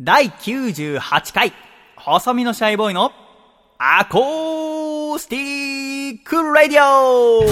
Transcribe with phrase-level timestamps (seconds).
[0.00, 1.52] 第98回、
[1.94, 3.12] 細身のシャイボーイの
[3.78, 7.44] アコースティックラディオ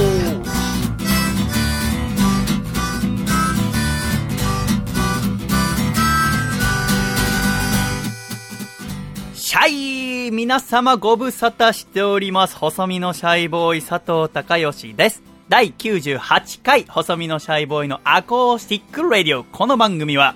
[9.35, 12.57] シャイ皆様ご無沙汰しております。
[12.57, 15.23] 細身のシャイボーイ佐藤孝義です。
[15.49, 19.45] 第98回細身のシャイボーイのアコースティックラディオ。
[19.45, 20.35] この番組は、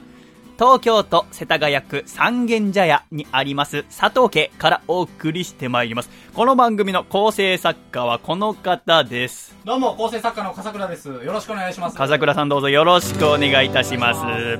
[0.58, 6.08] 東京都世田谷区三軒茶屋にあります佐藤家からお送りしてまいります。
[6.32, 9.54] この番組の構成作家はこの方です。
[9.66, 11.08] どうも、構成作家の笠倉です。
[11.08, 11.96] よろしくお願いします。
[11.96, 14.58] 笠倉さんどうぞよろしくお願いいたします。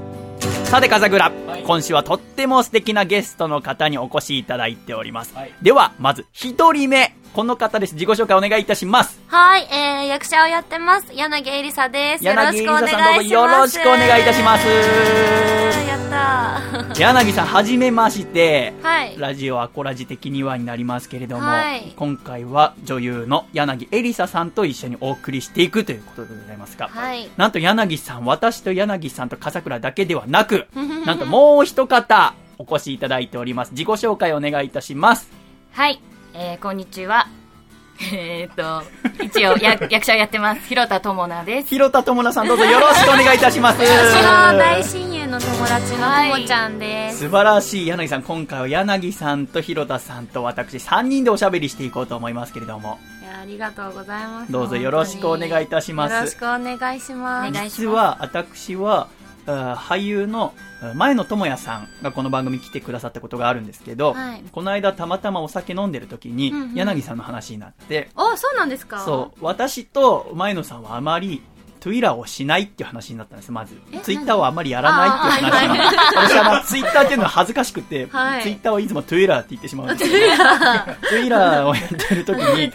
[0.68, 5.34] さて笠倉、はい今週はとっても素敵なゲストの方にお越しいただいております。
[5.34, 7.92] はいでは、まず一人目、この方です。
[7.92, 9.20] 自己紹介お願いいたします。
[9.26, 11.12] はい、えー、役者をやってます。
[11.12, 12.24] 柳恵里沙です。
[12.24, 12.98] よろ柳井しくお願いします。
[12.98, 14.66] さんどうぞよろしくお願いいたします。
[14.66, 16.98] やったー。
[16.98, 18.73] 柳さん、はじめまして。
[18.82, 19.18] はい。
[19.18, 27.28] ラジオアコラジ的にはになりますけれども、はい今回は女優の柳エリサさんと一緒にお送りしていくということでございますが、はい。
[27.37, 30.68] なんと柳さん、私と柳さんと笠倉だけではなく、
[31.04, 33.73] なんともう一方お越しいただいております。
[33.73, 35.30] 自己紹介お願いいたします。
[35.73, 36.00] はい、
[36.38, 37.29] えー、こんにちは。
[38.12, 40.60] えーっと、一応、や 役者をやってます。
[40.68, 41.68] 広田智奈です。
[41.68, 43.80] 広田智奈さんどうぞよろしくお願いいたします。
[43.80, 47.20] 私の大親友の友達のともちゃんです。
[47.20, 52.98] 素晴らしい柳さん、今回は柳さんと広田さんと私3人でおしゃべりしていこうと思いますけれども、
[53.43, 54.52] ありがとうございます。
[54.52, 56.15] どうぞよろしくお願いいたします。
[56.15, 57.52] よろしくお願いします。
[57.52, 59.09] 実は私は
[59.47, 64.43] 俳優のあ前野智也さんがこの番組に来てくださったことがあるんですけど、はい。
[64.53, 66.75] この間たまたまお酒飲んでる時にうんうん。
[66.75, 69.00] 柳さんの話になって、あ、そうなんですか。
[69.00, 69.44] そう。
[69.44, 71.43] 私と前野さんはあまり
[71.87, 73.53] Twitter をしないっていう話になったんです。
[73.53, 73.81] まず。
[73.92, 78.43] えツイッターをあまりやらないっていう話になって 私はまあツイッターっていうのは恥ずかしくて、はい。
[78.43, 80.11] ツイッターはいつも Twitter って言ってしまうんです。
[80.11, 82.72] けど Twitter をやってる時に。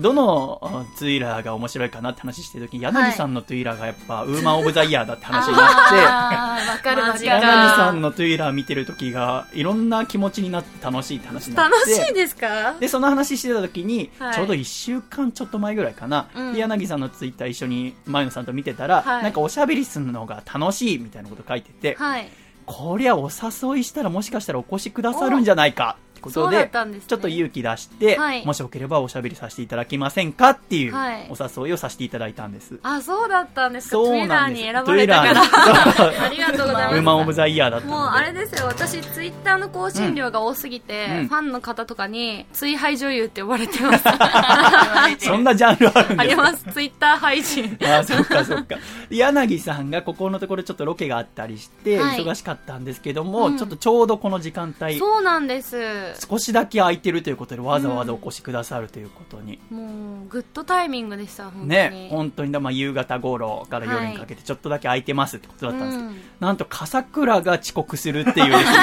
[0.00, 5.74] どのあ Twitter が面白いかなって話してる時に柳さんの Twitter がやっぱ Woman of the Year だって話になって
[6.06, 7.12] あー、わかるわかる。
[7.12, 11.74] マジか柳さんの Twitter 見てる時がいろんな気持ちになって楽しいって話になって。
[11.76, 12.76] 楽しいですか？
[12.80, 14.34] でその話してた時に、はい。
[14.34, 16.52] ちょうど1週間ちょっと前ぐらいかな、うん。
[16.54, 22.28] で柳さんのツイッター一緒に前野さんと見てたら、はいなんかおしゃべりするのが楽しいみたいなこと書いてて、はい。
[22.64, 32.78] こりゃお誘いしたらもしかしたらお越しくださるんじゃないかことそうだっでたんですねちょっと勇気出して、はいもしよければおしゃべりさせていただけませんかっていうはいお誘いをさせていただいたんです。
[32.82, 33.92] あ、そうだったんですか。
[33.92, 34.62] そうなんです。
[34.62, 35.34] Twitter に選ばれたから。
[35.34, 36.96] トゥイラーに ありがとうございます。
[36.96, 37.86] ウーマンオブザイヤーだった。
[37.86, 44.04] もうあれですよ、私、ツイッターの更新量が多すぎて、うんファンの方とかに、追廃女優って呼ばれてます。
[45.26, 46.22] そんなジャンルあるんですか？
[46.22, 47.78] あります、ツイッター配信。
[47.84, 48.76] ああ、そっかそっか。
[49.10, 56.11] 柳さんがここのところちょっとロケがあったりして、はい忙しかったんですけども、うんちょっとちょうどこの時間帯、そうなんです。
[56.18, 59.58] 少しだけ空いてるということでわざわざお越しくださるということに。
[59.70, 61.68] もう、グッドタイミングでした、本当に。
[61.68, 65.98] ね、本当にだ、まあ、夕方頃から夜にかけてちょっとだけ空いてますってことだったんです。
[65.98, 66.16] けど、うん。
[66.40, 68.78] なんと笠倉が遅刻するっていうですね、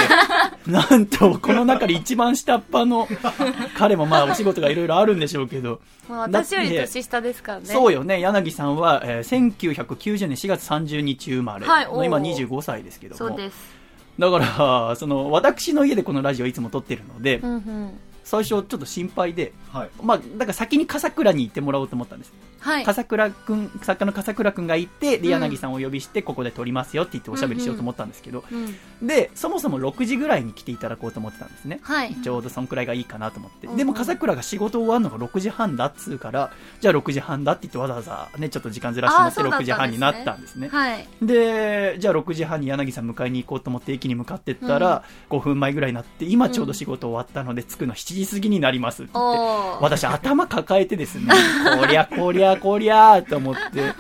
[0.68, 3.08] なんとこの中で一番下っ端の
[3.78, 7.66] 彼もまあお仕事がいろいろあるんでしょうけど、まあ私より年下ですからね。
[7.66, 11.66] そうよね、柳さんは、えー1990年4月30日生まれ。
[11.66, 13.79] はい今25歳ですけども、そうです。
[14.20, 18.00] だから、その、私の家でこのラジオいつも撮ってるので、うんうん。
[18.30, 19.90] 最初ちょっと心配で、はい。
[20.04, 22.34] まあ、だから先に笠倉に行ってもらおうと思ったんです。
[22.60, 22.84] はい。
[22.84, 29.08] 笠倉くん、作家の笠倉くんがいて、で、うん柳さんをお呼びして、ここで撮りますよって言っておしゃべりしようと思ったんですけど、うん。
[29.08, 31.80] で、そもそも6時ぐらいに来ていただこうと思ってたんですね。
[31.82, 32.16] はい。
[32.16, 33.66] ちょうどそんくらいがいいかなと思って。
[33.66, 36.52] うんでも、笠倉が仕事終わるのが6時半だっつうから、
[36.82, 40.68] じゃあ6時半だって言ってわざわざね、ちょっと時間ずらしてもらってあーそうだった6時半になったんんですね。
[40.68, 41.08] はい。
[41.22, 49.12] で、じゃあ6時半に柳さん迎えに行こうと思って駅に向かってったら、5分前ぐらいになって、今ちょうど仕事終わったので着くの7時過ぎになりますって。
[49.82, 51.34] 私頭抱えてですね、
[51.80, 53.94] こりゃこりゃこりゃと思って、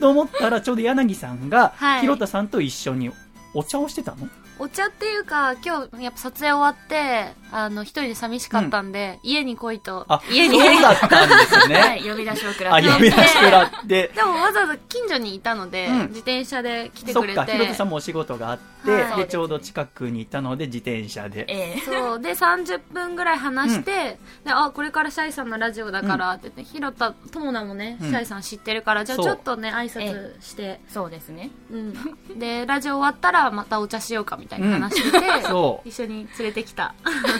[0.00, 3.10] と思ったらちょうど柳さんがはい、広田さんと一緒に
[3.54, 4.28] お茶をしてたの
[4.58, 10.58] お茶っていうか、今日、やっぱ撮影終わって、あの、一人で寂しかったんで、家に来いとあ、、家に。
[10.58, 12.00] そうだったんですはね。
[12.02, 12.88] い、呼び出しをくらあ、って。
[12.88, 14.10] 呼び出してらって。
[14.14, 17.34] でもわざわざ近所にいたので、うん自転車で来てくれて。
[17.34, 21.44] そっか、広田さんもお仕事があって、はいで、ちょうど近くにいたので自転車で。
[21.48, 22.20] ええそう。
[22.20, 31.50] で、30分ぐらい話して、で、あ、これからシャイさんのラジオだからって言って、ひろた、ともなもね、うんシャイさん知ってるから、じゃあちょっとね、挨拶して、そうですね。
[31.70, 32.38] うん。
[32.38, 36.94] で、ラジオ終わったらまたお茶しようかみみたいな話してて、そう一緒に連れてきた。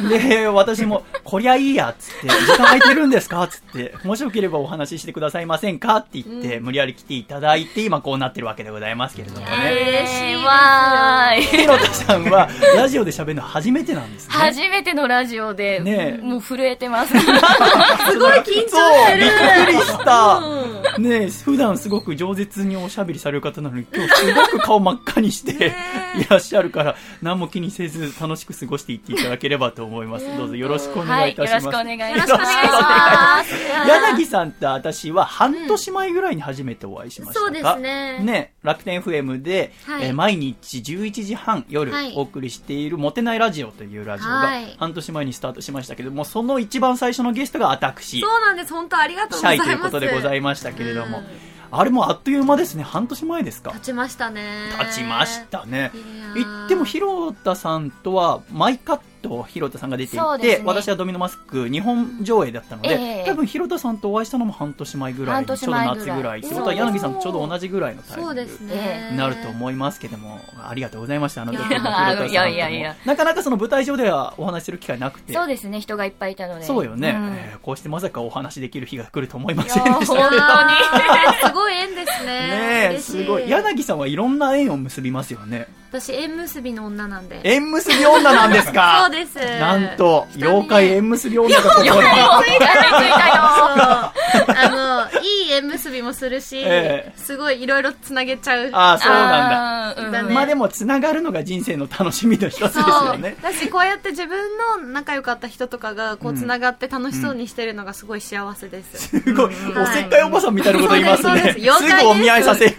[0.09, 3.47] で、私も、こりゃいいや、つって、時間空いてるんですか？
[3.49, 5.97] つって、もしよければお話ししてくださいませんか？
[5.97, 10.07] って言って、無理やり来ていただいて、今こうなってるわけでございますけれどもね。
[10.07, 11.43] 嬉しわーい。
[11.43, 14.35] ひろたさんは、ラジオで喋るの初めてなんですね。
[14.35, 17.13] 初めてのラジオで、ねえもう震えてます。
[17.19, 18.69] すごい緊張してる。
[18.71, 18.79] そ
[19.15, 19.31] う、びっ
[19.67, 20.99] くりした。
[20.99, 25.73] ねえ、普段すごく饒舌におしゃべりされる方なのに、今日すごく顔真っ赤にして
[26.19, 30.37] いらっしゃるから、何も気にせず楽しく過ごしていっていただければと思います。
[30.37, 31.67] どうぞよろしくお願いいたします。
[31.69, 33.55] はい、よろしくお願いします。
[33.89, 48.73] 柳さんと私は半年前ぐらいに初めてお会いしましたか、そうですねね、楽天 FM で、はいえー毎日11時半夜はいお送りしているモテないラジオというラジオがはい半年前にスタートしましたけども、その一番最初のゲストが私、そうなんです。
[48.73, 49.71] 本当ありがとうシございます。
[49.71, 51.25] ャイということでございましたけれどもうん、
[51.71, 53.71] あれもあっという間ですね、半年前ですか。
[53.73, 54.43] 立ちましたね。
[54.79, 55.93] 経ちましたね。
[56.37, 66.41] いっても、広田さんとは、マイカット広田さんが出ていて、ね私はドミノマスク日本上映だったので、ええ多分広田さんとお会いしたのも半年前ぐらいちょうど年前ぐらい夏ぐらい。
[66.41, 68.43] ってことは柳さんとちょうど同じぐらいのタイミング
[69.11, 75.33] になると思いますけども、ありがとうございました、あの時広田さんいやいやいやなかなかその舞台上ではお話しする機会なくて。
[75.33, 76.65] そうですね、人がいっぱいいたので。
[76.65, 80.31] そうよね、んえーこうしてまさかお話しできる日が来ると思いませんでした本当に。
[81.45, 82.91] すごい縁ですね。
[82.93, 83.49] ねすごい。
[83.49, 85.67] 柳さんはいろんな縁を結びますよね。
[85.91, 87.41] 私、縁結びの女なんで。
[87.45, 89.09] 縁結び女なんですか？
[89.11, 89.37] そうです。
[89.61, 91.91] なんと、妖怪縁結び女がここ に。
[91.91, 94.13] もうついたついたよ。
[94.49, 98.69] あの、いい縁結びもするし、ええすごいいろいろつなげちゃう。
[98.73, 100.03] ああ、そうなんだ。
[100.03, 103.37] うんだねまあでも、つながるのが人生の楽しみの一つですよね。
[103.43, 104.39] だし、こうやって自分
[104.81, 109.09] の仲良かった人とかが、こう、つながって楽しそうにしてるのがすごい幸せです。
[109.09, 111.29] すごい、おせっかいおばさんみたいなこと言いますね。
[111.31, 112.75] そうですぐお見合いさせる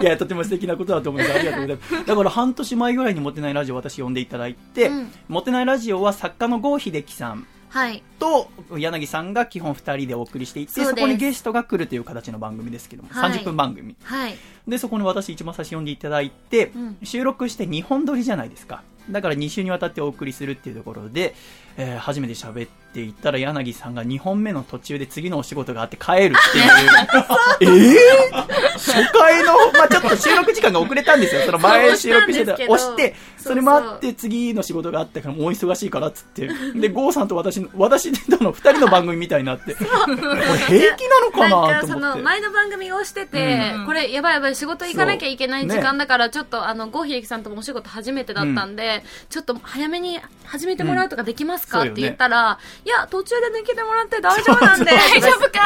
[0.00, 1.34] いや、とても素敵なことだと思います。
[1.34, 2.03] ありがとうございます。
[2.06, 8.04] だから半年前ぐらいにモテないラジオ私呼んでいただいて、うんモテないラジオは作家の郷秀樹さんはい。
[8.20, 8.48] と
[8.78, 13.96] 柳さんが基本二人でお送りしていて、そこにゲストが来るという形の番組ですけども、はい30分番組。
[14.04, 14.36] はい。
[14.68, 18.84] で、そこに私一番最初呼んでいただいて、うん収録して2本撮りじゃないですか。
[19.10, 21.34] だから2週にわたってお送りするっていうところで、
[21.76, 27.94] えー初めて喋っていったら柳さんが2本目の途中で次のお仕事があって帰るっていう。
[27.94, 31.42] えー、初回の、まあちょっと収録時間が遅れたんですよ。
[31.46, 32.56] その前収録してた。
[32.56, 36.48] そう押押して、そうそれもあって次の仕事があったからもうお忙しいからっつって。
[36.76, 42.22] で、ゴーさんと私の、私との2人の番組みたいになって、これ平気なのかなんなかそのと思って。
[42.22, 54.84] 前の番組をしてて、うんこれやばいやばい仕事行かなきゃいけない時そう間だから、ちょっとあの郷秀樹さんともお仕事初めてだったんで、ちょっと早めに始めてもらうとかできますか、うんって言ったら、いや途中で抜けてもらって大丈夫なんで。
[54.84, 55.60] 大丈夫か？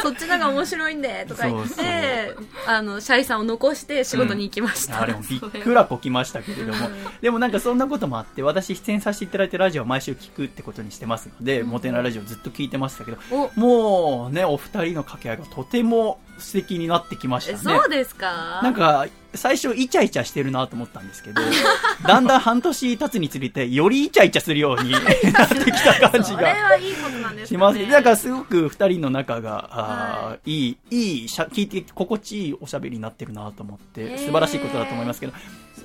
[0.02, 2.46] そっちのが面白いんでとか言ってそうそう。
[2.66, 6.88] あのシャイさんを残して仕事に行きました、あれもびっくらこきましたけれども、
[7.20, 13.50] でもなんかそんなこともあって、私出演させていただいてラジオは毎週聞くってことにしてますので、モテないラジオずっと聞いてましたけど、お。
[13.58, 17.78] もうね、お二人の掛け合いがとても素敵になってきましえたね。
[17.78, 18.60] そうですか？
[18.62, 21.42] なんか、最初イチャイチャしてるなと思ったんですけど、
[22.06, 26.48] だんだん半年経つにつれて、よりイチャイチャするように なってきた感じが。
[26.48, 27.90] はいいことなんですかねします。
[27.90, 35.32] だからすごく二人の仲が、あーいい、いいしゃ、聞いて心地いいおしゃべりになってるなと思って、素晴らしいことだと思いますけど、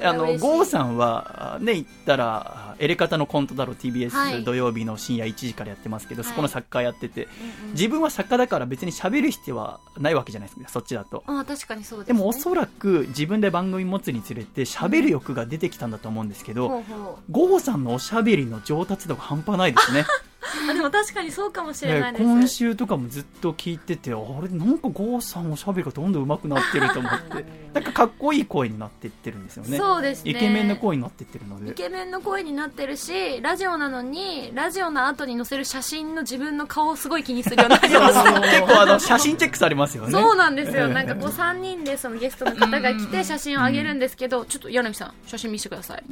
[0.01, 0.41] あの、嬉しい。
[0.41, 6.29] ゴーさんは、あね、言ったら、エレカタのコントだろ、は TBS い土曜日の深夜1時からやってますけど、はい。
[6.29, 7.27] そこの作家やってて、
[7.71, 11.23] 自分は作家だから別に喋る必要はないわけじゃないですか、そっちだと。
[11.27, 20.05] あ確かにそうです、でね、もおそらく自分で番組持つにつれて喋る欲が出てきたんだと思うんですけど、ほうほゴーさんのおしゃべりの上達度が半端ないですね。
[20.67, 29.77] う あでも確かにそうかもしれないです、今週とかもずっと聞いてて、あれ、なんかゴーさんおしゃべりがどんどん上手くなってると思って、 なんかかっこいい声になっていってるんですよね。
[29.77, 30.31] そうですね。
[30.31, 31.73] イケメンの声になっていってるのイで。
[31.73, 40.11] ケメンの声になってるしラジオなのにラジオの後に載せる写真の自分の顔をすごい気にするようになりました結構あの、写真チェックされますよね。
[40.11, 46.03] そうなんですよ、ええなんかこう3人でそのゲストの方が来て写真をあげるんですけど、ちょっと柳さん写真見せてください。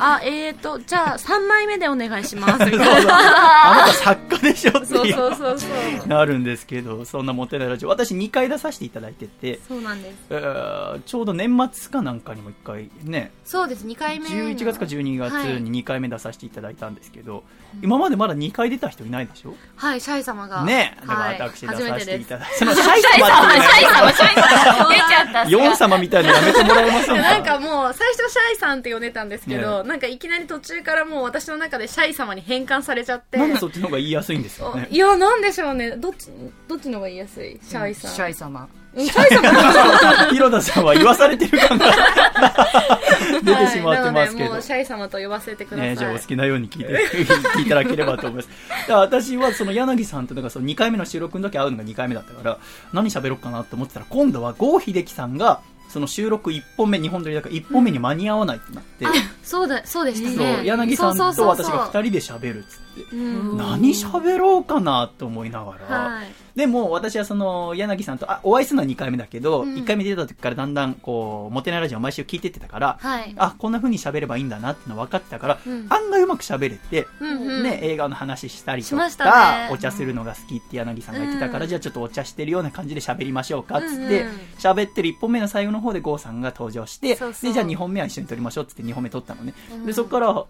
[0.00, 2.64] あえーとじゃあ3枚目でお願いします。
[2.64, 5.66] みたいなあなた作家でしょってそういそうそうそ
[6.04, 6.08] う。
[6.08, 7.88] なるんですけど、そんなモテないラジオ。
[7.88, 10.16] 私2回出させていただいてて、そうなんです。
[10.30, 13.86] えーちょうど年末かなんかにも1回ね、そうです。
[13.86, 14.36] 2回目の。
[14.36, 15.60] 11月か12月はい。
[15.62, 17.44] に2回目出させていただいたんですけど、
[17.82, 19.54] 今までまだ2回出た人いないでしょ？
[19.76, 20.64] はいシャイ様が。
[20.64, 21.40] ねだからはい。
[21.40, 24.88] 私出させていただいて、そのシャイ様、シャイ様、シャイ様。
[24.88, 25.50] 出ちゃった。
[25.50, 27.22] ヨン様みたいなのやめてもらえませんか？
[27.22, 33.38] なんかもう最初シャイさんって呼んでたんですけど、なんかいきなり途中からもう私の中でシャイ様に変換されちゃって。
[33.38, 35.90] なんでそっちちの方が言いやすいんですよねいや、なんでしょうね。
[35.96, 36.28] どっち、
[36.68, 37.58] どっちの方が言いやすい？
[37.62, 38.10] シャイさん。
[38.12, 38.68] シャイ様。
[38.94, 41.84] うんシャイさんも広田さんは言わされてる感が
[43.44, 45.88] 出てしまってますけどはいなのでもうシャイ様と呼ばせてください。
[45.90, 48.48] ね、じゃあお好きなように聞いて 聞いていただければと思います。
[48.90, 52.58] 私はその柳さんとなんかその2回目の収録の時会うのが2回目だったから、
[52.94, 59.10] 何喋ろうかなと思ってたら、今度は郷秀樹さんが、その収録1本目、2本撮りだから1本目に間に合わないってなって、あ、
[59.46, 60.64] そうだ、そうでしたそうね。
[60.64, 63.56] 柳さんと私が2人で喋るっつって、うん。
[63.56, 66.26] 何喋ろうかなと思いながら、はい。
[66.56, 69.74] でも私はその柳さんとあお会いするのは2回目だけど、うん。
[69.74, 73.34] 1回目出た時からだんだんこうモテないラジオを毎週聞いてってたから、はい。
[73.36, 75.86] あこんな風に喋ればいいんだなっての分かってたから、うん。
[75.88, 77.62] 案外うまく喋れて、うんうん。
[77.62, 79.68] ね、映画の話したりとか、ね。
[79.70, 81.68] お茶するのが好きって柳さんが言ってたから、うん。
[81.68, 84.34] じゃあちょっとお茶してるような感じで喋りましょうかっつってうんうん。
[84.58, 87.30] 喋、ってる1本目の最後の方で郷さんが登場してでじゃあ
[87.66, 89.86] 2本目は一緒に撮りましょうっつって2本目撮ったのね、うん。
[89.86, 90.44] でそこからあ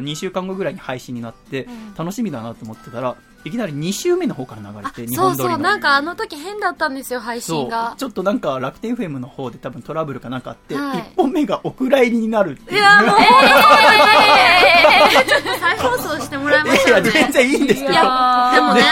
[0.00, 1.94] 2週間後ぐらいに配信になって、ん。
[1.94, 5.54] 楽しみだなと思ってたらいきなり2週目の方から流れあて、日そう本撮りの。
[5.54, 7.60] そう、なんかあの時変だったんですよ、配そう。
[7.62, 7.94] 信が。
[7.96, 10.98] ちょっとなんか楽天 FM の方で多分トラブルかなんかあって、はい。
[10.98, 12.78] 1本目がお蔵入りになるっていう。
[12.78, 13.16] いや、もう、
[15.28, 17.10] ちょっと再放送してもらいまいやしたよね。
[17.10, 17.92] 全然いいんですけど。
[17.92, 18.86] いや、でもね、ね。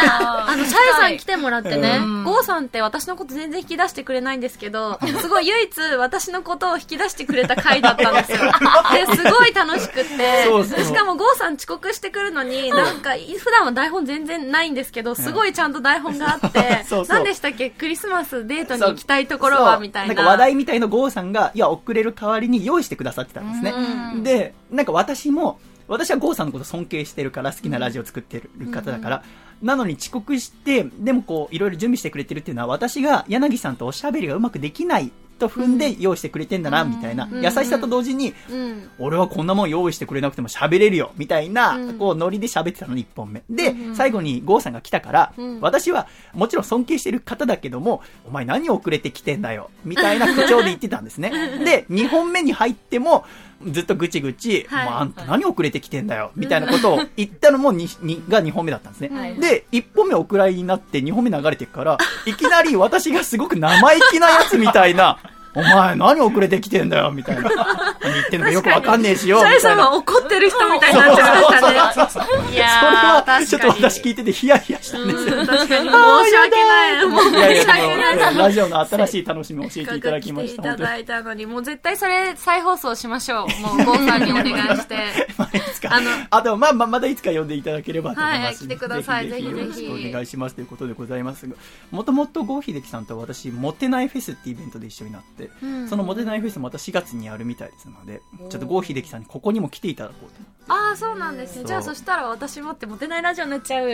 [0.46, 8.38] あの、シャイさん来てもらってねうん、ゴーさんって私のこと全然引き出してくれないんですけど、すごい唯一私のことを引き出してくれた回だったんですよ。
[8.92, 10.84] で、すごい楽しくって、そうそう。
[10.84, 17.70] しかもゴーさん遅刻してくるのに、なんか、普段は台本全然ないんですけど、すごいちゃんと台本があって そう何でしたっけ？
[17.70, 20.14] クリスマスデートに行きたいところは、みたいな。
[20.14, 23.72] んか話題みたいの郷さんが、いや、遅れる代わりに用意してくださってたんですね。
[24.14, 29.22] うんで、なんか私も、私は郷さんのこと尊敬してるから、好きなラジオ作ってる方だから、
[29.62, 37.44] なのに遅刻して、でもこう、いろいろ準備してくれてるっていうのは、私が柳さんとおしゃべりがうまくできないと踏んで用意してくれてんだな、みたいな、うん。
[37.44, 38.90] 優しさと同時に、うん。
[38.98, 41.98] 俺はこんなもん用意してくれなくても喋れるよ、みたいな、うん。
[41.98, 43.42] こう、ノリで喋ってたのに1本目。
[43.48, 45.60] で、最後に郷さんが来たから、うん。
[45.60, 51.30] 私は、もちろん尊敬してる方だけども、お前何遅れてきてんだよ、みたいな口調で言ってたんですね。
[51.64, 53.24] で、2本目に入っても、
[53.64, 54.84] ずっとぐちぐち、はい。
[54.86, 59.10] もうあんた何遅れてきてんだよ、みたいなことを言ったのもににが2本目だったんですね。
[59.12, 59.34] はい。
[59.36, 65.18] で、1本目お蔵入りになって2本目流れていくから、いきなり私がすごく生意気なやつみたいな、
[65.56, 67.42] お前何遅れてきてんだよ、みたいな。
[67.42, 69.76] 何言ってんのかよくわかんねえしよ、みたい。
[69.76, 72.54] 怒ってる人みたいになっちゃいましたね。
[72.54, 73.68] いやー、それは、ちょっと。
[73.68, 75.40] 私聞いててヒヤヒヤしたんですよ。
[75.40, 77.00] うん確かに申し訳ない。
[77.00, 78.18] 申し訳ない。
[78.18, 80.62] でも、ラジオの新しい楽しみを教えていただきました。
[80.62, 80.98] いただ。
[80.98, 83.62] いたのに、もう絶対それ再放送しましょう。
[83.62, 84.96] もう、ゴーさんにお願いして。
[85.38, 85.48] ま
[85.88, 88.44] あ、のあと、まあ、まあ、またいつか呼んでいただければと思います。
[88.44, 91.54] はい来てくださいぜひぜひぜひよろしくお願いしますということでございますが、
[91.90, 100.40] もともと郷秀樹さんと私、モテないフェスってイベントで一緒になって、うんそのモテないフェスまた4月にやるみたいですので、ちょっと郷秀樹さんにここにも来ていただこうと。
[100.68, 101.64] ああ、そうなんですね。
[101.64, 103.88] じゃあそしたら私もってモテないラジオになっちゃう。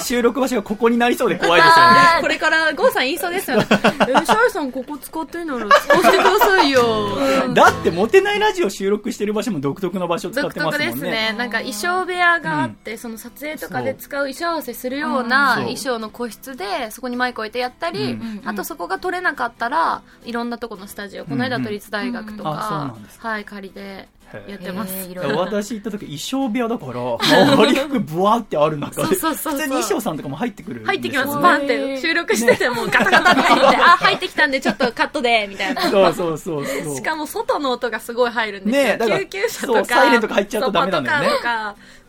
[0.00, 1.98] 収収録場所がここになりそうで怖いですよね。
[2.20, 3.66] これからゴーさん言いそうですよね。
[3.70, 6.82] え、シャイさんここ使ってんなら使わせてくださいよ。
[7.54, 11.10] だって、モテないラジオ収録してる場所も独特の場所を使っ独てます特もんね。
[11.10, 11.34] ですね。
[11.38, 15.60] なんか衣装部屋があって、その撮影とかで使う衣装合わせするようなう。
[15.60, 15.62] ん。
[15.62, 18.42] 衣装の個室で、そこにマイク置いてやったり、うん。
[18.44, 22.94] あとそこが撮れなかったら、いろんなとこのスタジオ、この間都立大学とか。
[23.18, 23.93] はい、借りて
[24.48, 24.92] やってます。
[25.14, 26.92] 私行った時衣装部屋だから、
[27.54, 30.86] 周り服ブワーってある中で、そうそうそうそう普通に衣装さんとかも入ってくるんですよ。
[30.88, 32.00] 入ってきます、ねパンって。
[32.00, 35.82] 収録しててもガタガタって入って、あ、入ってきたんでちょっとカットで、みたいな。
[35.82, 36.96] そうそうそうそう。
[36.96, 39.18] しかも外の音がすごい入るんですよ。
[39.18, 39.78] 救急車とか。
[39.78, 41.28] そうサイレンとか入っちゃうとダメなんだよね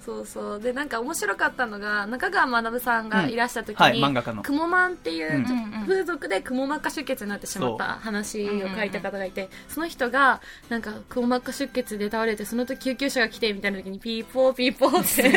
[0.05, 0.59] そうそう。
[0.59, 5.43] で、なんか面白かったのが、中川学さんがいらした時に、うんはい漫画家のくもまんっていう、
[5.87, 15.23] 風俗でくも膜下出血になってしまった話を書いた方がいて、その人が、なんか、くも膜下出血で倒れて、その時救急車が来て、みたいな時に、ピーポーピーポーって。
[15.23, 15.31] SE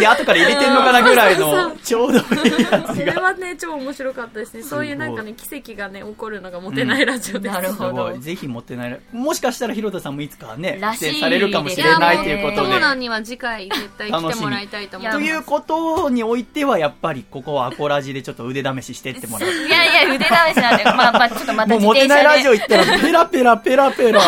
[0.00, 2.24] で後から入れてんのかなぐらいの、ちょうどいい
[2.70, 3.22] やつそれが。
[3.22, 4.62] はね、超面白かったですね。
[4.62, 7.54] そういうなんかね、奇跡がね、起こるのがモテないラジオです。
[7.54, 8.20] なるすほどごい。
[8.20, 9.00] ぜひ持ってない。
[9.12, 12.78] もしかしたら広田さんもいつかね、出演されるかもしれないということでトモ。
[12.78, 15.18] ナンには次回絶対来てもらいたいと思います。
[15.18, 19.50] ということにおいては、やっぱりここはアコラジでちょっと腕試ししてってもらう。
[19.50, 22.08] いやいや、腕試しなんで、まあまあ、ちょっとまたもうモ自転車で。
[22.08, 24.20] テないラジオ行ったら、ペラペラペラペラ、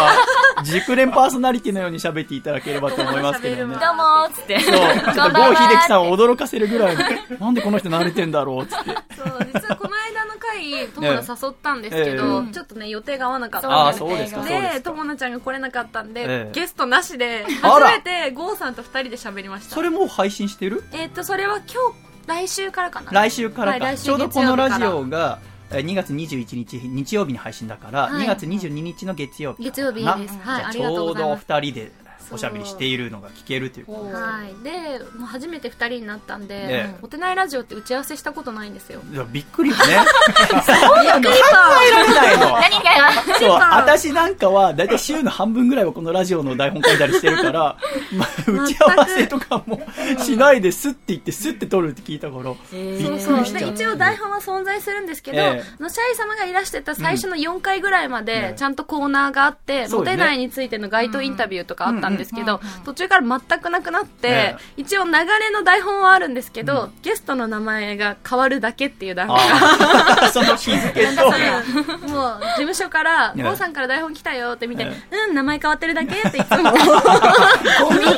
[0.65, 3.75] 熟練パーソナリティのように喋っていただければと思いますけどね。
[3.75, 4.61] 喋るどうもーっつって。
[4.61, 7.03] そう、ちょっと郷秀樹さんーを驚かせるぐらいの、
[7.39, 8.91] なんでこの人慣れてんだろうっつって。
[9.17, 14.01] そう、実はこの間の回、友達誘ったんですけど、えちょっとね、予定が合わなかったああ、んで。
[14.01, 19.75] 友達ちゃんが来れなかったんで、ええゲストなしで、あら初めてゴーさんと二人で喋りました。
[19.75, 20.85] それもう配信してる？
[20.93, 23.13] えっ、と、それは今日、来週からかな。
[23.13, 25.39] 来週からか、はいちょうどこのラジオが
[25.71, 28.25] えー2月21日日曜日に配信だから、はい。
[28.25, 30.07] 2月22日の月曜日月曜日です。
[30.07, 30.29] はいち
[30.67, 31.47] ありがとうょうどございます。
[31.47, 31.93] 2人で
[32.33, 34.65] おしゃべりしているのが聞けるということはい。
[34.65, 39.01] でもう初めて2人になったんで、ええモテないラジオって打ち合わせしたことないんですよ。
[39.13, 39.83] いやびっくりよね。
[39.87, 40.67] びっくり考
[41.03, 42.45] えられないの。
[42.53, 43.39] 何が？
[43.39, 47.77] そう、私なんかは、だいたい週の半分ぐらいはこのラジオの台本書いたりしてるから、
[48.13, 49.81] まあ、打ち合わせとかも
[50.19, 53.71] しないで、スッて言って、スッて撮るって聞いたから、びっそうそうくりしちゃう。
[53.71, 55.63] で一応台本は存在するんですけど、ええ。
[55.79, 60.13] あのシャイ様がいらしてた最初の4回ぐらいまええでちゃんとコーナーがあって、そうよね。
[60.13, 69.43] モテないについての街頭インタビューとかあったんですけど、うんうん途中から全くなくなって、え一応流れの台本はあるんですけど、ゲストの名前が変わるだけっていう台本が。
[69.43, 73.43] ああ、 その日付と、もう事務所から「ええ。
[73.43, 78.05] 郷さんから台本来たよ」って見てえ「うん名前変わってるだけ」っていつもゴミ。
[78.07, 78.17] で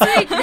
[0.00, 0.34] ついて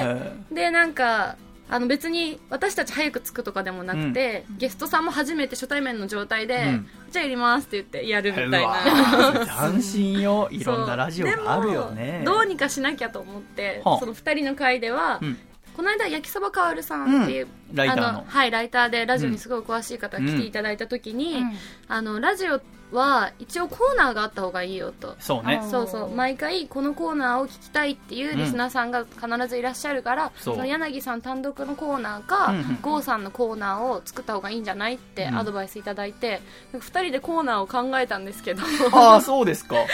[0.00, 0.32] え。
[0.50, 1.36] でなんか
[1.70, 6.88] あの別に私たち早く着くとかでもなくて、ゲストさんも初めて初対面の状態で、うん。
[7.10, 9.70] じゃあやりますって言ってやるみたいな。
[9.70, 10.48] 斬新 よ。
[10.50, 12.22] いろんなラジオがあるよね。
[12.24, 13.98] どうにかしなきゃと思って、はあ。
[13.98, 15.38] その2人の会では、うん。
[15.76, 18.08] この間焼きそばかわるさんっていう、うんライターの。
[18.20, 21.42] あはいライターでラジオにすごい詳しい方が来ていただいた時に、
[21.88, 22.60] あのラジオ
[22.92, 25.14] は一応コーナーがあった方がいいよと。
[25.20, 25.62] そうね。
[25.70, 26.10] そうそう。
[26.14, 30.54] 毎回このコーナーを聞きたいっていうリスナーさんが必ずいらっしゃるから、そう。
[30.54, 35.38] その柳さん単独のコーナーか、うんうん郷さんのコーナーを作った方がいいんじゃないってうん。
[35.38, 36.40] アドバイスいただいて、
[36.72, 38.62] なんか2人でコーナーを考えたんですけど。
[38.90, 39.76] 考ああ、そうですか。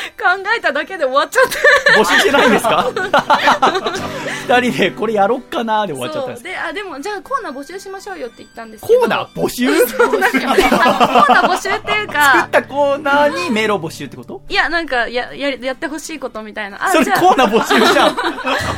[0.56, 2.00] えただけで終わっちゃって。
[2.00, 2.86] 募集してないんですか？
[4.46, 6.42] 二人でこれやろっかなーで終わっちゃったんです。
[6.42, 6.52] そう。
[6.52, 9.40] であでもじゃあコーナー募集しましょうよって言ったんですコけどーナー？
[9.42, 9.74] 募集？
[9.86, 14.42] そうなんかコーナー募集っていう作かったコーナーにメールを募集ってこと？
[14.48, 18.14] いやなんかやややってほしいことみたいなあそれコーナー募集じゃん。
[18.16, 18.24] だっ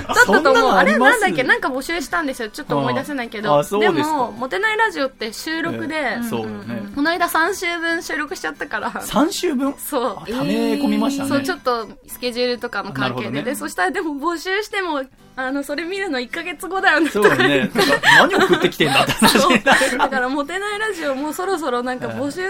[0.06, 0.70] たとそんな思う。
[0.72, 1.42] あれなんだっけ？
[1.42, 2.48] なんか募集したんですよ。
[2.50, 3.58] ちょっと思い出せないけあど。
[3.58, 6.82] ですかも、モテないラジオって収録で、ええそうよね。
[6.94, 8.90] この間3週分収録しちゃったから。
[8.90, 9.74] 3週分？
[9.78, 10.26] そうあ。
[10.26, 11.28] 溜め込みましたね。
[11.28, 13.30] そう、ちょっとスケジュールとかの関係で。
[13.30, 15.02] ねで、そしたらでも募集しても、
[15.38, 17.10] あの、それ見るの1ヶ月後だよね。
[17.10, 17.70] そうよね。
[18.18, 19.02] 何送ってきてんだ。
[19.02, 19.98] って話になる。
[19.98, 22.40] だから、モテないラジオもうそろそろなんか募集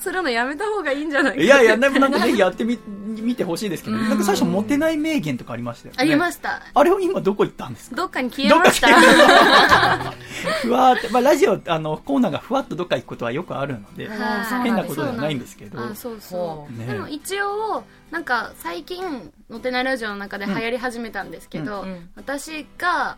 [0.00, 5.98] するのやめた方がいいんじゃないかいやいや、でもなんかぜひ やってみ、見てほしいですけど、なんか最初モテない名言とかありましたよね。
[6.00, 6.62] ありました。
[6.74, 7.96] あれは今どこ行ったんですか？
[7.96, 8.88] どっかに消えました。
[10.62, 14.62] ふわーって、まあラジオ、あの、コーナーがふわっとどっか行くことはよくあるので、はい。
[14.62, 15.80] 変なことではないんですけど。
[15.80, 16.86] あそうそほう、ね。
[16.86, 21.88] でも一応なんか最近「のてないラジオ」の中で流行り始めたんですけど、うん。
[21.88, 22.10] うん。
[22.16, 23.16] 私が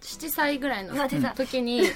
[0.00, 0.94] 1617歳ぐらいの
[1.34, 1.88] 時に、うん。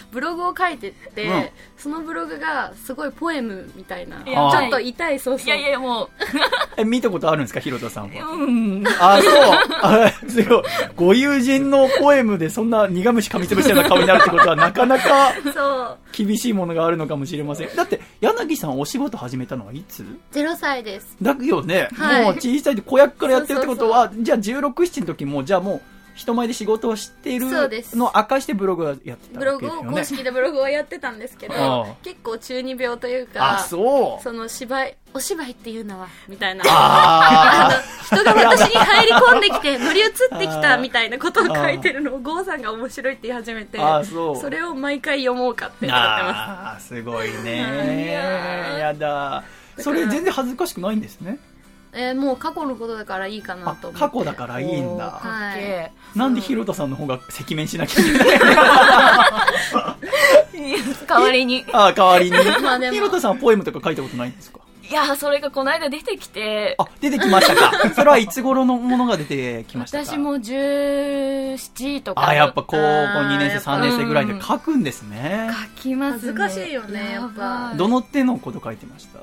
[0.12, 1.48] ブログを書いてって、うん。
[1.76, 5.46] そのブログがすごいポエムみたいなちょっと痛いそうそう。
[5.48, 6.08] いやいや、も
[6.76, 8.26] え、見たことあるんですか、ひろたさんは？
[8.32, 8.84] う、うん。
[9.00, 9.18] あ、
[10.28, 10.62] そう。
[10.96, 11.06] ごい。
[11.06, 15.32] ご友人のポエムでそんな苦虫噛みつぶしたような顔になるってことはなかなか
[16.12, 17.74] 厳しいものがあるのかもしれません。
[17.74, 21.16] だって、柳さんお仕事始めたのはいつ？0歳です。
[21.22, 22.24] だよね、はい。
[22.24, 25.80] もう小さいで子役からやってるってことは、じゃあ16、7の時も、じゃあもう
[26.16, 29.84] 人前で仕事をしているのを明かしてブログをやってたブログを。
[29.84, 34.22] 公式でブログをやってたんですけど結構中二病というかあ、そう。
[34.22, 36.64] その芝居お芝居っていうのはみたいな。
[36.66, 37.70] あ
[38.06, 48.12] 人が私に入り込んできて 乗り移ってきたみたいなことを書いてるのを郷さんが面白いって言い始めてあそれを毎回読もうかってー思ってまあー、すごいいね
[48.80, 49.44] やだ。
[49.78, 51.38] それ全然恥ずかしくないんですね。
[51.96, 55.04] す、えーもう過去のことだからいいかなあと思って過去だからいいんだ。
[55.22, 58.28] かっけえなんでひろたさんの方が赤面しなきゃいけない
[61.06, 61.64] 代わりに。
[61.72, 62.36] あ代わりに。
[62.90, 64.60] ひろたさんはポエムとか書いたことないんですか？
[64.88, 67.72] いや、それがこの間出てきて、あ、出てきましたか。
[67.92, 70.04] それはいつ頃のものが出てきましたか？
[70.04, 72.28] 私も17とか。
[72.28, 75.50] あ、やっぱ高校2年生、あー3年生ぐらいで書くんですね。
[75.76, 76.18] 書きますね。
[76.20, 79.18] 恥ずかしいよねやっぱどの手のこと書いてました？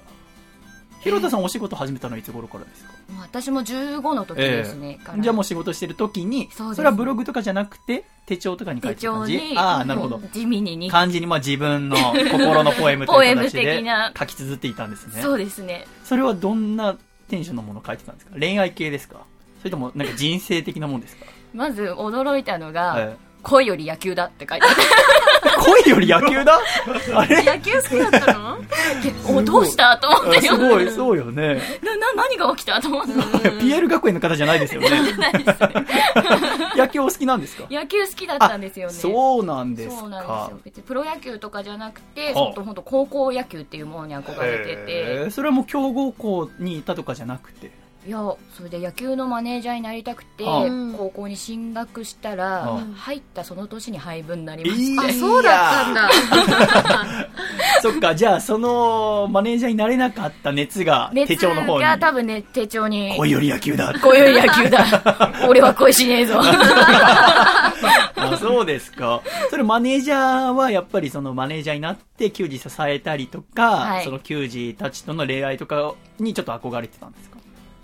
[1.03, 2.93] ひろたさんお仕事始めたのはいつ頃からですか？
[3.21, 4.99] 私も15の時ですね。
[5.03, 9.39] からじゃあもう仕事してる時に、そうですそれはブログとかじゃなくて、手帳とかに書い手てる感じ？
[9.57, 10.19] ああ、なるほど。
[10.31, 10.89] 地味にに。
[10.89, 11.97] 漢字にまあ自分の
[12.31, 13.83] 心のポエムという形で
[14.17, 15.21] 書き綴っていたんですね。
[15.21, 15.85] そうですね。
[16.05, 16.95] それはどんな
[17.27, 18.35] テンションのものを書いてたんですか？
[18.39, 19.17] 恋愛系ですか？
[19.59, 24.75] それともなんか人生的なもんですか、まず驚いたのが、はい恋より野球だって書いてある。
[25.83, 26.59] 恋より野球だ？
[27.15, 27.43] あれ？
[27.43, 28.57] 野球好きだったの？
[29.37, 29.97] お、どうした？
[29.97, 30.55] と思っあてよ。
[30.55, 31.61] すごい、そうよね。
[31.83, 32.81] な、な、何が起きた？
[32.81, 33.13] と思って。
[33.59, 34.89] ピエール学園の方じゃないですよね。
[36.75, 37.67] 野球お好きなんですか？
[37.69, 38.93] 野球好きだったんですよね。
[38.93, 40.59] そうなんですそうなんですかよ。。
[40.63, 44.75] 別にプロ野球とかじゃなくて、はあ本当本当高校野球っていうものに憧れて
[45.25, 47.71] て、それはもう強豪校にいたとかじゃなくて？
[48.05, 48.17] いや
[48.57, 56.09] それで野球のマネージャーになりたくてうん高校に進学したらうん入ったその年に配分になりまして、いあそうだったんだ。
[57.81, 61.83] そっか、じゃあ、その、マネージャーになれなかった熱が、手熱帳の方に。
[61.83, 63.13] が多分ね手帳に。
[63.17, 63.93] 恋より野球だ。
[64.01, 64.85] こういう野球だ。
[65.49, 66.39] 俺は恋しねえぞ。
[66.39, 67.73] あ、
[68.39, 69.21] そうですか。
[69.49, 74.05] それマネージャーはやっぱりそのマネージャーになって球児支えたりとか、はい。
[74.05, 77.32] その球児たちとの恋愛とかにちょっと憧れてたんですか？
[77.32, 77.32] い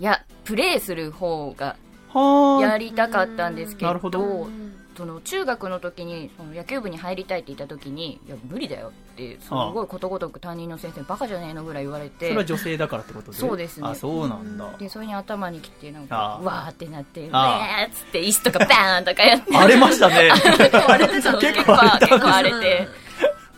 [0.00, 1.76] やプレーする方が
[2.12, 4.48] はやりたかったんですけどど。
[4.96, 13.38] その中学の時にその野球部に入りたいって言った時にいや無理だよってすごいことごとく担任の先生にバカじゃねえのぐらい言われそてれは女性だからってことで？
[13.38, 13.88] そうですね。
[13.88, 14.68] あ、そうなんだ。
[14.78, 17.86] でそれに頭にきてなんあかあわーってなって「ああ。
[17.86, 19.44] ねーっつって椅子とかバーンとかやって。
[19.56, 20.30] 荒れましたね。
[20.36, 22.88] 結構結構荒れて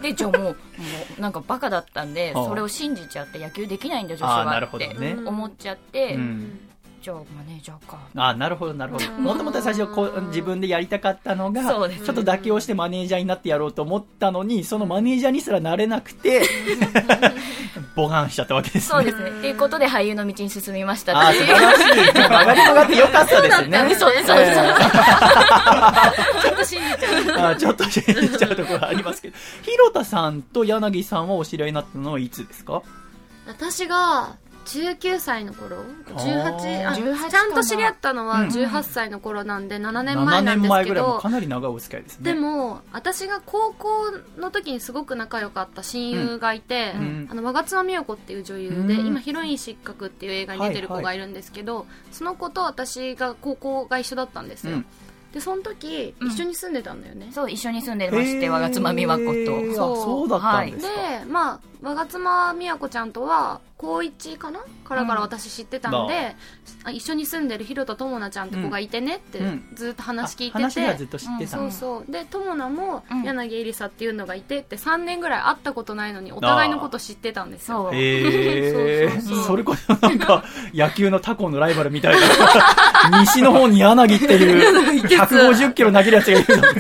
[0.03, 0.55] でじゃあもうも
[1.19, 6.61] うなんかバカだったんでそれを信じちゃって野球できないんだ女子はって思っちゃって、うん。
[7.03, 9.07] じゃあマネージャーかあなるほど、なるほど。
[9.21, 16.43] もともと最初こう自分でやりたかったのが、ちょっと妥協してマネージャーになってやろうと思ったのに、そのマネージャーにすらなれなくて、
[17.97, 18.89] ボガンしちゃったわけですね。
[18.89, 19.31] そうですね。
[19.31, 21.17] っていうことで俳優の道に進みました。
[21.19, 22.13] ああ、素晴らしい。
[22.15, 23.79] 曲がり曲がってよかったですね。
[23.99, 32.83] そうですそうですええちょっと信じちゃうあちょっと信じちゃうところありますけど、広田さんと柳さんはお知り合いになったのはいつですか？
[33.47, 38.49] 私が19歳の頃？18あ18ちゃんと知り合ったのはうん。
[38.49, 42.33] 18歳の頃なんで7年 ?7 前なん年ですけ前ぐらいもどかなり長いお付き合いですね。
[42.33, 47.29] でも私が高校の時にすごく仲良かった親友がいて、うん。
[47.31, 49.07] あの我妻美代子っていう女優で、うん。
[49.07, 54.87] 今ヒロイン失格っていう映画に出てる子がいるんですけど、その子と私が高校が一緒だったんですよ、うん
[55.33, 56.29] でその時うん。
[56.29, 59.31] 一緒に住んでたんだよね、そう一緒に住んでまして我が妻美和子と。
[59.31, 60.29] あそう。
[60.29, 60.93] だったんですか。
[61.21, 64.61] でまあ我が妻美和子ちゃんとは高1かな？
[64.85, 66.37] からから私知ってたんで、
[66.85, 69.65] あ一緒に住んでる広田智奈ちゃんって子がいてねってうん。
[69.75, 71.67] ずっと話聞いてて、あ話はずっと知ってたその。
[71.67, 73.23] うそうで友奈もうん。
[73.25, 77.85] 柳絵里沙っていうのがいてって3年ぐらい会ったことないのにお互いのこと知ってたんですよ。
[77.85, 79.45] そうへえそうそうそう。
[79.47, 82.21] それこそなんか野球のタコのライバルみたいな。
[83.23, 86.73] 西の方に柳っていう 150キロ投げるやつがいるの確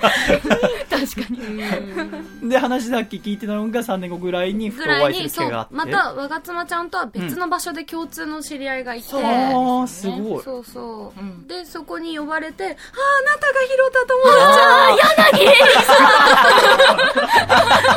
[0.00, 2.50] かに。
[2.50, 5.74] で話だけ聞いてたのが3年後ぐらいにふぐとお会いする機会があって。
[5.74, 10.42] また我が妻ちゃんとは別の場所で共通の知り合いがいて、ああすごい。
[10.42, 11.46] そうそう、うん。
[11.46, 12.74] でそこに呼ばれて「あああ
[13.22, 15.48] なたが広田智奈ちゃん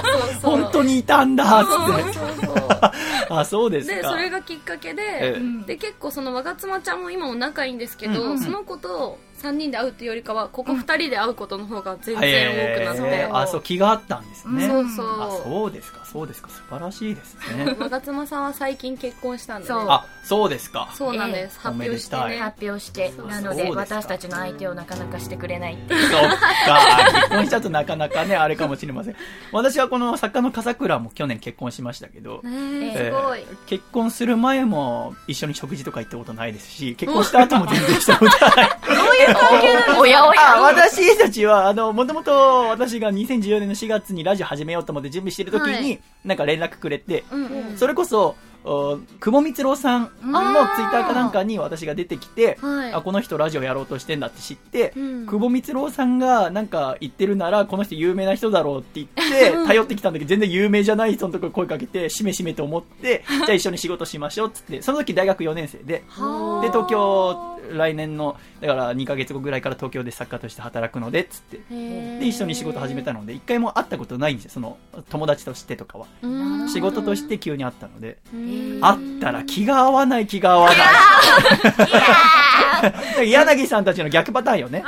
[0.02, 1.76] そうそう本当にいたんだっつって。
[2.14, 2.62] そうそう。
[3.30, 3.96] あそうですか。
[3.96, 5.66] でそれがきっかけで,、ええ。
[5.66, 8.40] で結構その我が妻ちゃんも今も仲いいんですけど、うん。
[8.40, 14.68] その子と3人で会うっていうよりかはここ2人で会うことの方が全然多くなって、へーあそう気があったんですね。
[14.68, 15.22] そうそう。
[15.22, 16.50] あそうですかそうですか。
[16.50, 17.76] 素晴らしいですね。
[17.80, 19.86] 我が妻さんは最近結婚したんで、ね、そう。
[19.90, 20.92] あそうですか。
[20.94, 21.70] そうなんです、ええ。
[21.70, 23.14] 発表しておめでね発表して。
[23.28, 26.10] なので私たちの相手をなかなかしてくれないっていう。
[26.10, 26.30] そっか。
[27.16, 29.16] 結婚しちゃうとなかなかねあれかもしれません。
[29.52, 38.70] 私はこの作家の笠倉も去年結婚しましたけど、ねえーえすごい、結婚する前も一緒に食事とか行ったことないですし結婚した後も全然したことない
[40.00, 40.58] おやおや。
[40.58, 42.32] あ私たちはあのもともと
[42.70, 46.00] 私が2014年の4月にラジオ始めようと思って準備してる時に、はい。
[46.26, 47.78] なんか連絡くれてうんうん。
[47.78, 52.94] それこそお久保光郎さんのツイッターかなんかに私が出てきて、はい。
[52.94, 55.26] あこの人ラジオやろうとしてんだって知って、うん。
[55.26, 66.04] 久保光郎さんがなんか言ってるならこの人有名な人だろうって言って頼ってきたんだけど全然有名じゃない人のところに声かけてしめしめと思って じゃあ一緒に仕事しましょうっつってその時大学4年生で。
[66.08, 66.62] はあ。
[66.62, 71.60] で東京来年のだから2ヶ月後ぐらいから東京で作家として働くのでっつって。
[72.19, 74.52] で一緒に仕事始めたので一回も会ったことないんですよ。
[74.52, 74.78] その
[75.10, 76.08] 友達としてとかは。
[76.21, 78.17] うん仕事として急に会ったので。
[78.34, 80.78] うん会ったら気が合わない気が合わない。
[83.30, 84.84] 柳さんたちの逆パターンよね。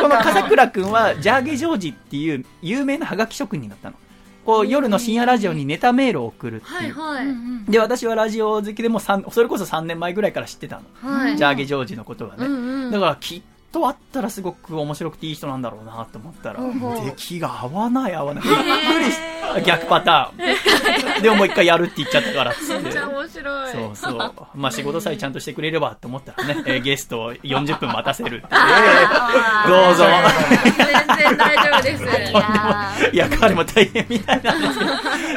[0.00, 3.96] この笠倉くんはジャーゲジョージっていう有名なハガキ職人だったの
[4.46, 7.32] こう夜の深夜ラジオにネタメールを送るっていう、はいは
[7.68, 11.36] い、で私はラジオ好きでもそれこそ3年前ぐらいから知ってたの、はい。
[11.36, 12.52] ジャーゲジョージのことはね、うん
[12.84, 12.90] うん。
[12.92, 13.42] だからきっ
[13.76, 16.60] と会ったらすごく面白くていい人なんだろうなと思ったら、
[17.04, 18.44] 出来が合わない合わない。
[18.44, 19.18] びっくりし
[19.52, 19.60] た。
[19.60, 21.20] 逆パターン。
[21.22, 22.82] でももう一回やるって言っちゃったからっつって。
[22.82, 23.72] めっちゃ面白い。
[23.72, 24.32] そうそう。
[24.54, 28.46] まあ仕事さえちゃんとしてくれればと思ったらね、え ーゲストを40分待たせるって、
[29.68, 30.04] どうぞ。
[31.18, 33.12] 全然大丈夫です。
[33.12, 33.16] い。
[33.16, 34.90] や彼も大変みたいなんですけど。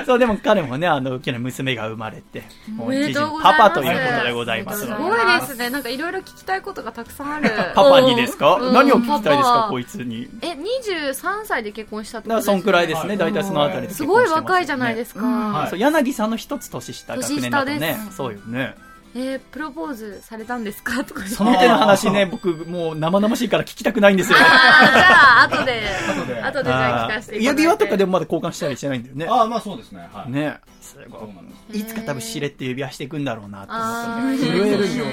[0.06, 4.86] そう、でも彼もね、あの、去年娘が生まれて、もうござパパということでございます。
[4.86, 4.88] す。
[4.88, 5.69] ごいですね。
[5.69, 7.52] なんかいろいろ聞きたいことがたくさんある。
[7.75, 8.56] パパにですか？
[8.56, 9.68] うん何を聞きたいですか？
[9.70, 10.30] こいつに。
[10.42, 13.10] え23歳で結婚したってだからそんことですくらいですね。
[13.10, 18.12] はい大体そのあたりで結すごい婚してますよね若いじゃないですか、はいそう柳さんの一つ年下、年学年だとね下で。
[18.12, 18.76] すそうよね。
[19.15, 21.04] えー、プロポーズされたんですか？
[21.04, 24.38] とか言ってその手の話ね、僕もう生々しいから聞きたくないんですよ。
[24.39, 25.82] あーじゃあ後で
[26.15, 29.26] 後で後でじゃあ聞かせて指輪とかでもまだ交換したりしてないんだよね。
[29.28, 30.08] ああ、まあそうですね。
[30.13, 30.32] はい。
[30.32, 30.60] ね。
[30.80, 31.28] すご。
[31.74, 31.80] い。
[31.80, 34.44] いつか多分しれって指輪していくんだろうなって思あって。
[34.46, 35.06] ー震えるよ。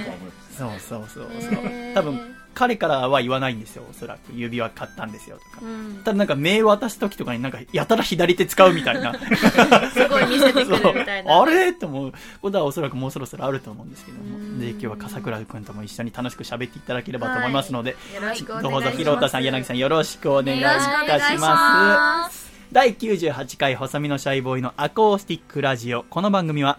[0.58, 1.94] そうそうそうそう。
[1.94, 2.20] 多分、
[2.56, 4.32] 彼からは言わないんですよ、おそらく。
[4.32, 5.66] 指輪買ったんですよとか。
[5.66, 9.12] うんただなんかメール渡す時とかになんかやたら左手使うみたいな。
[9.92, 11.74] すごい見せてくるみたいなあれ？
[11.74, 14.60] と思うことはおそらくもうそろそろあると思うんですけどうんも。
[14.60, 22.28] で、今日は笠倉くんとも一緒に楽しく喋っていただければと思いますので、よろしくお願いどうぞ、ひろたさん、柳さんよろしくお願いいたししま。
[22.30, 26.04] す第98回細身のシャイボーイのアコースティックラジオ。
[26.08, 26.78] この番組は、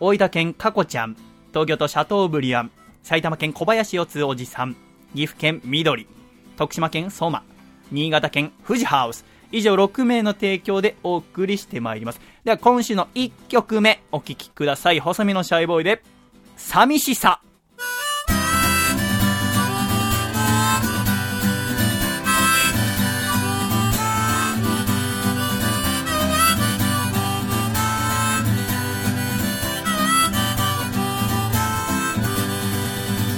[0.00, 1.16] 大分県かこちゃん、
[1.50, 2.70] 東京都シャトーブリアン、
[3.02, 4.76] 埼玉県小林四つおじさん、
[5.14, 6.06] 岐阜県緑、
[6.56, 7.42] 徳島県相馬、
[7.92, 12.20] 新潟県富士ハウス、以上6名の提供でお送りしてまいります。
[12.42, 14.98] では今週の1曲目お聴きください。
[14.98, 16.02] 細身のシャイボーイで、
[16.56, 17.40] 寂しさ。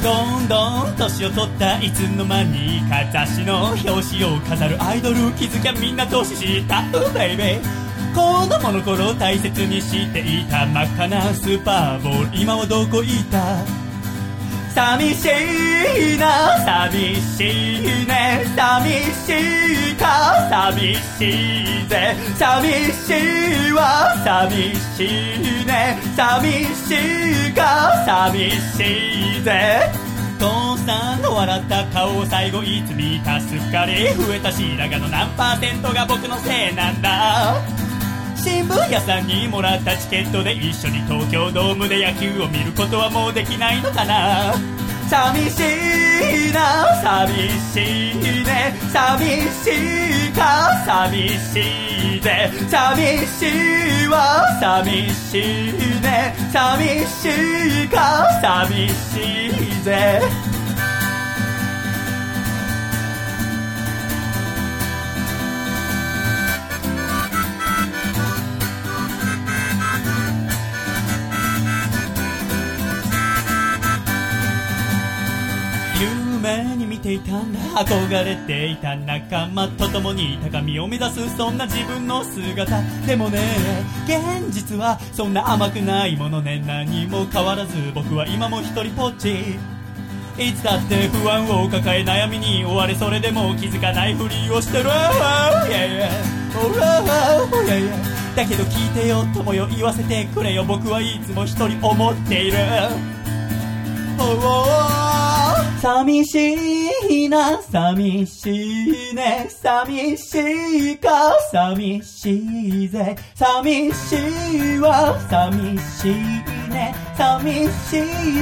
[0.07, 12.40] どんどん年を取ったいつの間にか雑誌の表紙を飾るアイドル気づきゃみんな年下うベイベー子供の頃大切にしていた真っ赤なスーパーボール。
[12.40, 13.86] 今はどこいた？
[14.77, 15.27] 寂し
[16.17, 16.55] いな。
[16.67, 18.45] 寂しいね。
[18.55, 18.91] 寂
[19.25, 20.47] しいか。
[20.51, 22.15] 寂しいぜ。
[22.37, 24.15] 寂しいわ。
[24.23, 25.07] 寂し
[25.62, 25.99] いね。
[26.15, 28.05] 寂しいか。
[28.05, 29.91] 寂しいぜ。
[30.39, 37.86] 父さんの笑った顔を最後いつ見たすっかり増えた白髪の何パーセントが僕のせいなんだ。
[38.47, 44.55] 新聞屋さんにもらったチケットで一緒に東京ドームで野球を見ることはもうできないのかな？
[45.11, 45.59] 寂し
[46.51, 48.73] いな寂しいね。
[48.93, 56.37] 寂しいか寂しいぜ寂しいわ寂しいね。
[56.53, 57.27] 寂し
[57.85, 60.21] いか寂しいぜ。
[77.07, 82.83] ていたんだ憧れていた仲間と共に高みを目指すそんな自分の姿。
[83.07, 83.38] でもね
[84.07, 86.61] 現実はそんな甘くないものね。
[86.66, 89.55] 何も変わらず僕は今も一人ぽっち。
[90.37, 94.85] いつだって不安を抱え悩みに追われそれでも気づかないふりをしてる。
[98.35, 100.64] だけど聞いてよ友よ言わせてくれよ。
[100.64, 102.59] 僕はいつも一人思っている。
[105.81, 106.55] 寂し
[107.24, 112.37] いな、寂しいね、寂しいか、寂し
[112.85, 114.16] いぜ、寂し
[114.76, 117.98] いわ、寂しいね、寂し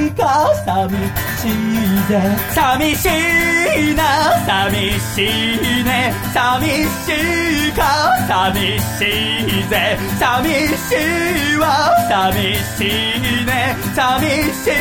[0.07, 2.21] いか、寂しいぜ、
[2.53, 3.05] 寂し
[3.91, 4.03] いな、
[4.45, 7.11] 寂しいね、寂し
[7.69, 7.81] いか、
[8.27, 9.03] 寂し
[9.61, 10.95] いぜ、寂し
[11.53, 14.71] いわ、寂しいね、寂し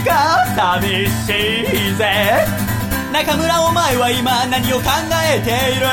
[0.00, 1.30] いか、寂し
[1.86, 2.46] いぜ。
[3.12, 4.90] 中村お前は今何を考
[5.34, 5.86] えている？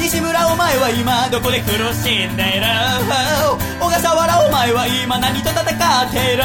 [0.00, 2.66] 西村お前は今どこで苦しんでいる？
[3.78, 5.66] 小笠原お前は今何と戦っ
[6.10, 6.42] ている？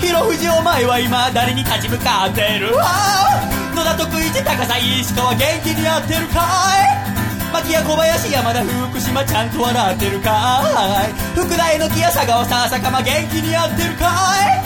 [0.00, 2.74] 広藤お前は今誰に立ち向かっている？
[2.74, 6.42] 野田徳一高さ石川元気にやってるか
[6.82, 7.52] い？
[7.52, 10.62] 牧屋小林山田福島ちゃんと笑ってるか
[11.06, 11.12] い？
[11.38, 14.10] 福田榎木や佐川さ坂間元気にやってるか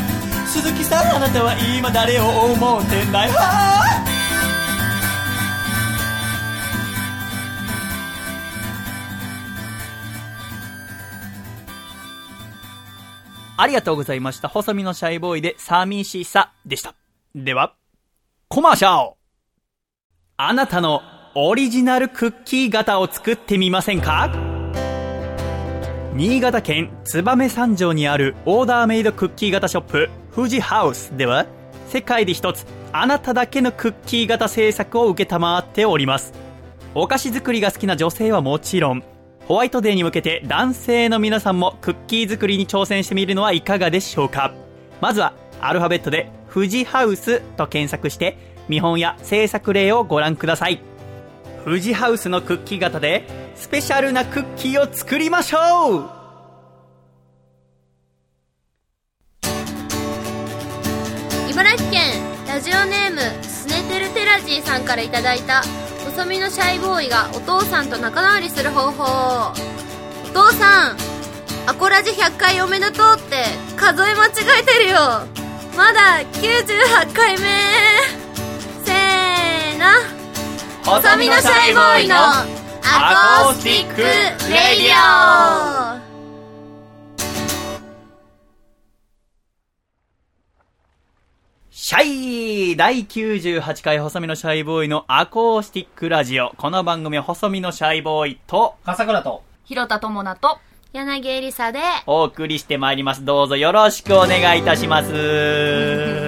[0.00, 0.13] い？
[0.55, 3.33] 鈴木さんあなたは今誰を思ってんだよ
[13.57, 14.49] ありがとうございました。
[14.49, 16.95] 細身のシャイボーイで寂しさでした。
[17.35, 17.75] では、
[18.49, 19.14] コマーシャル
[20.37, 21.03] あなたの
[21.35, 24.31] オリジナルクッキー型を作ってみませんか？
[26.14, 31.47] 新潟県燕三条にあるオーダーメイドクッキー型ショップ富士ハウスでは
[31.88, 36.33] 世界で一つあなただけのクッキー型制作を受けたまっております。
[36.94, 39.03] お菓子作りが好きな女性はもちろん
[39.47, 44.53] ホワイトデーに向けて男性の皆さんもクッキー作りに挑戦してみるのはいかがでしょうか。
[45.01, 50.81] まずはアルファベットで富士ハウスと検索して見本や制作例をご覧ください。
[51.64, 56.23] 富士ハウスのクッキー型でスペシャルなクッキーを作りましょう。
[61.55, 65.62] 茨城県ラジオネームスネてるテラジーさんから頂いた
[66.05, 69.53] 細身のシャイボーイがお父さんと仲直りする方法。
[70.25, 70.97] お父さん
[71.69, 73.45] アコラジ100回おめでとうって
[73.77, 74.99] 数え間違えてるよ。
[75.77, 77.47] まだ98回目。
[78.85, 79.87] せーの
[80.85, 85.93] 細身のシャイボーイのアコースティック radio。
[91.87, 96.55] シャイ第98回細身のシャイボーイのアコースティックラジオ。
[96.57, 100.59] この番組は細身のシャイボーイと笠倉と、広田智奈と
[100.94, 103.27] 柳エリサでお送りしてまいります。
[103.27, 106.23] どうぞよろしくお願いいたします。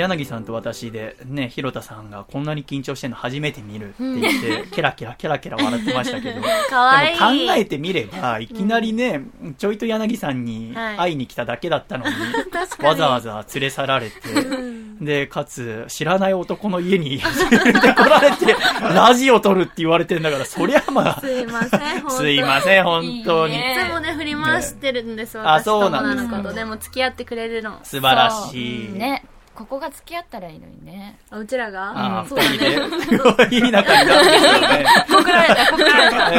[0.00, 6.54] 柳さんと私でね、広田さんがこんなに緊張してるの初めて見るって言って、 ケラケラケラケラ笑ってましたけど、い いでも
[7.16, 9.22] 考えてみれば、いきなりね、
[9.58, 10.96] ちょいと柳さんにはい。
[10.96, 12.12] 会いに来ただけだったのに、
[12.52, 12.88] 確かに。
[12.88, 14.16] わざわざ連れ去られて、
[15.00, 18.56] で、かつ、知らない男の家に連れてこられて、
[18.94, 23.54] ラジオ撮るって言われてんだから、そりゃまあ、すいません本当すいません、本当に。
[23.54, 23.76] いいね。
[23.82, 27.80] いつもね振り回してるんです、あ私そうなんです友達のことでも付き合ってくれるの。
[27.82, 28.92] 素晴らしい。
[28.92, 29.24] ね
[29.60, 31.18] ここが付き合ったらいいのにね。
[31.30, 31.90] あうちらが？
[31.90, 32.74] ああ、そうだねで？
[33.04, 34.84] すごいいい仲になってますよね。
[35.06, 36.30] 告られた告られた。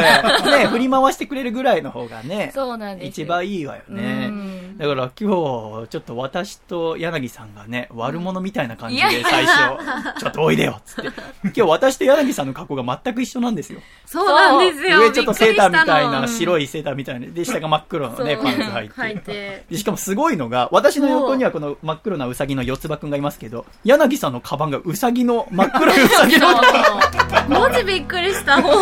[0.50, 0.58] ええ。
[0.64, 4.26] ね振り回してくれるぐらいの方がね、そうなんです一番いいわよね。
[4.28, 4.78] うん。
[4.78, 11.10] だから今日、ちょっと私と柳さんがね、悪者みたいな感じいやで最初、ちょっとおいでよっつって。
[11.44, 13.80] 今日私と柳さんの格好が全く一緒なんですよ。
[14.06, 15.00] そうなんですよ。
[15.00, 17.26] 上ちょっとセーターみたいな、い白いセーターみたいな。
[17.26, 18.94] で、下が真っ黒のね、パンツ履いて。
[18.94, 19.64] 履いて。
[19.70, 26.48] でしかもすごいのが、私の横にはこの真っ黒なウサギの四つ葉くんがいますけど、柳さんのカバンがウサギの、真っ黒いウサギの、
[27.48, 28.72] マジびっくりしたすご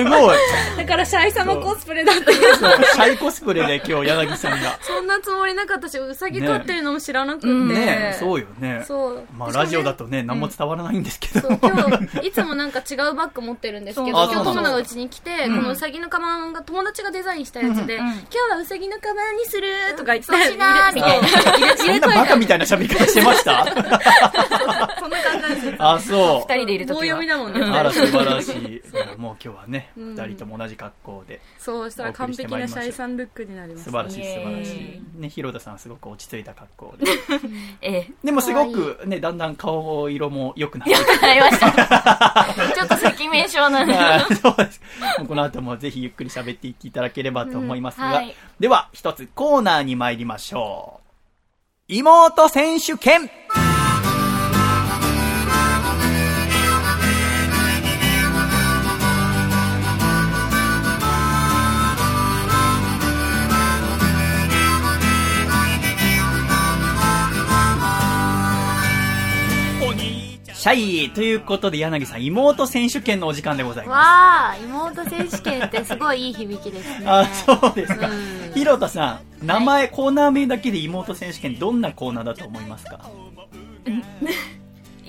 [0.00, 0.04] い。
[0.76, 4.78] だからシャイ様コスプレだってそうシャイコスプレで今日柳さんが。
[4.82, 7.74] そんなつもりなかったしうさぎ飼ってるのも知らなくて、ね。
[7.74, 8.84] ねそうよね。
[8.86, 9.22] そう。
[9.36, 11.48] まあラジオだとね、何も伝わらないんですけど。
[11.48, 21.28] そう今日いつもなんか違うバッグ持ってるんですけど今日友達がうちに来て、このうさぎのカバンが友達がデザインしたやつで、うんうん今日はうさぎのカバンにするとか言ってそうしなーみたいな。
[21.28, 23.64] 入れそんなバカみたいな喋り方してました？
[24.98, 27.16] そんな感じですあ、そ二人でいる棒時は。
[27.16, 27.60] 読みだもんね。
[27.60, 27.64] う。
[27.64, 28.82] あら、素晴らしい。
[29.18, 30.14] もう今日はね、うん。
[30.14, 31.40] 二人とも同じ格好で。
[31.58, 35.20] そうしたら完璧なシャイさんルックになります素晴らしい、素晴らしい。
[35.20, 37.06] ね、広田さんはすごく落ち着いた格好で。
[37.82, 38.12] ええ。
[38.24, 40.94] でもすごくね、だんだん顔色も良くなって
[41.26, 41.70] なりました。
[42.74, 43.94] ちょっと赤面症なんで
[44.36, 44.80] そうです。
[45.26, 48.22] この後もぜひゆっくり喋っていっていただければと思いますが、
[48.58, 50.99] では一つコーナーに参りましょう。
[51.92, 53.28] 妹選手権。
[70.60, 70.74] シャ
[71.06, 73.96] イということで柳さん、妹選手権のお時間でございます。
[73.96, 78.08] わあ妹選手権ってすごいいい響きですねあ、そうですか。
[78.08, 83.00] うんひろたさん、名前、コーナー名だけで妹選手権、どんなコーナーだと思いますか？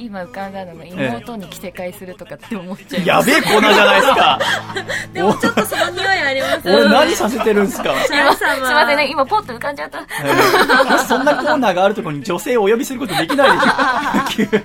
[0.01, 4.39] 今浮かんだのが妹に着せ替えするとかって思っちゃいまやべえコーナーじゃないですか。
[5.13, 14.51] でもちょっとその匂いあります俺何させてるんですか すすいませんね今ポッと浮かんじゃったえーそんなコーナーがあるところに女性をお呼びすることできないでしょ。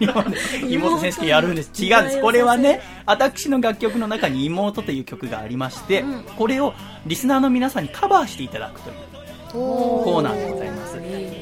[0.59, 1.71] 急に妹選手権やるんです。
[1.83, 2.21] 違うんです。
[2.21, 6.05] これはね、私の楽曲の中に妹という曲がありまして、
[6.37, 6.75] これを
[7.07, 9.16] リスナーの皆さんにカバーしていただくという。
[9.57, 10.97] コーナーでございます。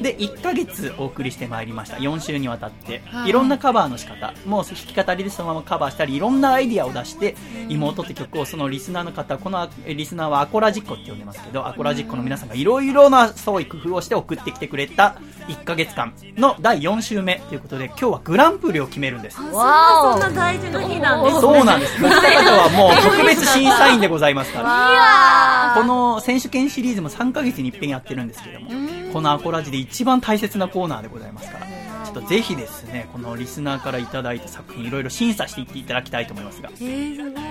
[0.05, 1.97] で1ヶ月お送りしてまいりました。
[1.97, 3.01] 4週にわたって。
[3.25, 3.31] い。
[3.31, 4.33] ろんなカバーの仕方。
[4.45, 7.35] もう弾き語りでそのままカバーしたりいろんなアイディアを出して
[7.69, 19.41] 妹って曲をそのリスナーの方このえリスナーはアコラジッコって呼んでますけどアコラジッコの皆さんがいろいろな創意工夫をして送ってきてくれた1ヶ月間の第4週目ということで今日はグランプリを決めるんです。
[19.41, 21.41] わそんな大事な日なんですね。
[21.41, 21.97] そうなんです。
[22.01, 24.65] 今回はもう特別審査員でございますから。
[24.65, 28.69] わこの選手権シリーズも3ヶ月にやってるんですけども、
[29.13, 31.65] このアコラジで一番大切なコーナーでございますから、
[32.05, 36.69] ちょっとぜひですね、このリスナーからいただいた作品いろいろ審査していっていただきたいと思いますが、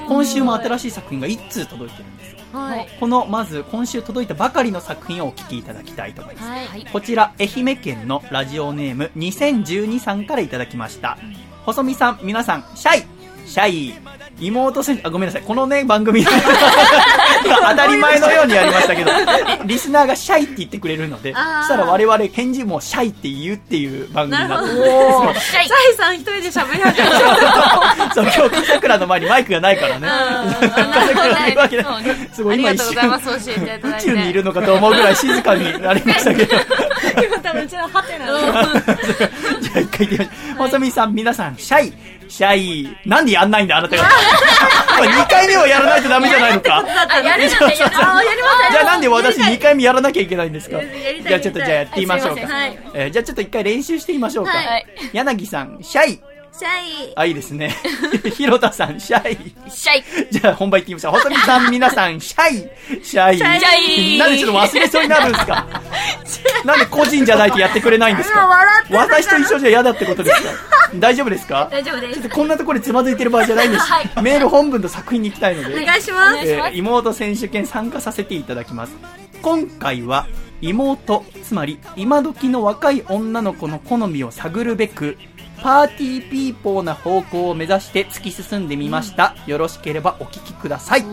[0.08, 2.38] 今週も新しい作品が1通届いてるんですよ。
[2.52, 6.48] はいこの、まず今週届いたばかりの作品をお聞きいただきたいと思います。
[6.48, 11.18] はいこちら、愛媛県のラジオネーム2012さんからいただきました。
[11.64, 13.04] 細見さん、皆さん、シャイ
[13.46, 13.94] シャイ
[14.40, 15.42] 妹選手、あ、ごめんなさい。
[15.42, 16.24] このね、番組、
[17.44, 19.10] 今 当たり前のようにやりましたけど、
[19.64, 24.68] リスナーがシャイって言ってくれるので、そしたら我々、返事もシャイって言うっていう番組になって。
[24.68, 30.08] るんですシャイさん一人で喋り始めちゃっそう、今日、笠倉の前にマイクがないからね。
[30.94, 33.46] 笠倉がいるわけでそうね、すごいあり今一瞬がとうございます。
[33.46, 34.10] 教えていただいて。
[34.10, 36.56] 宇宙にいるのかと思うぐらい静かになりましたけど。
[37.22, 38.26] 今多うちのハテナ
[39.60, 40.56] じゃあ一回言ってみましょう。
[40.58, 41.92] 細見さん、皆さん、シャイ、
[42.28, 44.04] シャイ、なんでやんないんだ、あなたが。
[44.04, 46.84] 2回目はやらないとダメじゃないのか。
[47.24, 47.76] あやるのね。
[47.78, 50.80] やるあーやりませんじゃあなんで私2回目やらなきゃいけないんですか？
[51.26, 52.46] じゃあちょっとじゃあやってみましょうか。
[52.46, 54.52] はいえーじゃあちょっと一回練習してみましょうか。
[54.52, 54.86] はい。
[55.12, 56.20] 柳さん、シャイ。
[56.56, 56.68] シャ
[57.10, 57.74] イあ、いいですね。
[58.36, 59.36] ひろたさん、シャイ。
[59.68, 61.12] シャイじゃあ本番行ってみましょう。
[61.14, 63.04] 細見さん、皆さん、シャイ。
[63.04, 63.38] シャイ。
[63.38, 63.58] シャ
[64.14, 65.66] イなんでちょっと忘れそうになるんですか？
[66.64, 68.56] なんで個人じゃないとやってくれないんです今か
[68.90, 70.50] 私と一緒じゃ嫌だってことですか？
[70.94, 71.68] 大丈夫ですか？
[71.72, 73.84] 大丈夫ですこんなところでつまずいてる場合じゃないんです。
[73.90, 75.84] はいメール本文と作品に行きたいのおで。
[75.84, 78.92] 願いしますえー妹選手権参加させていただきます
[79.42, 80.26] 今回は
[80.60, 85.18] 妹つまり今時の若い女の子の好みを探るべく
[85.62, 91.04] パーティーピーポーな方向を目指して突き進んでみました、よろしければお聞きください。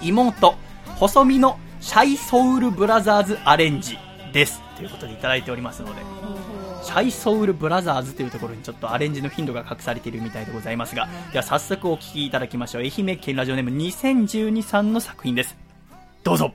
[0.00, 0.54] 妹
[0.96, 3.98] 細身のシャイソウルブラザーズアレンジ
[4.32, 4.62] です。
[4.76, 6.02] ということでいただいておりますので。
[6.82, 12.82] シャイソウルブラザーズというところにちょっとアレンジの頻度が隠されているみたいでございますが、では早速お聞きいただきましょう。
[12.82, 15.56] 愛媛県ラジオネーム2012さんの作品です。
[16.22, 16.54] どうぞ。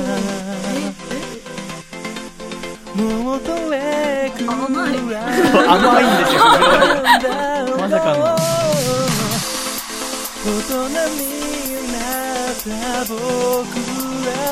[3.01, 6.39] もうどれくらい甘いんですよ。
[7.77, 8.17] まさかの。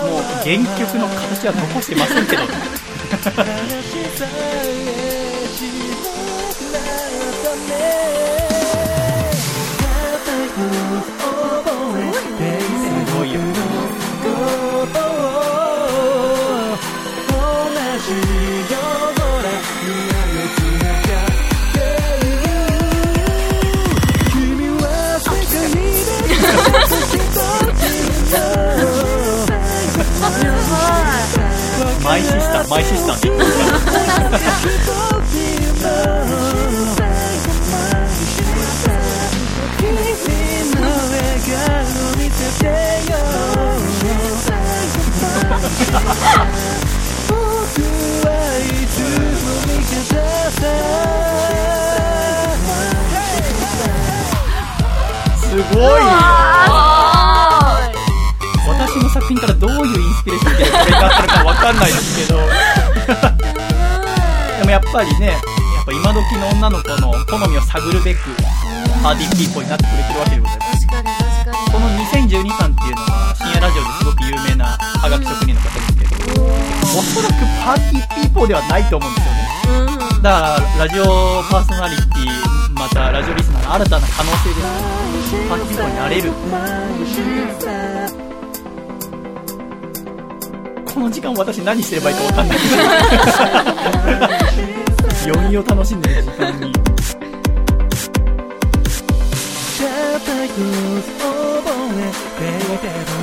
[0.09, 2.41] もう原曲の形は残してませんけど。
[32.69, 33.53] マイシスターって言ってま
[55.39, 56.07] すごいよ。
[58.67, 59.98] 私の作品からどういう
[60.85, 62.39] れがあったのかわかんないですけど。
[64.59, 65.39] でもやっぱりね、やっ
[65.85, 68.19] ぱ今時の女の子の好みを探るべく、
[69.01, 70.87] パーティーピーポーになってくれてるわけでございます。
[71.71, 74.65] この2012さんっていうのは深夜ラジオですごく有名な
[74.99, 76.05] ハガキ職人の方ですけ
[76.35, 76.43] ど、
[76.99, 79.39] おそらくパーティーピーポーではないと思うんですよね。
[79.93, 81.03] うんだから、ラジオ
[81.49, 85.47] パーソナリティ、またラジオリスナーの新たな可能性ですね。
[85.47, 88.18] パーティーピーポーになれる。
[90.99, 92.57] この時間私何してればいいか分かんない。
[95.31, 96.73] 余韻を楽しんでる時間に。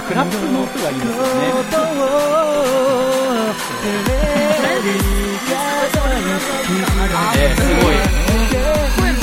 [0.09, 1.21] クラップの音がいいですよね。
[7.37, 9.16] えー、すごい。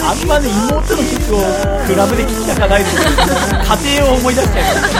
[0.00, 1.38] あんまね、妹の曲を
[1.86, 4.96] クラブで聴きたかないですけど、家庭を思い出しちゃいます。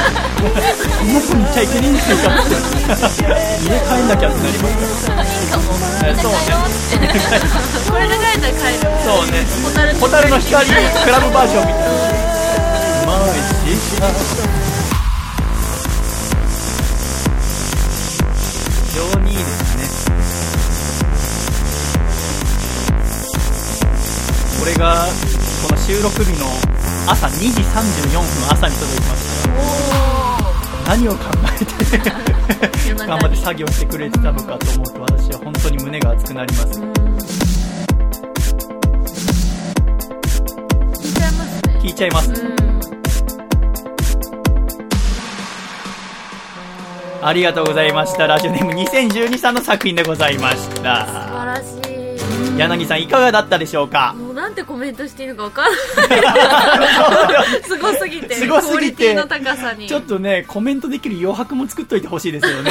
[1.03, 5.23] 妹に言っちゃいけないんですよ、家帰んなきゃってなりますから。
[5.25, 6.39] えそうね。
[7.89, 9.35] これで帰ったら帰るそうね。
[9.63, 10.75] ホタルホタルの光、ク
[11.11, 11.89] ラブバージョンみたいな。
[13.07, 14.48] マイシ
[24.69, 25.07] れが、
[25.67, 26.47] この収録日の
[27.11, 29.49] 朝2時34分朝に届いてます。
[29.49, 29.55] か
[30.91, 30.97] ら。
[30.97, 31.19] 何を考
[31.55, 36.81] えて頑張って作業してくれてたのかと思うと私は本当に胸が熱くなります。
[41.01, 41.63] 聞いちゃいます。
[41.63, 42.33] ね聞いちゃいます。
[47.21, 48.27] ありがとうございました。
[48.27, 51.07] ラジオネーム2012さんの作品でございまし素た。
[51.07, 51.63] 晴らし
[52.57, 54.15] い柳さんいかがだったでしょうか
[54.59, 57.63] てコメントしていいのかわからない。
[57.63, 58.71] すごすぎてすごすぎて。
[58.71, 59.87] クオリティの高さに。
[59.87, 62.71] ちょっとね、コメントできる余白も作っといてほしいですよね。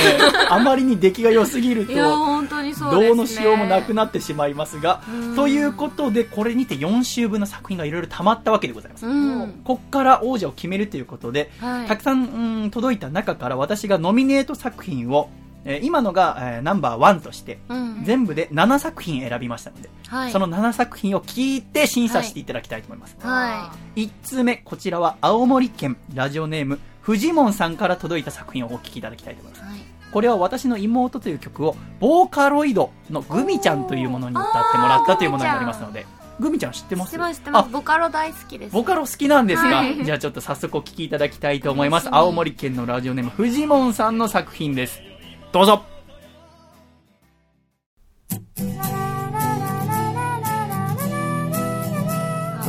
[0.49, 3.07] あまりに出来が良すぎるとい、や本当にそうね。
[3.07, 5.01] どうのしようもなくなってしまいますが。
[5.09, 9.05] うん、ということで、これにて4週分の作品がいろいろ溜まったわけでございます。
[9.05, 9.61] うん。
[9.63, 11.87] こっから王者を決めるということで、はい。
[11.87, 15.29] たくさん、うん届いた中から私がノミネート作品を、
[15.67, 20.31] えー今のが、えーナンバーワンとして、うん全部で7作品選びましたので、はい。
[20.31, 23.17] その7作品を聞いて審査していただきたいと思います。
[23.19, 29.63] は1通目、こちらは青森県ラジオネーム、フジモンさんから届いた作品をお聞きいただきたいと思います。
[29.63, 29.79] いはい。
[30.11, 36.05] これは私の妹という曲を、ボーカロイドのグミちゃんというものに歌ってもらったというものになりますので、
[36.39, 36.71] グミちゃん。
[36.71, 37.11] 知ってます？
[37.11, 38.73] 知ってますボカロ大好きです。
[38.73, 40.05] ボカロ好きなんですか、はい。
[40.05, 42.07] じゃあちょっと早速お聞きいただきたいと思います。
[42.11, 45.01] 青森県のラジオネーム、フジモンさんの作品です。
[45.51, 45.81] どうぞ。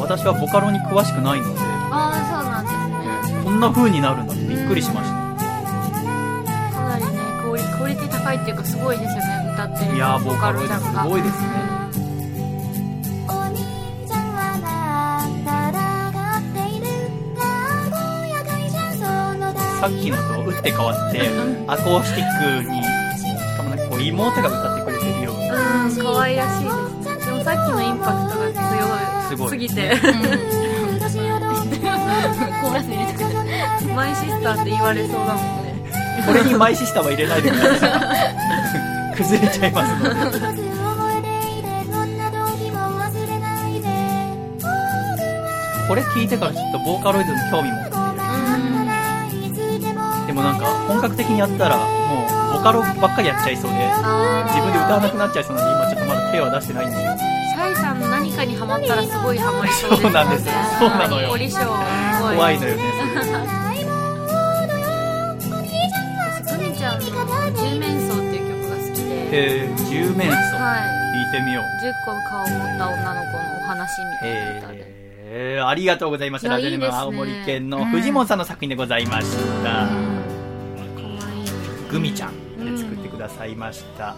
[0.01, 3.43] 私はボカロに詳しくないので、ああそうなんですね。
[3.45, 5.15] こんな風になるんだってびっくりしました。
[6.73, 7.11] かなりね
[7.43, 10.69] クオリクオリティ高いっていうかすごいですよね歌ってるいやーボカロす
[11.09, 11.78] ごいですね
[19.81, 21.21] さっきのと打って変わって、
[21.69, 23.23] アコースティックに、し
[23.57, 25.85] かもなんかこう妹が歌ってくれてるような。
[25.85, 27.27] うん可愛らしいです。
[27.27, 29.49] でもさっきのインパクトがすごい。
[29.49, 29.95] 強すぎて。
[32.61, 33.29] コーラス入れてくる
[33.95, 35.75] マイシスターって言われそうだもんね。
[36.27, 39.15] これにマイシスターは入れないでください。
[39.17, 39.93] 崩れちゃいます。
[40.03, 40.69] ので。
[45.89, 47.71] これ聞いてからちょっとボーカロイドに興味
[50.39, 51.83] もなんか本格的にやったらも
[52.55, 53.79] うボカロばっかりやっちゃいそうで、
[54.47, 56.97] 自分で歌わなくなっちゃいそうなので今ちょっとまだ手は出してないんで。
[56.97, 61.39] シャイさんの何かにハマったらすごいハマりそうですそうなんですよそうなのよ怖
[62.53, 62.83] いのよね。
[66.39, 67.03] 私グミちゃんの
[67.59, 70.39] 「十面相」っていう曲が好きでえー、十面相。
[70.63, 71.65] はい聞いてみよう。
[71.65, 74.87] 10個の顔を持った女の子のお話みたいな歌で
[75.31, 76.49] えー、ありがとうございました。
[76.49, 79.27] ラジオネーム青森県の藤本さんの作品でございまし
[79.65, 80.18] た。
[81.91, 84.17] グミちゃんで作ってくださいました。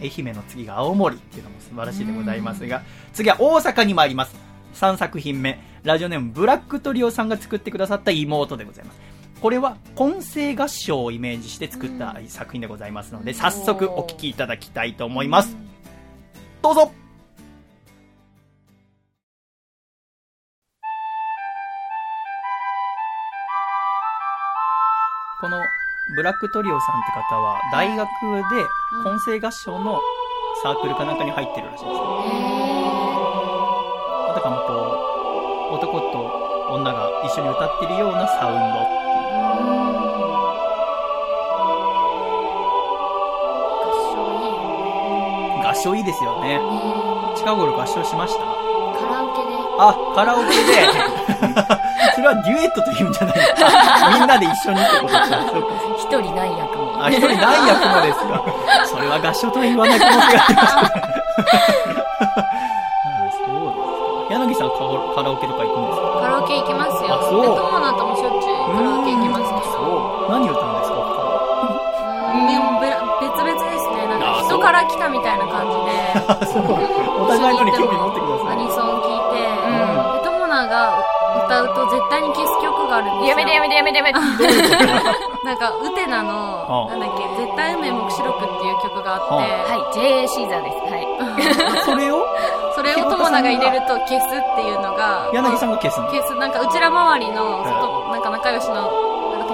[0.00, 2.82] 愛媛の次が青森っていうのも素晴らしいでございますが、
[3.12, 4.34] 次は大阪に参ります。
[4.74, 9.00] 3作品目、ラジオネームブラックトリオさんが作ってくださった妹でございます。
[9.40, 15.56] これは混声合唱をイメージして作った作品でございますので、早速お聴きいただきたいと思います。
[16.62, 16.92] どうぞ
[26.14, 28.66] ブラックトリオさんって方は大学で
[29.02, 30.00] 混声合唱の
[30.62, 31.98] サークルかなんかに入ってるらしいですね。
[34.30, 34.72] あたかもこ
[35.72, 39.00] う、男と女が一緒に歌ってるようなサウンドってい
[45.60, 45.66] う。
[45.66, 46.60] 合唱いいですよね。
[47.36, 48.44] 近頃合唱しました？
[49.00, 50.54] カラオケであ、カラオケで、
[52.14, 53.68] それはデュエットというんじゃないですか。
[54.18, 55.24] みんなで一緒にってことか？
[55.26, 55.68] そうか。
[56.04, 58.44] 一人ない役もあ、一人何役もですか。
[58.84, 60.84] それは合唱とは言わない可能性がありますね。
[60.84, 60.92] あ
[63.08, 63.48] そうですか。
[64.30, 69.80] 柳さんカラカラオケとか行くんですかカラオケ行きますよあそうで友達ともしょっちゅうカラオケ行きますけどそ
[70.28, 70.30] う。
[70.30, 70.94] 何歌うんですか
[73.20, 76.62] 別々ですねなんか人から来たみたいな感じで そう。
[77.24, 78.52] お互いのに興味持ってください。
[78.52, 80.93] アニソン聞いて、んで友達が
[81.46, 83.26] 歌うと絶対に消す曲があるんですよ。
[83.30, 84.18] やめてやめてやめてやめて。
[85.44, 86.90] なんかウテナのあ。
[86.90, 89.44] なんだっけ「絶対運命目視録」っていう曲があって、はは
[89.90, 90.78] い JA シーザーです。
[90.92, 91.84] はい。
[91.84, 92.24] それを？
[92.74, 96.06] それを友達が入れると消すっていうのが柳さんが消すの？
[96.08, 96.34] 消す。
[96.34, 98.90] なんかうちら周りの外なんか仲良しの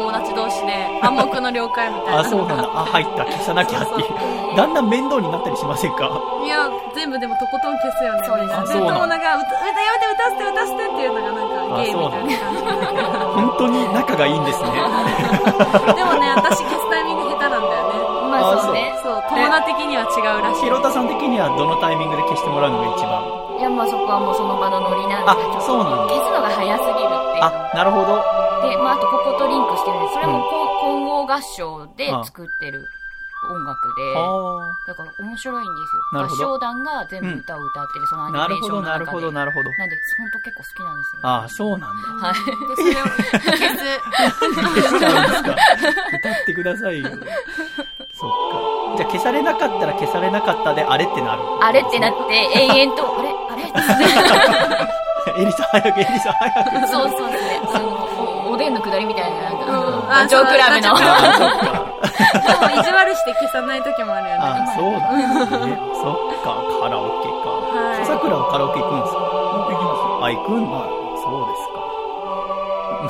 [0.00, 0.72] 友達同士で
[1.02, 2.20] 暗黙の了解みたいな。
[2.20, 2.64] あ、そうなんだ。
[2.74, 3.24] あ、入った。
[3.26, 4.56] 消さなきゃっていう。
[4.56, 6.08] だんだん面倒になったりしませんか？
[6.44, 8.22] いや全部でもとことん消すよね。
[8.26, 12.34] そうですあでそうなの友達が歌「やめて歌わせて歌わせて」っていうのがなんかゲイみたいな感じ。
[12.34, 12.42] で
[13.36, 14.70] 本当に仲がいいんですね。
[15.94, 17.70] でもね私消すタイミング下手なんだよね。
[18.30, 18.98] まああそうね。
[19.02, 20.64] そう友達的には違うらしい。
[20.64, 23.22] ひろたさん的にはどのタイミングで消してもらうのが一番？
[23.60, 26.14] いやまあそこはもうその場のノリなんであそうなんだ。
[26.14, 27.44] 消すのが早すぎるっていう。
[27.44, 28.24] あ、なるほど。
[28.62, 30.42] で、まあ、あとこことリンクしてるんでそれも
[30.80, 32.84] 混合合唱で作ってる
[33.48, 38.28] 音楽ではだから面白いんですよなるほど合唱団が全部歌を歌ってる、そのアあ。
[38.28, 39.70] ニメーシなるほど、なるほど、ョンの中でなるほど。
[39.78, 41.86] なんで本当結構好きなんですよああ、そうなんだ。
[42.26, 43.80] はいでそれを消す
[44.76, 45.56] 消しちゃうんですか
[46.20, 47.08] 歌ってくださいよ。
[47.08, 47.26] そっか。
[48.98, 51.42] じゃあ消されなかったら消されなかったで、あれってなる。
[51.62, 53.28] あれってなって延々とあれ？
[53.52, 53.62] あれ？
[53.62, 53.72] っ
[55.34, 56.88] てエリさん早く、エリさん早く。
[56.88, 57.60] そうそうですね。
[57.72, 58.09] あの、おおでんの
[58.90, 59.70] くだりみたいな、なんか、う
[60.04, 60.90] んダチョウ倶楽部の。
[62.70, 65.78] 意地悪して消さない時もあるよねあ、 そうなんですね。
[65.94, 67.48] そっか、カラオケか。
[67.70, 69.18] はいさくらはカラオケ行くんですか？
[69.20, 70.24] 僕行きますよ。
[70.24, 70.78] あ、行くんだ。
[71.22, 71.80] そうですか。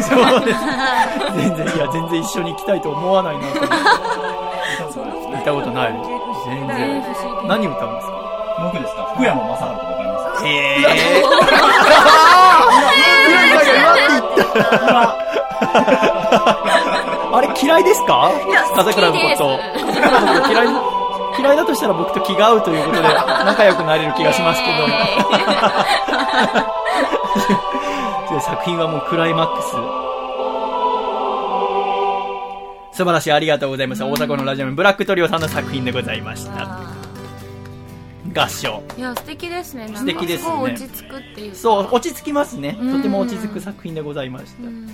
[0.00, 0.58] そうです。
[1.36, 3.76] 全然、いや、全然一緒に行きたいと思わないなと思って。
[5.32, 5.94] 行ったことない。
[6.46, 7.04] 全然。
[7.46, 8.12] 何歌うんですか？
[8.64, 9.02] 僕ですか？
[9.14, 11.22] 福山雅治とかわかりますへえ。
[17.32, 18.30] あれ嫌いですか？
[18.74, 19.58] 風倉のこと。
[19.78, 20.66] 風倉のこと嫌い、
[21.40, 24.86] 嫌いだとしたら僕と気が合うということで仲良くなれる気がしますけど。
[28.34, 29.70] で作品はもうクライマックス。
[32.92, 34.06] 素晴らしい、ありがとうございました。
[34.06, 36.99] 大阪のラジオのブラックトリオさんの作品でございました。
[38.34, 38.82] 合唱。
[38.96, 42.76] いや素敵ですね素敵ですね落ち着くっていうかそう、落ち着きますね。
[42.80, 44.62] うんとても落ち着く作品でございました。
[44.64, 44.88] うん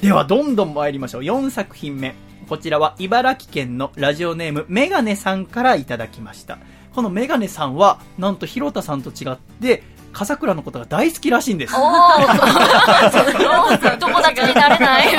[0.00, 1.22] では、どんどん参りましょう。
[1.22, 2.14] 4作品目。
[2.48, 6.58] こちらは茨城県のラジオネームメガネさんからいただきました。
[6.94, 9.82] このメガネさんは、なんと広田さんと違って、
[10.12, 11.74] 笠倉のことが大好きらしいんです。
[11.76, 11.82] おー、
[13.98, 15.06] 友達になれない。
[15.06, 15.16] 嘘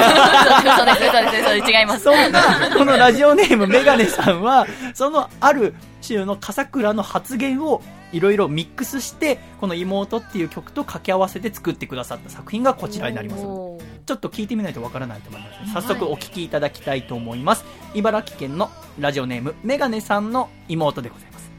[0.86, 2.04] です、嘘です、嘘です、違います。
[2.04, 2.42] そんな、
[2.76, 5.76] このラジオネームメガネさんは、そのある
[6.06, 7.82] 種の笠倉の発言を
[8.12, 13.44] いろいろミックスして、この妹っていう曲と掛け合わせて作ってくださった作品がこちらになります。
[13.44, 13.78] ちょ
[14.14, 15.74] っと聞いてみないとわからないと思います。
[15.74, 17.64] 早速お聞きいただきたいと思います。
[17.94, 21.52] 茨城県のラジオネームメガネさんの妹でございます。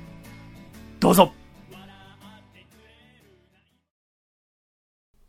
[1.01, 1.33] どうぞ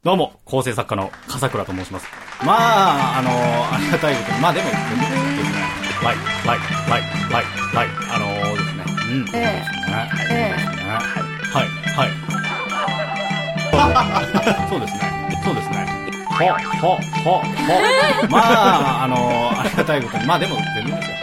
[0.03, 2.07] どうも、構成作家の笠倉と申します。
[2.45, 3.29] まあ、あの
[3.73, 4.83] ありがたいことに、まあでも、ですね、
[6.03, 8.22] はい、はい、はい、はい、はい、あの
[9.13, 9.33] うん、そう。
[9.33, 10.55] ですね、え
[11.53, 12.09] はい、はい。
[14.69, 14.99] そうですね、
[15.43, 15.85] そうですね。
[16.29, 16.47] ほ、
[16.81, 17.43] ほ、ほ、ほ。
[18.29, 21.15] まあ、あのありがたいことに、まあでも、全然ですよ。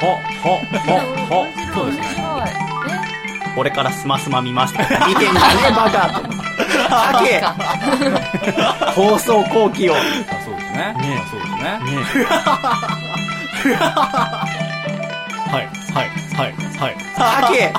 [0.00, 2.04] ほ、ほ、ほ、ほ、そうですね。
[3.56, 5.06] 俺からスマスマ見ました。
[5.06, 6.50] 見てんじゃねバカと思って。
[6.88, 7.42] はけ
[8.92, 9.94] 放送後期を。
[9.94, 10.94] そうですね。
[10.98, 11.62] ねそうですね。
[11.62, 11.80] ね
[15.50, 16.94] はい、はい、はい、はい。
[17.14, 17.72] はけ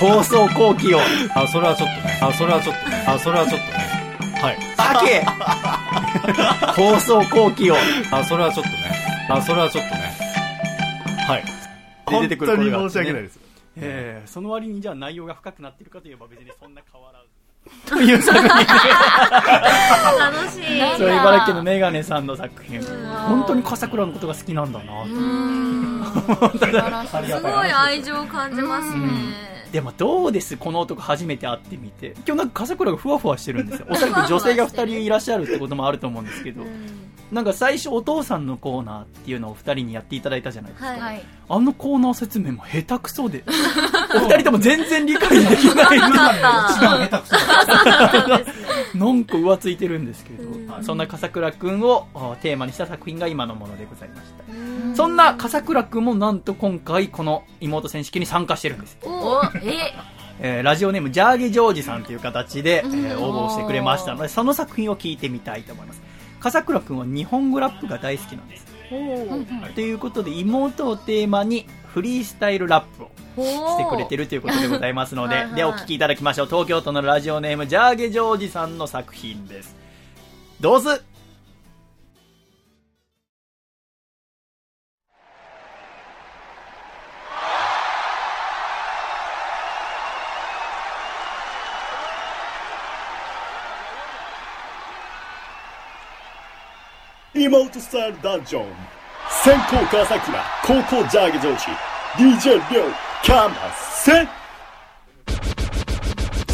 [0.06, 1.00] 放送後期を。
[1.34, 2.18] あ、それはちょっとね。
[2.20, 3.04] あ、それはちょっとね。
[3.06, 3.96] あ、それはちょっとね。
[4.40, 4.56] はい。
[4.76, 7.76] はけ 放送後期を。
[8.10, 8.76] あ、それはちょっとね。
[9.28, 10.16] あ、それはちょっとね。
[11.26, 11.44] はい。
[12.22, 13.40] 出てくる本当に申し訳ないです。
[13.78, 17.35] ええその割にじゃあ内容が深くなってるかといえば別にそんな変わらず。
[17.86, 18.64] という作品楽
[20.50, 22.82] しいそう、茨城県のメガネさんの作品。
[22.82, 25.02] 本当に笠倉のことが好きなんだな。
[25.02, 29.06] うんすごい愛情を感じますね
[29.72, 32.14] でもどうですこの男初めて会ってみて。
[32.26, 33.86] 今日なんか笠倉がふわふわしてるんですよ。
[33.90, 36.62] おそらく女性が二人いらっしゃるってこともあると思うんですけど。
[37.32, 40.90] なんか最初お父さんのコーナーっていうのを二人にやっていただいたじゃないですか。
[40.90, 41.22] はいはい。
[41.48, 43.42] あのコーナー説明も下手くそで。
[44.14, 45.96] お二人とも全然理解できない。
[45.96, 48.40] よかった一番下手くそだ。
[48.94, 54.96] なんか浮ついてるんですけど、そんな笠倉くんをあテーマにした作品が今のものでございました。
[54.96, 58.98] そんな笠倉くんもなんと今回この妹選手権に参加してるんです。
[59.02, 59.92] おえ？
[60.38, 66.02] えーラジオネームジャーゲジョージさんという形で、えー応募してくれましたので、その作品を聞いてみたいと思います。
[66.46, 68.66] 笠倉くんは日本語ラップが大好きなんです。
[69.74, 73.10] ということで妹をテーマにフリースタイルラップを
[73.44, 75.54] してくれてるということでございますのではいはい。
[75.56, 76.46] でお聞きいただきましょう。
[76.46, 79.74] 東京都のラジオネームジャーゲジョージさんの作品です。
[80.60, 81.00] どうぞ
[97.46, 98.66] 妹スタイルダンジョン
[99.44, 102.92] 先行笠倉高校ジャーゲジョージ DJ リョウ
[103.24, 103.54] カマ
[104.02, 104.28] セン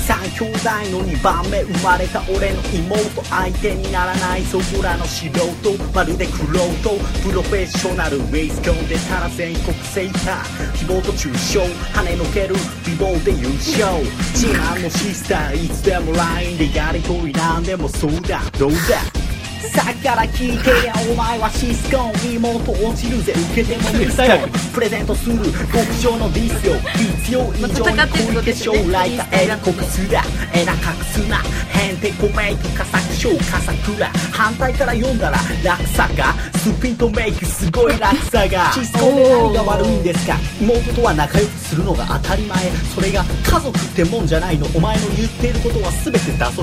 [0.05, 6.91] 三兄弟の2番目生まれた俺の妹相手にならないそこらの素人まるでクロート。
[7.27, 11.63] プロフェッショナルウェイスコンでたら全国制覇希望と抽象
[11.95, 14.03] 跳ねのける美貌で優勝。
[14.35, 18.41] 自慢のシスターいつでも LINE でやりとりなんでもそうだ。
[18.59, 19.22] どうだ？
[19.71, 22.13] さっきから聞いてりゃお前はシスコン。
[22.43, 24.27] 妹落ちるぜ受けてもミスよ
[24.75, 26.75] プレゼントする極上のディスよ
[27.21, 27.97] 必要以上に
[28.35, 30.23] 小池将来かエラ国すら
[30.55, 42.59] エラ隠すなへんてこメイクか作賞かさくら反対から読んだら落差がスピンとメイクすごい落差がシスコンで何が悪いんですか妹とは仲良くするのが当たり前
[42.95, 46.63] それが家族ってもんじゃないのお前の言っていることは全て打足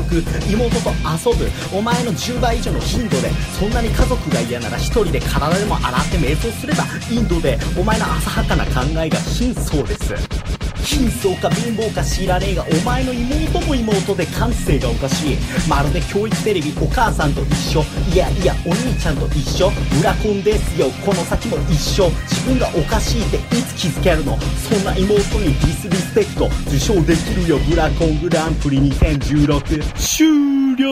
[0.52, 3.30] 妹と遊ぶお前の10倍以上の頻度で
[3.60, 10.16] そんなに家族が嫌なら一人で体でも洗って瞑想すればインドでお前の浅はかな考えが真相です。
[10.84, 15.38] 貧相か貧乏か知らねえがお前の妹も妹で感性がおかしい。
[15.70, 17.84] まるで教育テレビお母さんと一緒。
[18.12, 19.72] いやいやお兄ちゃんと一緒。
[20.02, 20.90] 裏コンですよ。
[21.06, 22.10] この先も一緒。
[22.28, 24.36] 自分がおかしいっていつ気づけるの？
[24.68, 27.60] そんな妹にディスリスペクト受賞できるよ。
[27.70, 30.90] ブラコングランプリ2016終了。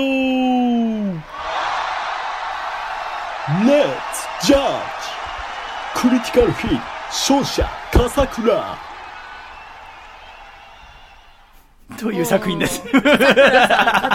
[3.48, 4.58] Let's judge.
[5.96, 8.87] クリティカルヒット勝者笠倉。
[11.98, 12.84] という作品です？
[12.94, 13.02] 勝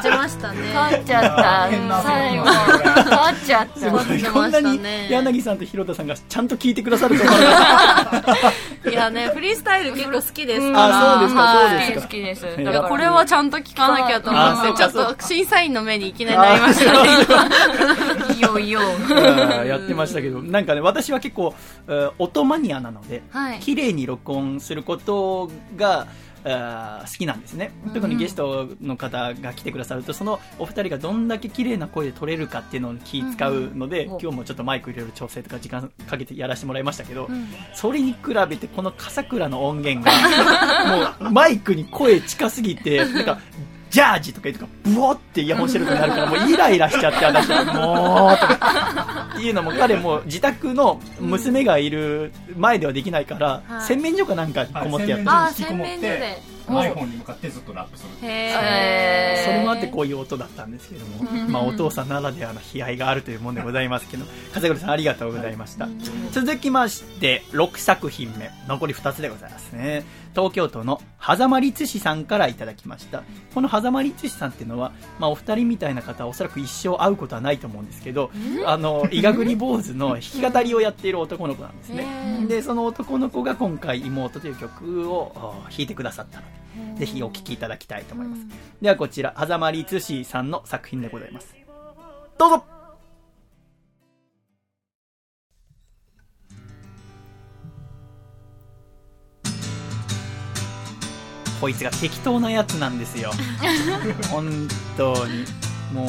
[0.02, 0.72] ちましたね。
[0.74, 1.70] 勝っちゃった。
[2.02, 2.44] 最後。
[2.44, 3.80] 勝っちゃった。
[3.80, 5.08] すごい勝ちこんなにましたね。
[5.10, 8.24] 柳さんと広田さんがちゃんと聞いてくださると思わなかっ
[8.82, 11.16] たいやね、フリースタイル結構好きですから。
[11.16, 11.86] あそうですかはい。
[11.86, 12.02] そうですか。
[12.02, 12.46] 好きです。
[12.46, 12.62] い。
[12.62, 18.34] いや、これはちゃんと聞かなきゃと思あって、ちょっと審査員の目にいきなりなりましたね。
[18.36, 18.80] いよいよ。
[18.80, 21.54] うんやってましたけど、なんかね、私は結構、
[21.88, 23.60] えー音マニアなので、はい。
[23.60, 26.06] 綺麗に録音することが、
[26.44, 27.72] 好きなんですね。
[27.94, 34.14] 特にゲストの方が来てくださると、そのお二人がどんだけ綺麗な声で撮れるかっていうのを気使うので、うん。
[34.14, 37.28] うん今日もちょっとマイク入れる調整とか時間かけてやらせてもらいましたけど、
[37.74, 38.18] それに比
[38.48, 43.40] べてこの笠倉の音源が、もうマイクに声近すぎて、なんか、
[43.92, 53.82] ジャージとか言うとか、ブワってイヤホンしてることになるから、もうイライラしちゃって、私はもう、とか、っていうのも彼も自宅の娘がいる前ではできないから、はい。
[53.82, 55.20] 洗面所かなんかこもってやっ
[55.54, 56.18] て引きこもっ洗面所で。
[56.18, 65.88] て iPhone に向かってずっとラップするへそれもあってこういう音だったんですけども、まあお父さんならではの悲哀があるというもんでございますけど、風倉さんありがとうございました。
[66.30, 70.04] 続きまして、6作品目、残り2つでございますね。
[70.34, 73.22] 東京都の狭間律師さんからいただきました。
[73.54, 78.30] この狭間律師さんっていうのは、まあお二人みたいな方はおそらく一生会うことはないと思うんですけど、
[78.66, 82.06] あの、伊賀栗坊主の弾き語りをやっている男の子なんですね。
[82.48, 88.46] で、その男の子が今回妹という曲をお弾いてくださったので、ぜひお聴きいただきたいと思います。
[88.80, 91.54] ではこちら、狭間律師さんの作品でございます。
[92.38, 92.81] どうぞ
[101.62, 103.30] こいつが適当なやつなんですよ。
[104.32, 105.44] 本当に。
[105.94, 106.08] もう、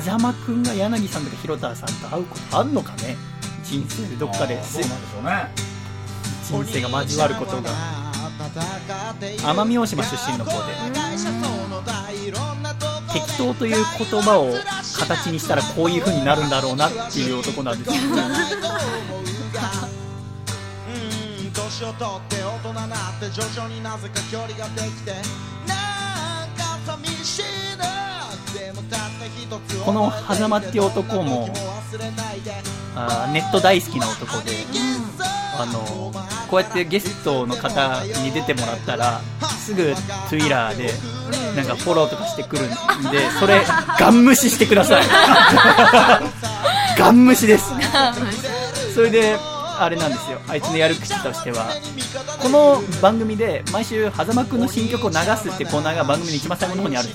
[0.00, 3.18] 狭間くんが柳さんとか広田さんと会うことあんのかね？
[3.62, 4.64] 人生でどっかで。
[4.64, 5.52] そうなんでしょうね。
[6.42, 7.70] 人生が交わることが。
[9.42, 10.56] 奄美大島出身の子で。
[13.12, 14.54] 適当という言葉を
[14.98, 18.16] 形にしたらこういう風になるんだろうなっていう男なんですよ。
[18.16, 18.22] ね
[21.74, 25.10] 年を取って大人なって徐々になぜか距離ができて
[25.66, 27.84] なんか寂しいな。
[28.56, 31.48] でもたった一つこの狭間っていう男も
[32.94, 34.52] あーネット大好きな男で、
[35.58, 36.12] あの
[36.48, 39.20] こうやってゲストの方に出てもらったら
[39.58, 39.92] すぐ
[40.28, 40.92] Twitter で
[41.56, 42.68] なんかフォローとかしてくるん
[43.10, 43.62] でそれ
[43.98, 45.04] ガン無視してください。
[46.96, 47.72] ガン無視です。
[48.94, 50.38] それであれなんですよ。
[50.48, 51.66] あいつのやる口としては。
[52.40, 57.08] この番組で毎週狭間くんの新曲を流すってコーナーが番組の一番最後の方にある。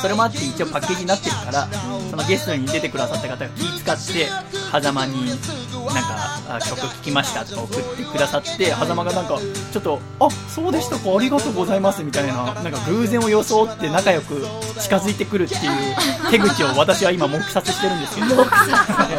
[0.00, 1.68] それもあって一応パッケージになってるから
[2.10, 4.28] そのゲストに出てくださった方が気使って
[4.72, 9.38] 狭間になんかあ曲聴きましたとか送ってくださって狭間がなんか
[9.72, 14.42] ちょっとあそうでしたかありがとうございますみたいななんか偶然を装って仲良く
[14.80, 15.60] 近づいてくるっていう
[16.30, 18.26] 手口を私は今黙殺してるんですけど、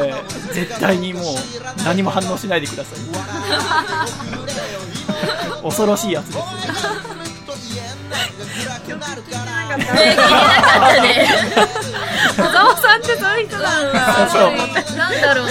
[0.04, 1.24] えー絶対にもう
[1.84, 2.99] 何も反応しないでください。
[5.63, 6.38] 恐ろしいやつです。
[6.38, 6.43] よ
[12.38, 14.29] 小沢さんってそういう人なんだ。
[14.29, 14.41] そう
[14.97, 15.45] なんだろう。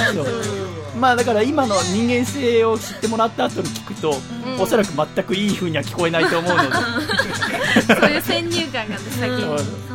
[0.99, 4.15] まあだから今の人間性を知ってもらった後に聞くと、
[4.61, 6.71] おそらく全くいい風には聞こえないと思うので。
[6.73, 9.93] そういう先入観がね、先に。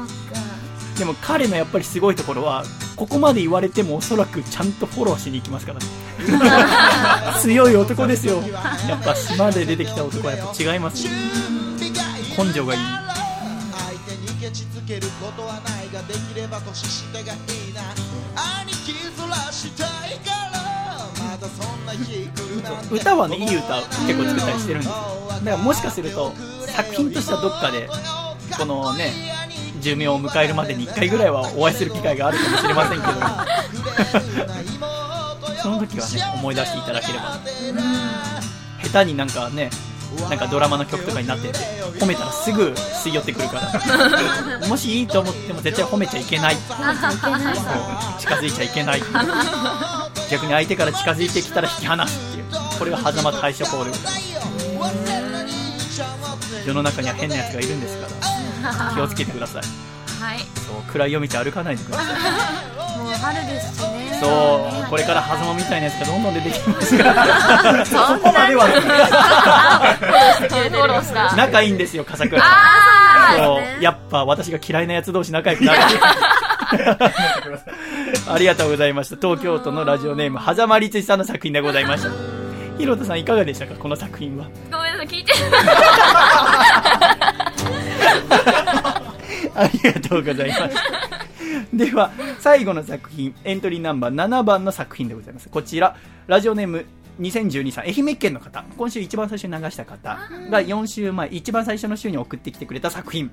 [0.98, 2.64] でも彼のやっぱりすごいところは
[2.96, 5.86] ここまで言われてもおそらくちゃんとフォローしに行きますからね
[7.42, 8.44] 強い男ですよ。
[8.88, 11.12] やっぱ島で出てきた男はやっぱ違いますよ
[12.38, 12.82] 根性がいい。
[22.92, 24.96] 歌はねいい歌を結構作ったりしてるんですよ。
[25.30, 26.34] だからもしかすると
[26.68, 27.90] 作品としてはどっかで
[28.58, 29.12] このね
[29.80, 33.14] 寿命を迎えるまでに1回ぐらいはお会いする機会があるかもしれませんけど
[35.62, 37.40] その時はね思い出していただければ。
[38.84, 39.70] 下手になんかね
[40.30, 41.58] なんかドラマの曲とかになってて
[42.00, 42.70] 褒めたらすぐ
[43.04, 44.68] 吸い寄ってくるから。
[44.70, 46.58] もしいいと思っても絶対褒めちゃいけない。
[48.18, 49.04] 近づいちゃいけない。
[50.30, 52.46] 逆に相手から近づいてきたら引き離すっていう。
[52.78, 53.92] これが狭間対処法で。
[56.66, 58.38] 世の中には変なやつがいるんですから。
[58.94, 59.64] 気をつけてください
[60.20, 60.40] はい。
[60.56, 62.08] そう暗い夜道歩かないでください。
[62.98, 64.20] もう春ですしね。
[64.20, 64.28] そ
[64.86, 68.68] うこれから狭間みたいなやつがどんどん出てきますから そこまでは。
[71.36, 72.42] 仲いいんですよ笠倉。
[73.38, 75.80] そうやっぱ私が嫌いなやつ同士仲良くなる。
[78.30, 79.16] ありがとうございました。
[79.16, 82.10] 東京都のラジオネーム狭間律史さんの作品でございました。
[82.78, 84.46] 広田さんいかがでしたかこの作品は。
[84.72, 85.34] ごめんなさい聞いて
[89.58, 90.76] ありがとうございます。
[91.74, 95.50] では、最後の作品、エントリーナンバー7番の作品でございます。
[95.50, 95.96] こちら、
[96.28, 96.86] ラジオネーム
[97.20, 103.32] 2012さん、愛媛県の方、今週一番最初に流した方が4週前、一番最初の週に送ってきてくれた作品、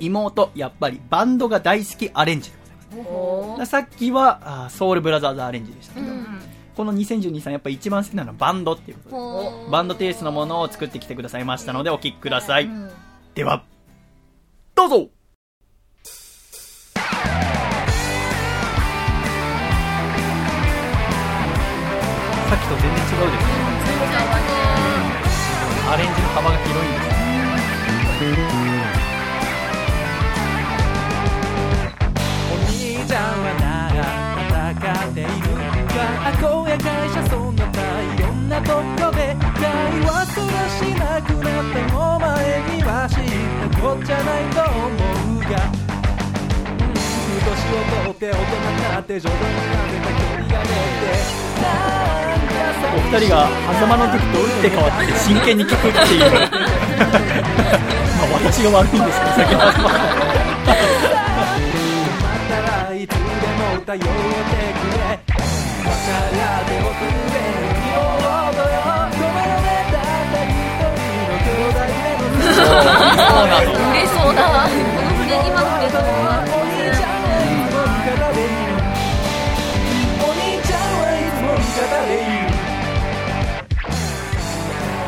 [0.00, 3.70] 妹、やっぱりバンドが大好きアレンジでございます。
[3.70, 6.06] さっきはソウルブラザーズアレンジでしたけど、
[6.76, 12.70] この2012さんやっぱ一番好きなのはバンドっていうことで、バンドテイストのものを作ってきてくださいましたのでお聴きください。
[13.34, 13.64] では、
[14.74, 15.08] どうぞ
[26.34, 27.12] 幅が広いんです。
[32.50, 34.00] お兄ちゃんはなら
[34.72, 35.28] 戦っている
[35.92, 37.76] 学校や会社そんな大
[38.14, 42.28] いろんなところで会話すらしなくなっても前
[42.76, 43.22] には知っ
[43.70, 45.81] たこっちゃないと思うが
[47.72, 50.76] を取って大人になって徐々になめた距離が出て
[52.94, 53.48] お二人が
[53.80, 56.30] 狭間の時と打って変わって真剣に聞くっていう。
[56.30, 56.36] ま
[58.24, 59.72] あ私が悪いんですけど、先ほどま
[62.48, 62.54] た
[62.86, 63.22] らいつでも
[63.86, 67.42] 頼ってくれ分からっておくれ
[67.72, 68.76] 妹よ
[69.12, 71.80] この世でたった一人の兄弟
[73.92, 74.32] でそう。
[74.34, 76.61] だわ今の振りとかお兄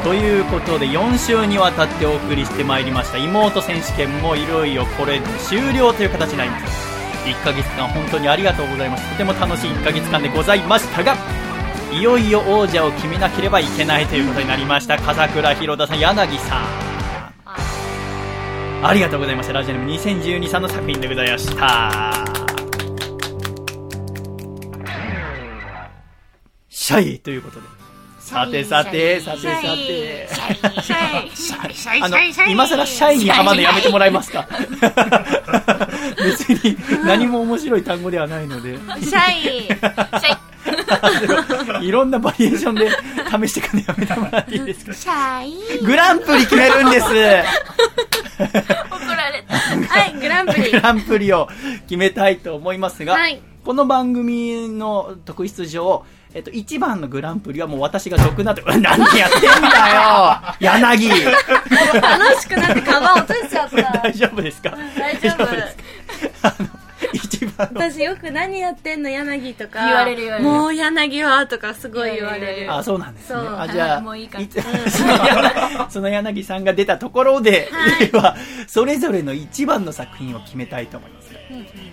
[0.05, 3.17] ということで4週にわたってお送りしてまいりました。
[3.17, 7.27] 妹選手権もいよいよこれで終了という形になります。
[7.27, 9.11] 1ヶ月間本当にありがとうございます。
[9.13, 11.17] とても楽しい1ヶ月間でございましたが
[11.91, 14.99] いよいよ王者を決めなければいけないということになりました。
[14.99, 16.65] 笠倉広田さん柳さん。
[18.87, 19.55] ありがとうございました。
[19.55, 22.13] ラジオネーム2012さんの作品でございました。
[26.69, 27.74] シャイということで。
[28.25, 29.47] さてさてさてさ
[29.77, 30.29] て。
[32.03, 32.17] あの
[32.49, 34.49] 今更シャイにハマるのやめてもらえますか？
[36.17, 38.79] 別に何も面白い単語ではないので。
[39.03, 39.31] シャ
[41.81, 42.97] イいろんなバリエーションで試
[43.51, 44.95] していくのやめてもらっていいですか？
[44.95, 47.07] シャイグランプリ決めるんです。
[47.07, 47.13] 怒
[49.15, 49.55] られた。
[49.57, 50.71] はいグランプリ。
[50.73, 51.49] グランプリを
[51.89, 53.41] 決めたいと思いますが、はい。
[53.65, 56.05] この番組の特筆上、
[56.35, 61.09] えっと、一番のグランプリはもう私が独断で、う ん何やってんだよ 柳。
[61.09, 63.77] 楽しくなってカバン落としちゃった。
[64.03, 64.71] 大丈夫ですか？
[64.99, 65.77] 大丈夫です。
[66.43, 66.69] かあの、
[67.13, 70.51] 一番の、私よく何やってんの柳とか言われる言われる。
[70.51, 72.75] もう柳はとかすごい言われる。
[72.75, 73.41] あ、そうなんですね。
[73.41, 74.61] そうあ、じゃあ、もういいかつ
[74.91, 77.71] その柳その柳さんが出たところで、
[78.11, 78.35] では、
[78.67, 81.25] それぞれの一番の作品を決めたいと思います。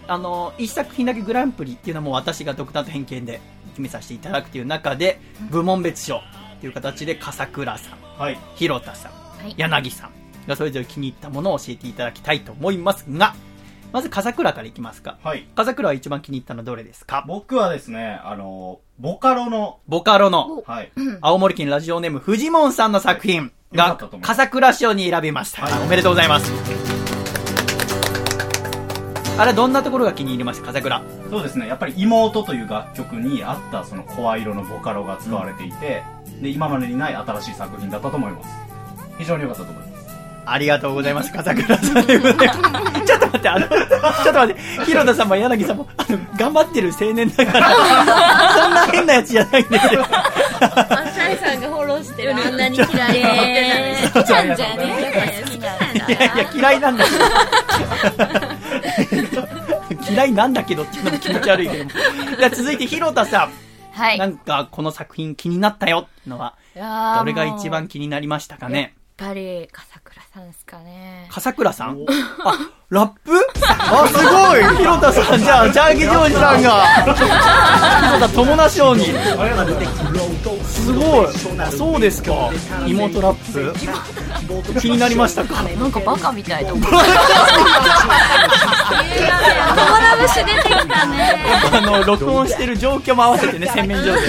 [0.07, 3.39] あの、一作品だけグランプリっていうのはもう私が独断と偏見で
[3.71, 5.19] 決めさせていただくという中で、
[5.49, 6.21] 部門別賞
[6.59, 8.37] という形で、笠倉さん、はい。
[8.55, 10.11] 広田さん、はい柳さん
[10.47, 13.35] がそれぞれ気に入ったものを教えていただきたいと思いますが、
[13.91, 15.17] まず笠倉からいきますか。
[15.23, 15.47] はい。
[15.55, 17.25] 笠倉は一番気に入ったのはどれですか？
[17.27, 20.91] 僕はですね、あの、ボカロの、ボカロのはい。
[21.21, 27.00] 青森県ラジオネームフジモンさんの作品が笠倉賞に選びました、はいおめでとうございます
[29.37, 30.67] あれどんなところが気に入りました？
[30.67, 31.01] 笠倉。
[31.29, 36.03] そうですね、やっぱり妹という楽曲に合ったその声色のボカロが使われていて、
[36.41, 38.49] で、今までにない新しい作品だったと思います。
[39.17, 39.91] 非常に良かったと思います。
[40.45, 42.03] ありがとうございます笠倉さん。
[43.05, 47.67] ちょっと待って、あの、ちょっと待って、広田さんも柳さんも、あの、頑張ってる青年だから、
[48.63, 50.05] そんな変なやつじゃないんですよ。
[50.11, 50.23] あ
[51.13, 52.35] シャイさんがフォローしてる。
[52.35, 52.89] あんなに嫌い。
[53.23, 55.13] なえー好きなんじゃね？
[55.13, 57.17] え好きなんだいやいや、嫌いなんだけど。
[60.11, 61.89] 嫌いなんだけどっていうのも気持ち悪いけども。
[62.37, 63.51] じゃあ続いて広田さん。
[63.93, 68.95] はいなんか、この作品気になったよってのは、いやーどれが一番気になりましたかね？
[69.19, 71.97] やっぱり笠倉さんですかね笠倉さん？
[72.43, 72.53] あ、
[72.89, 73.31] ラップ？
[73.67, 76.85] あ、すごい広田さん、じゃあ、ジャーゲジョージさんが、
[78.17, 79.05] 広田友な賞に。
[80.65, 81.27] すごい。
[81.59, 82.49] あそうですか。
[82.85, 83.73] 妹ラップ？
[84.81, 85.63] 気になりましたか？
[85.63, 87.07] なんかバカみたいと思う友ラ
[90.27, 94.19] 節出てきたねあの、録音してる状況も合わせてね、 洗面所で。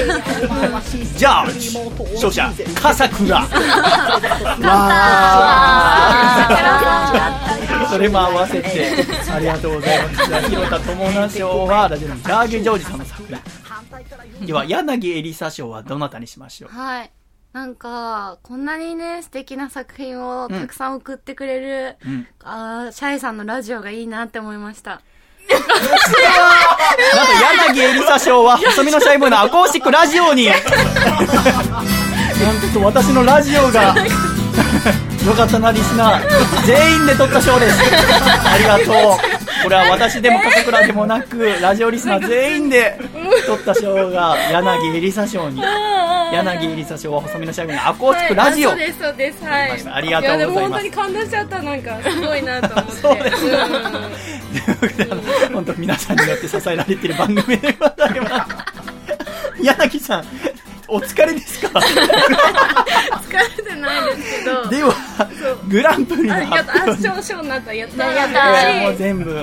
[1.17, 1.47] じゃあ、
[2.15, 3.37] 勝者、笠倉。
[3.43, 5.72] わー。
[7.91, 8.91] それも合わせて、
[9.31, 10.27] ありがとうございます。
[10.29, 13.23] じゃあ、広田友な賞は、ラジオネームジャーゲジョージさんの作
[14.39, 14.47] 品。
[14.47, 16.75] では、柳エリサ賞はどなたにしましょう？
[16.75, 17.11] はい。
[17.53, 22.27] なんかこんなにね素敵な作品をたくさん送ってくれる、ん。
[22.43, 25.03] あーシャイさんのラジオがいいなって思いました。
[25.51, 25.69] なんと、
[27.75, 30.59] 柳エリサ賞は、細身のシャイボーイのアコースティックラジオに、 なん
[32.73, 33.95] と私のラジオが、
[35.27, 36.67] よかったな、リスナー。
[36.67, 37.79] 全員で撮った賞です。
[38.45, 39.43] ありがとう。
[39.63, 42.99] これは私でも笠倉でもなく、 ラジオリスナー全員で
[43.47, 45.63] 撮った賞が、柳エリサ賞に。
[46.33, 48.71] 柳エリサ賞は細身のシャイボーイのアコースティックラジオ。
[48.71, 53.51] はいあそうですそうですはいありがとうございますやでも本当に感動しちゃったなんかすごいなと思って そうですう
[54.81, 58.73] ことであの本当皆さんによって支えられている番組でございます。
[59.63, 60.25] 柳さん、
[60.93, 61.79] お疲れですか？
[61.79, 61.89] 疲
[63.57, 64.69] れてないですけど。
[64.69, 64.95] では、
[65.67, 66.97] グランプリのあやった。
[66.99, 69.35] 賞賞になったやったやったもう全部、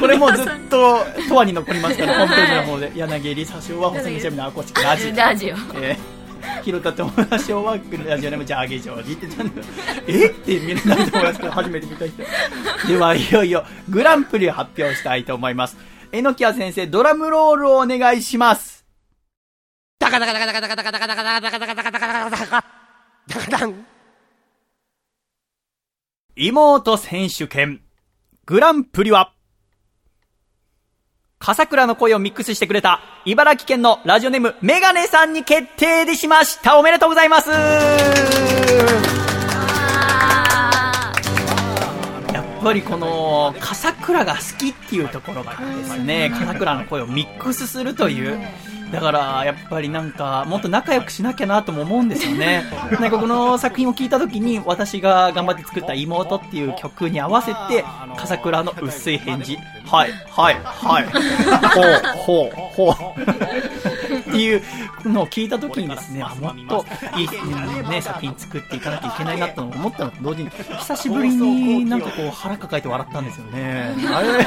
[0.00, 5.14] これもうずっと、とわに残りますから、ホームページの方で、柳りさ賞は、細見シェフのアコースティックラジオ。
[5.14, 5.54] ラジオ。
[5.82, 7.76] えー、広田友達賞は、
[8.06, 9.60] ラジオネームジャーゲジョージってちゃんと、
[10.06, 10.26] え？
[10.26, 12.22] って見れないと思いますけど、初めて見た人。
[12.88, 15.76] では、いよいよ、グランプリを発表したいと思います。
[16.12, 18.85] えのきや先生、ドラムロールをお願いします。
[19.98, 21.40] ダカダカダカダカダカダカダカダカダカ
[22.30, 22.36] ダ
[23.40, 23.86] カダン
[26.36, 27.80] 妹選手権、
[28.44, 29.32] グランプリは、
[31.38, 37.56] 笠倉の声をミックスしてくれた、茨城県のラジオネーム、メガネさんに決定でしましたおめでとうございますや
[42.42, 48.38] っぱりこの、笠倉が好きっていうところからですね、笠倉の声をミックスするという、
[48.92, 52.64] だから、やっぱりなんか、もっと仲良くしなきゃなとも思うんですよね。
[53.00, 57.84] なんかこの作品を聞いた時に、私が頑張って作った妹っていう曲に合わせて、
[58.16, 59.58] 笠倉の薄い返事、
[59.90, 61.04] はい、はい、はい、
[62.16, 63.20] ほう、ほう、ほう。
[64.16, 64.62] っていう
[65.04, 66.84] のを聞いた時にですね、あもっと
[67.16, 73.94] いい、うんね、作品作っていかなきゃいけないなと思ったのと同時に、久しぶりになんかこう腹抱えて笑ったんですよね。
[74.12, 74.46] あれ？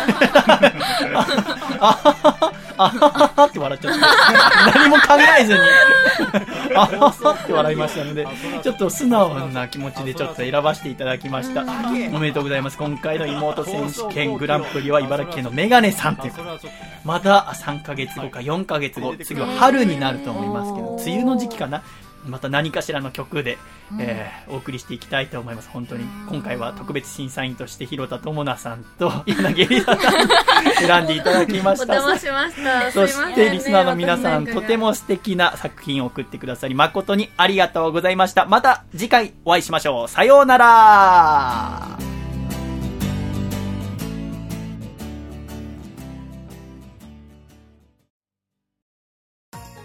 [1.80, 4.80] あ、 あ、あ、あ、って笑っちゃった。
[4.80, 5.02] 何も考
[5.38, 5.60] えずに、
[6.76, 8.26] あははって笑いましたので、
[8.64, 11.64] ちょっと素直な気持ちでちょっと選ばせていただきました。
[11.64, 12.78] おめでとうございます。
[12.78, 16.72] 今回の妹選手権グランプリは茨城県のメガネさんということで、
[17.04, 21.82] まだ3ヶ月後か4ヶ月後、次は春になると思いますけど、梅雨の時期かな
[22.26, 23.58] また何かしらの曲で、
[24.00, 25.70] えーお送りしていきたいと思います。
[25.70, 26.04] 本当に。
[26.28, 31.94] 今回は特別審査員として広田智奈さんと柳里さんに選んでいただきました。
[31.94, 38.46] お邪魔しましたそして、リスナーの皆さん、私なんかがとても素敵な作品を送ってくださり、誠にありがとうございました。
[38.46, 40.08] また次回お会いしましょう。
[40.08, 42.09] さようなら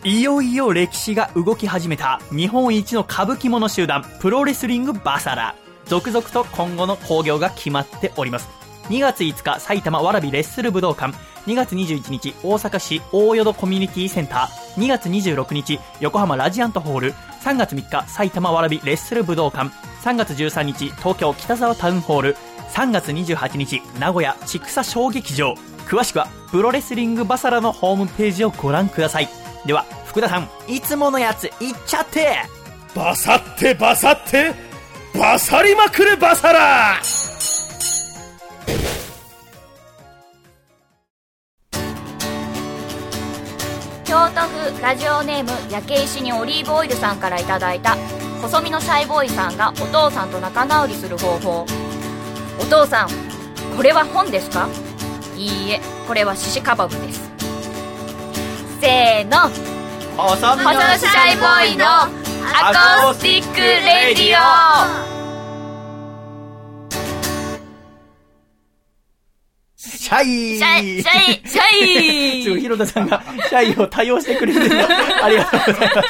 [0.07, 5.55] いよいよ歴史が動き始めた日本一の歌舞伎者集団プロレスリングバサラ。
[5.87, 8.51] 続々と今後の興行が決まっております。
[8.91, 11.17] 2月5日埼玉わらびレッスル武道館。
[11.47, 14.83] 2月21日大阪市大淀コミュニティセンター。
[14.83, 17.15] 2月26日横浜ラジアントホール。
[17.43, 19.71] 3月3日埼玉わらびレッスル武道館。
[20.03, 22.37] 3月13日東京北沢タウンホール。
[22.75, 25.55] 3月28日名古屋千草小劇場。
[25.87, 29.44] 詳しくはプロレスリングバサラのホームページをご覧ください。
[29.67, 31.53] では福田さんいつものやついっ
[31.87, 32.37] ちゃって。
[32.95, 34.53] バサってバサって
[35.19, 36.97] バサりまくるバサラ。
[44.05, 47.97] 京都府ラジオネーム焼け石にオリーブオイルさんからいただいた
[48.43, 51.67] 細身のシャイボーイさんがお父さんと仲直りする方法。
[52.61, 53.09] お父さん
[53.77, 54.69] これは本ですか？
[55.37, 57.34] いいえこれはシシカバブです
[58.81, 59.51] せーの。
[60.17, 60.63] 細身の
[60.97, 62.09] シャイボーイのア
[63.03, 65.15] コースティック radio。
[69.77, 70.59] シャイ。
[70.59, 71.63] シャイシャイシャ
[72.41, 72.45] イ。
[72.45, 74.69] すごい、広田さんが、シャイを対応してくれてる。
[74.69, 74.85] の
[75.25, 76.09] ありがとうございます。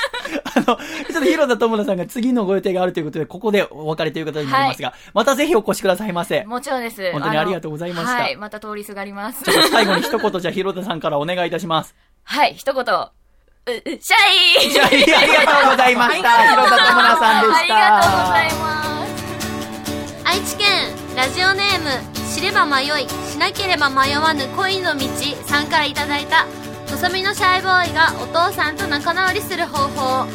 [0.56, 0.76] あの、ちょっ
[1.12, 6.44] と広田智也さんが次のご予定があるということで、ここでお別れということになりますが、またぜひお越しくださいませ。
[6.44, 8.12] もちろんです本当にありがとうございました。
[8.12, 8.36] はい。
[8.36, 9.44] また通りすがります。
[9.44, 11.94] ちょっと最後に一言じゃあ広田さんからお願いいたします。
[12.22, 12.54] はい。
[12.54, 12.82] 一言。
[12.82, 14.70] ううシャイ。
[14.70, 16.50] シャイありがとうございました。
[16.50, 17.58] 広田智也さんでした。
[17.58, 18.84] ありがとうございます。
[20.24, 20.66] 愛知県
[21.16, 25.06] ラジオネーム知れば迷いしなければ迷わぬ恋の道
[25.46, 26.46] さんからいただいた
[26.88, 30.26] 細身のシャイボーイがお父さんと仲直りする方法。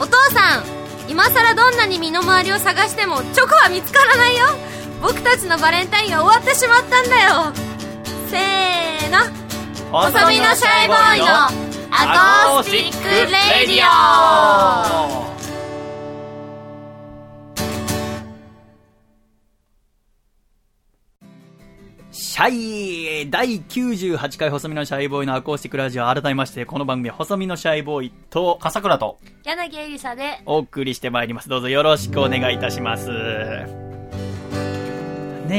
[0.00, 0.64] お父さん
[1.08, 4.46] 今さらどんなに身の回りを探してもチョコは見つからないよ。
[5.02, 7.52] 僕たちのバレンタインが終わってしまったんだよ。
[8.30, 9.18] せーの。
[9.90, 11.26] 細身のシャイボーイの
[11.90, 15.39] acoustic radio。
[22.30, 31.48] シャイ第98回細身のシャイボーイのアコースティックラジオ改めまして、この番組は細身のシャイボーイと、笠倉と、柳エリサでお送りしてまいります。
[31.48, 33.08] どうぞよろしくお願いいたします。
[33.08, 33.66] ね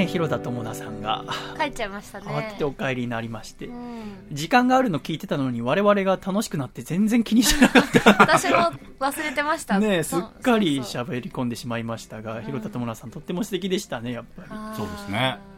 [0.04, 1.26] え、広田智也さんが、
[1.60, 8.12] 帰っちゃいましたね慌ててお帰りになりましてう、ん時間があるの聞いてたのに我々が楽しくなって全然気にしなかった。
[8.24, 14.50] 私も忘れてましたねえ、すっかりそう喋り込んでしまいましたが、広田智也さんとっても素敵でしたね、やっぱり。
[14.78, 15.51] そうですね。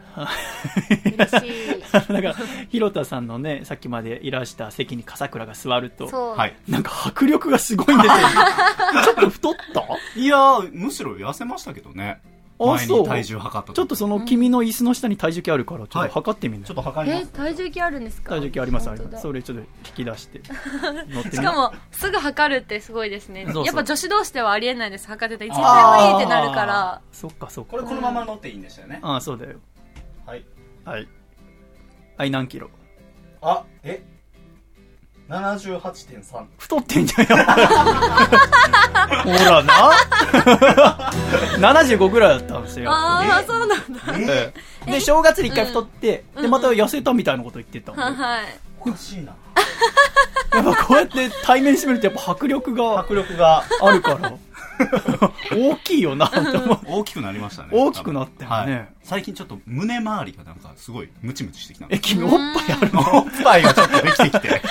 [1.06, 2.36] 嬉しい だから、
[2.70, 6.56] 広田さんのね、さっきまでいらした席に笠倉が座ると、はい。
[6.68, 8.16] なんか迫力がすごいんですよ。
[9.04, 10.20] ちょっと太った？
[10.20, 12.20] いやー、むしろ痩せましたけどね。
[12.60, 17.32] あそう前に体重測った時ちょっとその君の椅子の下に体重計あるから、ちょっと測ってみな、ちょっと測りまえす。
[17.34, 18.30] 体重計あるんですか？
[18.36, 19.22] 体重計あります、あります。
[19.24, 20.42] それちょっと引き出して、
[21.10, 23.46] 乗ってみしかも、すぐ測るってすごいですね。
[23.46, 25.08] そうそうやっぱ女子同士ではありえないです。
[25.08, 25.52] 測ってた。
[25.54, 27.02] 絶対無理ってなるから。
[27.12, 27.72] そっかそっか。
[27.72, 29.00] これこのまま乗っていいんでしたよね。
[29.02, 29.58] ああ、そうだよ。
[30.26, 30.46] はい。
[30.86, 31.08] はい。
[32.18, 32.70] はい、何キロ？
[33.42, 34.04] あ、え
[35.30, 36.46] ?78.3。
[36.58, 37.28] 太ってんじゃんよ。
[39.24, 39.92] ほらな。
[41.76, 42.92] 75ぐらいだったんですよ。
[42.92, 43.78] ああ、そうなんだ。
[44.18, 44.54] え？
[44.88, 48.02] えで、正月に一回太って、で、また痩せたみたいなこと言ってたんで。
[48.02, 48.46] はい。
[48.80, 49.36] おかしいな。
[50.54, 54.34] やっぱこうやって対面してみるとやっぱ迫力が迫力があるから、
[55.52, 56.80] 大きいよなって思う。
[56.88, 57.70] 大きくなりましたね。
[57.72, 62.10] 大きくなったよねはい最近ちょっと胸周りがなんかすごいムチムチしてきたんえ、です。
[62.16, 63.02] 君おっぱいあるの？
[63.20, 64.62] おっぱいがちょっとできてきて。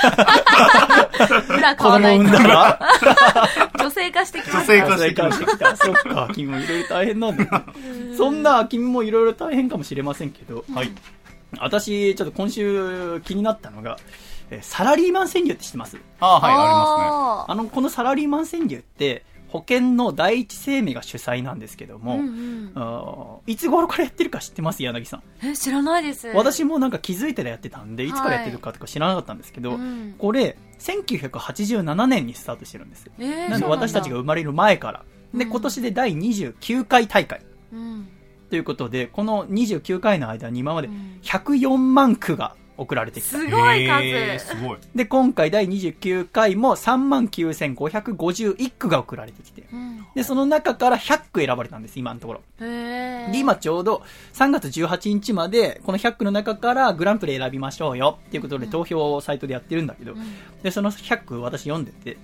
[1.50, 2.22] 裏子供買わないと。
[2.24, 2.78] 産んだら
[3.78, 4.60] 女性化してきした。
[4.62, 5.14] 性化してき
[5.58, 5.58] た。
[5.58, 5.76] た。
[5.76, 7.50] そっか、君もいろいろ大変なんだね。
[8.16, 10.90] そんな君もいろいろ大変かもしれませんけど、はい。
[11.58, 13.98] 私、ちょっと今週気になったのが、
[14.50, 15.96] えーサラリーマン川柳って知ってます？
[16.20, 22.14] ああ、はい、ありまあの、このサラリーマン川柳って、保険の第一生命が主催なんですけども、
[22.74, 24.82] あーいつ頃からやってるか知ってます？
[24.82, 25.22] 柳さん。
[25.44, 26.28] え、知らないです。
[26.28, 33.10] 私もなんか気づいたらやってたんで、いつからやってるかとか知らなかったんですけど、うんこれ、1987年にスタートしてるんです。
[33.18, 35.04] えーなんで私たちが生まれる前から。
[35.34, 37.42] で、今年で第29回大会。
[37.72, 38.08] うん。
[38.48, 40.88] ということで、この29回の間に今まで
[41.22, 43.38] 104万句が送られてきた。
[43.38, 44.04] すごい数。
[44.04, 44.78] へーすごい。
[44.94, 49.64] で、今回第29回も3万9551句が送られてきて。
[49.72, 52.42] うんで、その中から100句選ばれたんです、今のところ。
[52.58, 54.02] で、今ちょうど
[54.34, 60.14] 3月18日まで、この100句の中からグランプリ選びましょうよっていうことで投票をサイトでやってるんだけど、
[60.62, 62.18] で、その100句私読んでて、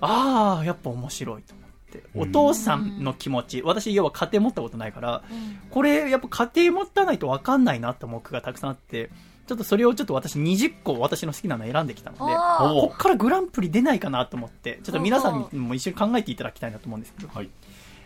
[0.00, 1.70] あー、やっぱ面白いと思って。
[2.14, 5.22] お父さんの気持ち、私要は家庭持ったことないから、
[5.70, 9.10] これやっぱ家庭持たないと分かんないなって思う句がたくさんあって、
[9.50, 17.50] ちょっとそれをちょっと私20個私の好きなの選んできたので、こっからグランプリ出ないかなと思って、ちょっと皆さんにも一緒に考えていただきたいなと思うんですけど、はい。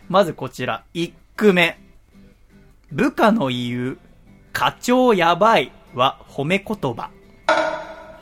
[0.09, 1.79] まずこちら、1句目。
[2.91, 3.97] 部下の言う、
[4.53, 7.11] 課長やばいは褒め言葉。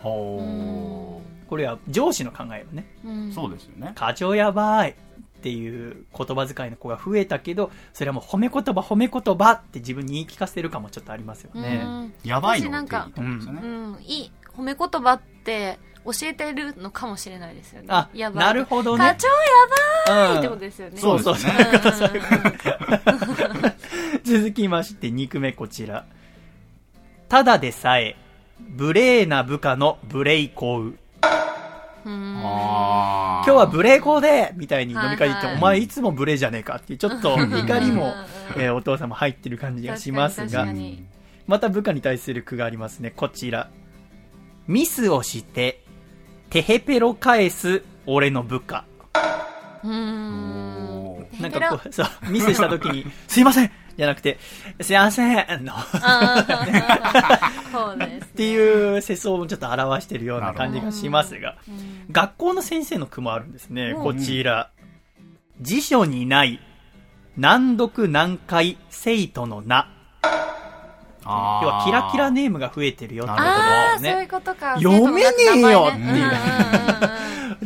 [0.02, 2.86] ほこれは上司の考えよね。
[3.06, 3.34] ー。
[3.34, 3.94] そうですよね。
[3.96, 4.98] 課長やばい
[5.44, 11.82] っていう言葉遣いの子が増えたけど、それはもう褒め言葉褒め言葉って自分に言い聞かせてる感もちょっとありますよね。
[11.86, 13.10] うんやばいの私なんか。
[13.18, 17.88] うん、いい褒め言葉って教えてるのかもしれないですよね。
[17.90, 19.04] あ、やばいなるほどね。
[19.04, 20.98] 課長やばいってことですよね。
[20.98, 21.52] そうそうそう。
[21.52, 21.60] うん
[23.66, 23.74] うん
[24.24, 26.06] 続きまして、2句目こちら。
[27.28, 28.16] ただでさえ、
[28.60, 30.94] 無礼な部下の無礼講。
[32.06, 35.56] あ今日は無礼講でみたいに飲み会行って、はいはい。
[35.58, 38.14] お前いつも無礼じゃねえかっていう、ちょっと怒りも、
[38.58, 40.68] えーお父さんも入ってる感じがしますが。
[41.46, 43.12] また部下に対する句がありますね。
[43.12, 43.70] こちら。
[44.68, 45.84] ミスをして、
[46.50, 48.86] テヘペロ返す俺の部下。
[49.84, 51.28] うーん。
[51.42, 54.40] なんかこう、そう、ミスした時に、すいませんじゃなくて、
[54.82, 55.74] すいませんの。
[57.72, 58.26] そうです。
[58.26, 61.58] っていう世相をちょっと表してるような感じがしますが、
[62.12, 63.92] 学校の先生の句もあるんですね。
[63.92, 64.70] うんこちら。
[65.62, 66.60] 辞書にない、
[67.38, 69.88] 難読難解生徒の名。
[71.26, 73.44] 要はキラキラネームが増えてるよってこと
[74.02, 74.12] ね。
[74.12, 74.76] そういうことか。
[74.78, 76.32] 読めねえよっていう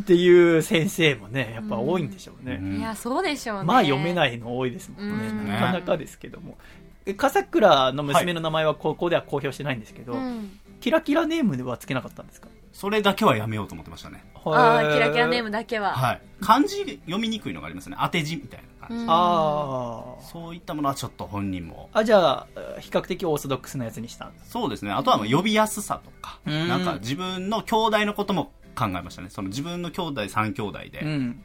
[0.07, 2.59] っていう先生もね、やっぱ多いんでしょうね。
[2.61, 3.65] うんいや、そうでしょうね。
[3.65, 5.27] まあ読めないの多いですもんね。
[5.27, 6.57] うんなかなかですけども。
[7.05, 12.47] え笠倉の娘の名前はここでは公表してないんですけど、うんキラキラネームではつけなかったんですか？
[12.71, 14.23] それだけはやめようと思ってましたね。
[14.45, 15.93] ああ、キラキラネームだけは。
[15.93, 16.21] はい。
[16.39, 17.97] 漢字読みにくいのがありますね。
[17.99, 19.03] 当て字みたいな感じ。
[19.03, 21.89] うんあそういったものはちょっと本人も。
[21.93, 21.99] あ。
[21.99, 22.47] あ、じゃあ、
[22.79, 24.51] 比較的オーソドックスなやつにしたんです。
[24.51, 24.91] そうですね。
[24.91, 29.29] あとはまあ呼びやすさとか、うんなんか自分の兄弟のことも考えましたね。
[29.29, 31.41] その自分の兄弟3兄弟で、うん。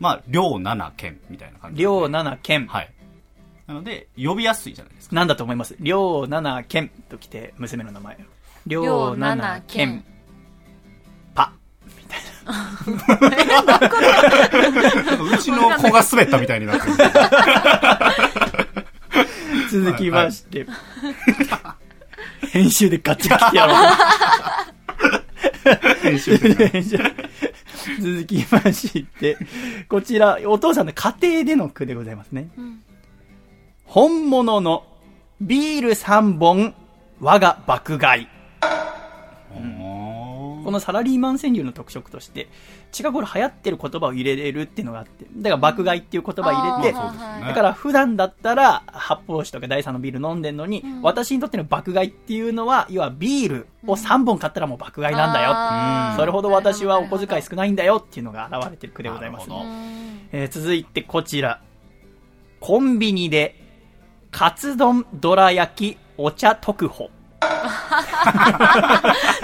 [0.00, 1.84] まあ、両七県みたいな感じで。
[1.84, 2.66] 両七県。
[2.66, 2.92] はい。
[3.66, 5.16] なので、呼びやすいじゃないですか。
[5.16, 5.76] なんだと思います？
[5.80, 8.18] 両七県と来て、娘の名前。
[8.66, 10.04] 両七県。
[11.34, 11.52] パ。
[12.46, 12.50] う
[15.38, 16.92] ちの子が滑ったみたいになってる。
[19.70, 20.66] 続きまして。
[22.52, 23.76] 編集でガッチガチやろう。
[26.02, 26.68] 編集で。
[26.68, 26.98] 編 集
[28.00, 29.36] 続きまして、
[29.88, 32.48] こちら、お父さんの家庭での句でございますね。
[33.84, 34.84] 本物の
[35.40, 36.74] ビール3本、
[37.20, 38.28] 我が爆買い。
[40.64, 42.48] このサラリーマン川柳の特色として、
[42.90, 55.50] 近頃流行ってる言葉を入れれるっていうのがあって、だから爆買いっていう言葉を入れて、だから普段だったら発泡酒とか第三のビール飲んでんのに、私にとっての爆買いっていうのは、要はビールを3本買ったらもう爆買いなんだよ。
[55.54, 56.16] あー。
[56.18, 59.48] それほど私はお小遣い少ないんだよっていうのが現れてる句でございます
[60.32, 61.60] えー続いてこちら。
[62.60, 63.60] コンビニで、
[64.30, 67.10] カツ丼、どら焼き、お茶特保。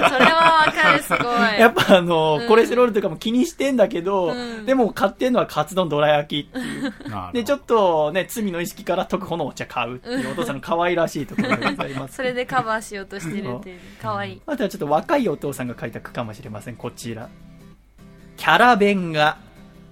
[0.08, 1.60] それはわかる、すごい。
[1.60, 6.92] やっぱあの、うんコレステロールとかも気にしてんだけど、うんでも買ってんのはカツ丼、どら焼きっていう。
[7.32, 12.16] で、ちょっとね、罪の意識から特保のお茶買うっていうお父さんの可愛らしいところでございます。
[12.16, 13.80] それでカバーしようとしてるっていう。
[14.00, 14.42] かわいい。
[14.46, 16.76] あとはちょっと若いお父さんが書いた句かもしれません。
[16.76, 17.28] こちら。
[18.36, 19.38] キャラ弁が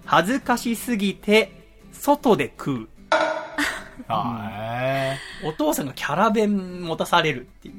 [0.06, 1.52] 恥ずかしすぎて
[1.92, 2.88] 外で食う。
[4.08, 7.74] あへお父さんがキャラ弁持たされるっていう。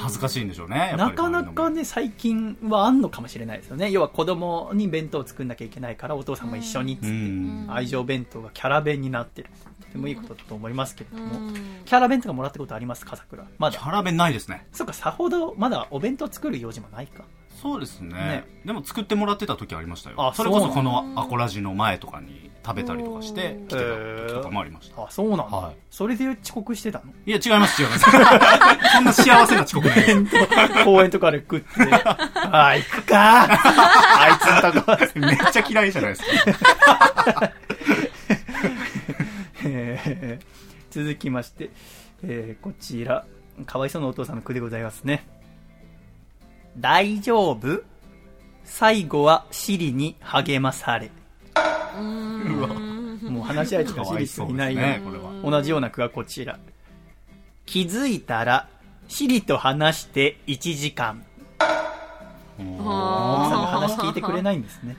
[0.00, 0.94] ー恥ずかしいんでしょうね。
[0.96, 3.90] なかなかね、最近はあんのかもしれないですよね。
[3.90, 7.66] 要は子供に弁当を作んなきゃいけないから、お父さんも一緒にっつって、うん。
[7.68, 9.50] 愛情弁当がキャラ弁になってる。
[9.80, 11.48] とてもいいことだと思いますけれども。
[11.48, 11.54] うん
[11.84, 13.44] キャラ弁とかもらったことありますか、桜？
[13.58, 13.78] まだ。
[13.78, 14.66] キャラ弁ないですね。
[14.72, 17.24] そうか、さほど、まだお弁当作る用事もないか。
[17.60, 20.16] そうですねねでも作ってもらってた時ありましたよ。
[20.18, 23.82] あそれこそこのアコラジの前とかに食べたりとかして来てた
[24.28, 25.02] 時とかもありました。
[25.02, 25.44] あ、そうなんだ。
[25.44, 27.12] はいそれで遅刻してたの？
[27.26, 28.04] いや、違います、違います。
[28.92, 30.84] そんな幸せな遅刻ないです。
[30.84, 32.16] 公園とかで食って、あ
[32.70, 34.96] あ、行くかあいつのとこ。
[35.26, 37.52] めっちゃ嫌いじゃないですか。
[39.64, 40.46] えー
[40.90, 41.70] 続きまして、
[42.24, 43.24] えーこちら、
[43.66, 45.26] かわいそうなお父さんの句でございますね。
[46.78, 47.82] 大丈夫？
[48.64, 51.10] 最後はシリに励まされ。
[52.00, 55.32] もう話し相手がシリしかいないよ、ね、これは。
[55.42, 56.58] 同じような句がこちら。
[57.66, 58.68] 気づいたら、
[59.08, 61.24] シリと話して1時間。
[62.58, 64.96] 奥さんが話聞いてくれないんですね。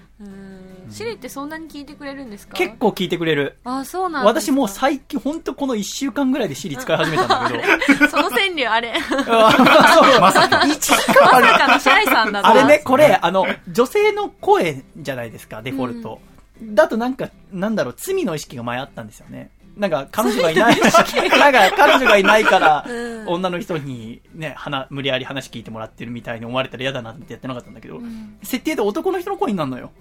[0.92, 2.54] シリってそんなに聞いてくれるんですか？
[2.56, 3.58] 結構聞いてくれる。
[3.64, 7.52] あ、そうなん私もう最近、ほんとこの1週間ぐらいでシリ使い始めたんだ
[7.88, 8.08] けど。
[8.10, 8.94] その川柳、あれ。
[10.20, 10.58] まさか。
[10.58, 12.42] 1時間まさかのシャイさんだ。
[12.44, 16.20] あれね、これ、あの、女性の声じゃないですか、デフォルト。
[16.62, 19.50] だとなんか、なんだろう、罪の意識が前あったんですよね。
[19.78, 20.76] なんか、彼女がいない。
[20.80, 22.86] なんか、彼女がいないから、
[23.26, 28.00] 女の人にね、話、無理やり話聞いてもらってるみたいに思われたら嫌だなってやってなかったんだけど、
[28.44, 29.92] 設定で男の人の声になるのよ。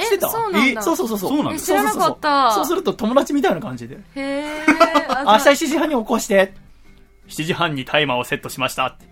[0.00, 0.28] えしてた？
[0.28, 1.30] そうなんだえそうそうそうそう。
[1.30, 3.98] そうなん知らなかったそうそうそうそうすると友達みたいな感じで。
[4.16, 4.44] へ
[5.08, 6.52] 明日7時半に起こして。
[7.28, 9.06] 7時半にタイマーをセットしましたって。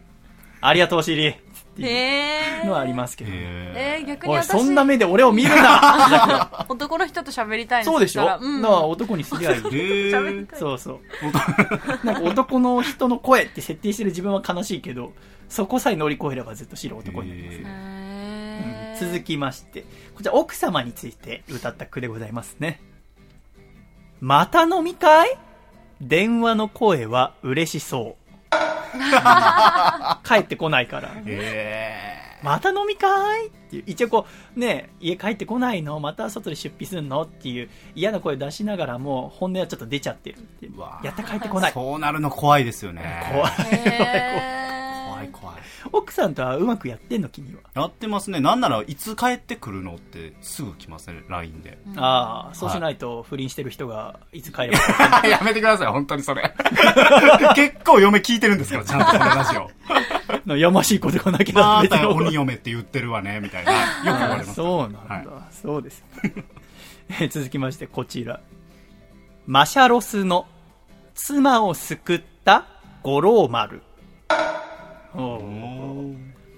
[0.61, 1.29] ありがとう、シリ。
[1.29, 3.31] ってのはありますけど。
[3.33, 8.25] えー、逆におい、私、そんな目で俺を見るな 男の人と喋りたいんそうでしょ？
[8.25, 9.57] だかう男にすりゃいい。
[9.59, 12.07] へーそうそう。
[12.07, 15.13] なんか男の人の声って設定してる自分は悲しいけど、
[15.49, 17.65] そこさえ乗り越えればずっと白男になりますね。
[17.67, 19.85] へー続きまして、
[20.15, 22.81] こちら奥様について歌った句でございますね。
[24.21, 25.39] また飲み会？
[26.01, 28.17] 電話の声は嬉しそう。
[30.25, 31.13] 帰ってこないから。
[31.27, 33.49] えまた飲み会？
[33.49, 33.83] っていう。
[33.87, 34.27] 一応こ
[34.57, 35.99] う、ね、家帰ってこないの？
[36.01, 37.23] また外で出費すんの？
[37.23, 40.73] っていう嫌な声出しながらも、本音はちょっと出ちゃってるっていう。
[41.05, 41.73] やった帰ってこない。
[41.73, 43.25] そうなるの怖いですよね。
[43.33, 44.68] 怖い。
[45.33, 45.57] 怖い怖い。
[45.93, 47.61] 奥さんとはうまくやってんの君は？
[47.83, 48.41] やってますね。
[48.41, 51.79] なんならいつ帰ってくるのってすぐ来ますね、LINE で。
[51.97, 54.73] ああ、そうしないと不倫してる人がいつ帰れ
[55.23, 55.27] ば？
[55.29, 56.53] やめてください、本当にそれ。
[57.55, 59.71] 結構嫁聞いてるんですから、ちゃんとこのラジオ。
[60.47, 63.73] のやましいことがなきゃまた鬼嫁って言ってるわね、みたいな。
[63.73, 64.55] よく言われます。
[64.55, 64.99] そうなんだ。
[65.15, 66.05] はいそうです。
[67.11, 68.41] えー続きまして、こちら。
[69.47, 70.47] マシャロスの
[71.15, 72.67] 妻を救った
[73.03, 73.81] 五郎丸。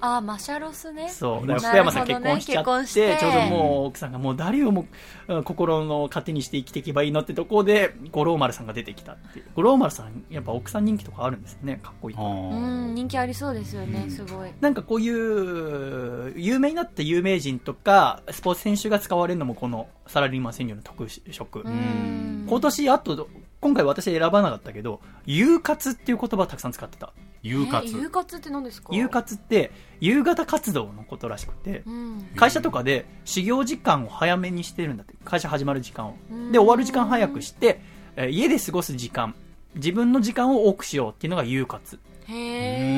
[0.03, 1.47] あーマシャロスねそう。
[1.47, 4.87] だからな福山さん結婚しちゃって、結婚してちょうどもう奥さんがもう誰をも
[5.29, 9.45] うん心の糧にして生きていけばいいのってとこで、五郎丸さんが出てきたっていう。
[9.55, 11.81] 五郎丸さん、やっぱ奥さん人気とかあるんですね。
[11.83, 12.17] かっこいい。
[12.17, 21.63] うん人気ありそうですよねすごいなんかこういう、有名になった有名人とか、スポーツ選手が使われるのもこのサラリーマン川柳の特色。
[21.63, 23.29] 今年、あと、
[23.61, 27.13] 今回私選ばなかったけど、夕活っていう言葉をたくさん使ってた。
[27.43, 28.95] 夕え夕活って何ですか？
[28.95, 29.71] 夕活って、
[30.01, 35.15] 夕方活動のことらしくて、うん会社とかで始業時間を早めにしてるんだって。
[35.25, 36.53] 会社始まる時間をうん。
[36.53, 37.81] で、終わる時間早くして、
[38.17, 39.35] えー家で過ごす時間、
[39.75, 41.99] 自分の時間を多くしようっていうのが夕活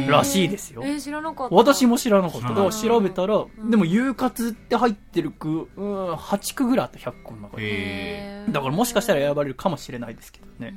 [0.09, 0.82] らしいですよ。
[0.84, 2.48] えー知らなかった私も知らなかった。
[2.48, 7.62] だうんから調べたら、でも、夕活って入ってる句、うん、8句ぐらいあった、100個の中で。
[7.64, 10.74] へだからもしかしたら選ばれるかもしれないですけどね。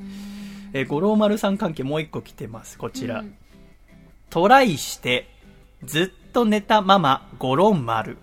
[0.73, 2.77] えー五郎丸さん関係もう一個来てます。
[2.77, 3.19] こちら。
[3.19, 3.35] うん
[4.31, 5.29] トライして、
[5.83, 8.17] ずっと寝たまま、五郎丸。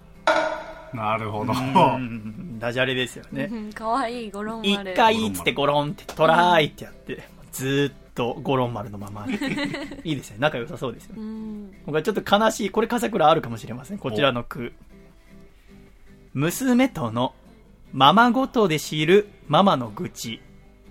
[0.92, 1.52] なるほど。
[1.52, 1.56] う
[1.98, 3.48] んダジャレですよね。
[3.50, 9.26] うんかわいいゴロン一丸回っつってゴロンってトライってやって、ずーっとゴロン丸のまま。
[10.05, 10.36] いいですね。
[10.39, 11.22] 仲良さそうですよね。
[11.22, 13.98] うん僕はちょっと悲しい、これ笠倉あるかもしれません。
[13.98, 14.72] こちらの句。
[16.34, 17.34] 娘との
[17.93, 20.40] ままごとで知るママの愚痴。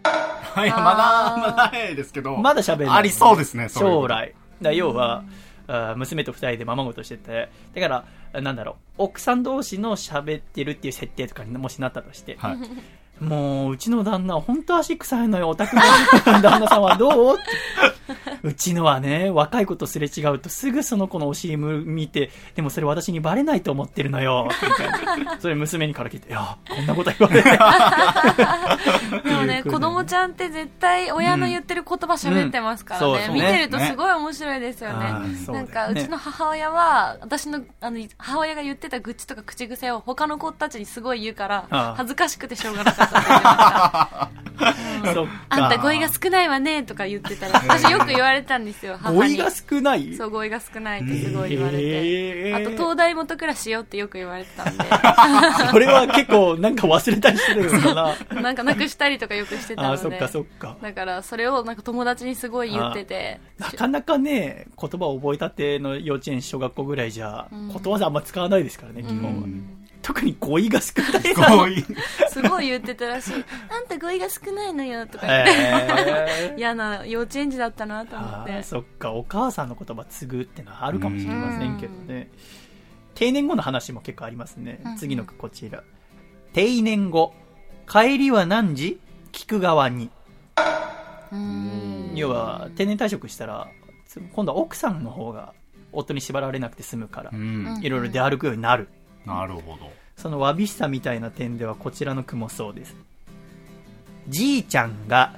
[0.03, 2.37] はい、まだ、まだ早いですけど。
[2.37, 4.07] まだ喋るありそうですね、将。
[4.07, 4.35] 来。
[4.61, 5.23] だ要は、
[5.95, 12.57] 娘と二人でままごとしてて、だから、あなんだろう、奥さん同士の喋ってるっていう設定とかにもしなったとして、はい。
[13.21, 15.81] もう、うちの旦那、本当足臭いのよ、お宅の
[16.41, 17.35] 旦那さんはどう？
[17.35, 17.43] って。
[18.43, 25.39] うちのはね、若い子とすれ違うとすぐその子のお尻見て、でもそれ私にバレないと思ってるのよ、 みたいな。
[25.39, 29.29] それ娘にから聞いて、いや、こんなこと言われて。
[29.29, 29.63] でもね。
[29.63, 33.15] 子供ちゃんって絶対親の言ってる言葉喋ってますからね,、うん。
[33.17, 33.41] そうそうね。
[33.41, 35.05] 見てるとすごい面白いですよね。
[35.05, 43.10] ねなんかうちの母親は私のあの母親が言ってた愚痴とか口癖を他の子たちにすごい言うから恥ずかしくてしょうがなかった
[45.13, 45.31] そっか。
[45.49, 50.13] あんた語彙が少ないわねとか言ってたら私よく言われたんですよ語彙が少ない？
[50.15, 52.61] そう語彙が少ないってすごい言われて、へー。
[52.61, 54.83] あと東大元暮らしよってよく言われてたんで。
[55.71, 58.41] それは結構なんか忘れたりしてるのかな？
[58.41, 59.97] なんかなくしたりとかよくしてたので。
[59.97, 60.77] そっかそっか。
[60.81, 63.39] だからそれをなんか友達にすごい言ってて。
[63.57, 67.69] なかなかね、言葉を覚えたての幼稚園、小学校ぐらいじゃ、うん。
[67.73, 69.29] ことわざあんま使わないですからね、基本は。
[69.29, 71.85] うん特に語彙が少ない語彙。
[72.29, 73.33] すごい言ってたらしい
[73.69, 82.29] あんた語彙が少ないのよとか言って、へー 嫌な幼稚園児だったなと思ってそっか、お母さんの言葉継ぐってのはあるかもしれませんけどね。
[83.13, 84.97] 定年後の話も結構ありますねうん。
[84.97, 85.83] 次の句こちら。
[86.53, 87.33] 定年後、
[87.87, 88.99] 帰りは何時？
[89.31, 90.09] 聞く側に。
[91.31, 93.67] うん要は、定年退職したら、
[94.05, 95.53] つ今度は奥さんの方が
[95.93, 97.79] 夫に縛られなくて済むからう、ん。
[97.81, 98.89] いろいろ出歩くようになる。
[99.25, 99.91] なるほど。
[100.15, 102.95] そのわびしさみたいな点ではこちらの句もそうです。
[104.27, 105.35] じいちゃんが、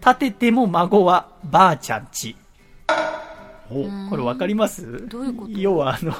[0.00, 2.36] 立てても孫はばあちゃんち。
[3.68, 5.06] これわかります？
[5.08, 5.50] どういうこと？
[5.52, 6.12] 要はあの、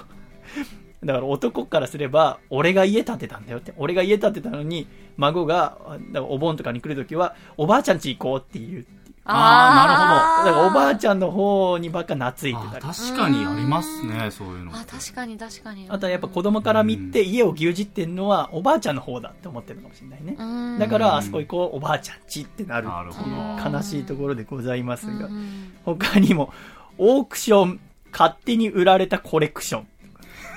[1.05, 3.75] だから男からすれば、俺が家建てたんだよって。
[3.77, 4.87] 俺が家建てたのに、
[5.17, 8.87] 孫が、あだからお盆とかに来るときは、おばあちゃんち行こうっていう。
[9.27, 12.85] あだからおばあゃちゃんの方にばっか懐いてあたり。
[12.85, 14.73] 確かにありますね、そういうの。
[14.75, 20.37] あ確かに確かにあとはやっぱ子供から見て家を牛耳ってんのはおばあちゃんの方だって思ってるのかもしれないね。
[20.39, 20.45] う
[20.77, 26.53] んだからあそこ行こう、おばあちゃんちってなるなるほど悲しいところでございますがう、ん他にも、
[26.99, 27.81] オークション、
[28.13, 29.87] 勝手に売られたコレクション。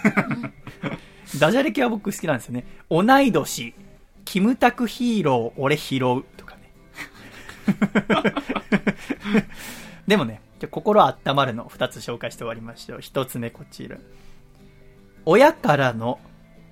[1.39, 2.65] ダジャレ系は僕好きなんですよね。
[2.89, 3.73] 同い年、
[4.26, 6.26] キムタクヒーロー、俺拾う。
[10.07, 12.99] でもね、じゃあ心温まるのを2つ紹介して終わりましょう。
[12.99, 13.98] 1つ目こちら。
[15.26, 16.19] 親からの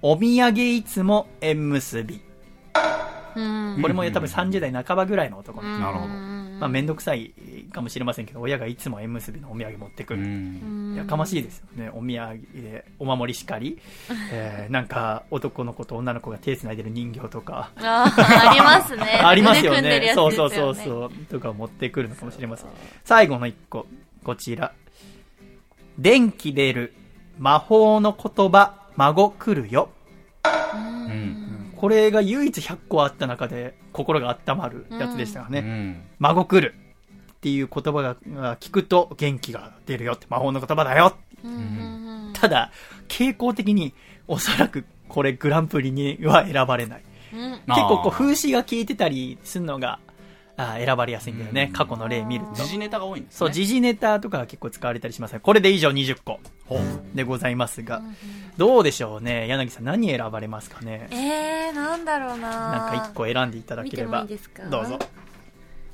[0.02, 2.22] お土産いつも縁結び。
[3.36, 7.34] うんこれも多分30代半ばぐらいの男の人うんなるほどうんまあ面倒くさい
[7.72, 10.22] かもしれませんけど、親がいつも縁結びのお土産持ってくる。
[10.96, 11.90] やかましいですよね。
[11.90, 13.78] お土産で、お守りしかり、
[14.32, 17.72] えー、なんか男の子と女の子が手繋いでる人形とか。
[17.78, 20.06] ありますね ありますよね。
[20.06, 21.12] やつそうそうそうそう。
[21.30, 22.68] とか持ってくるのかもしれません。
[23.04, 23.88] 最後の一個、
[24.24, 24.74] こちら。
[25.98, 26.94] 電気出る、
[27.40, 29.90] 魔法の言葉、孫来るよ。
[31.76, 36.06] これが唯一100個あった中で心が温まるやつでしたがね。
[36.20, 36.76] 孫来る
[37.34, 41.16] っていう言葉がが聞くと元気が出るよって魔法の言葉だよ。
[42.34, 42.72] ただ、
[43.08, 43.94] 傾向的に
[44.28, 47.04] おそらくこれグランプリには選ばれない。
[47.32, 50.00] 結構こう風刺が効いてたりするのが
[50.58, 51.70] あー選ばれやすいんだよね。
[51.74, 52.54] 過去の例見ると。
[52.56, 53.38] 時事ネタが多いんですね。
[53.38, 55.40] そう、時事ネタとかが結構使われたりしますね。
[55.40, 56.40] これで以上20個
[57.14, 58.02] でございますが、
[58.58, 59.48] どうでしょうね？
[59.48, 61.08] 柳さん何選ばれますかね？
[61.12, 64.22] えー、なんだろうななんか1個選んでいただければ。
[64.22, 64.64] いいですか？
[64.70, 65.00] どうぞ。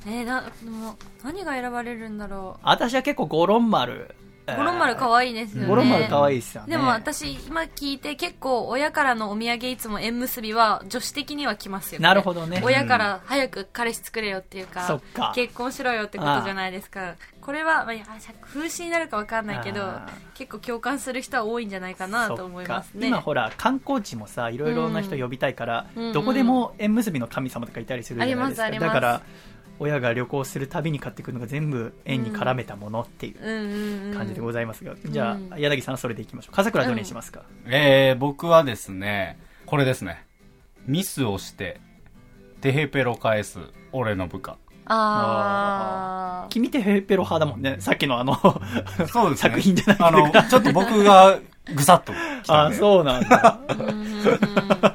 [0.08, 4.16] えー、な、でも、何が選ばれるんだろ私は結構ゴロン丸。
[4.48, 4.56] う。
[4.56, 5.68] ゴロン丸可愛いですよね。
[5.68, 6.72] ゴロン丸可愛いですよね。
[6.72, 12.04] でも私、今聞いて結構親からのお土産いつも縁結びは女子的には来ますよね。
[12.04, 17.16] なるほどね親から早く彼氏作れよっていうか、そっか結婚しろよってことじゃないですか。
[17.42, 17.96] これは、まあ、
[18.42, 23.08] 風刺になるかわかんないけどあ、結構共感する人は多いんじゃないかなと思いますね。
[23.08, 29.22] 今ほら観光地もさいろいろな人呼びたいから、うんどこでも縁結びの神様とかいたりするじゃないですかありますありますだから
[29.82, 40.24] 親が旅行するたびに買ってくるのが全部縁に絡めたものっていううんうんうん感じでございますが、じゃあ、うん柳さんはそれでいきましょう笠倉どれにしますか、えー、僕はですね、これですね。
[40.86, 41.82] ミスをして、
[42.62, 43.58] テヘペロ返す、
[43.92, 44.58] 俺の部下。
[44.86, 48.36] あ君ってヘペロ派だもんねさっきのあの
[49.08, 49.50] そうですね。
[49.50, 51.40] 作品じゃないけどあの、ちょっと僕が
[51.74, 52.76] ぐさっと来たんで。
[52.76, 53.60] あそうなんだ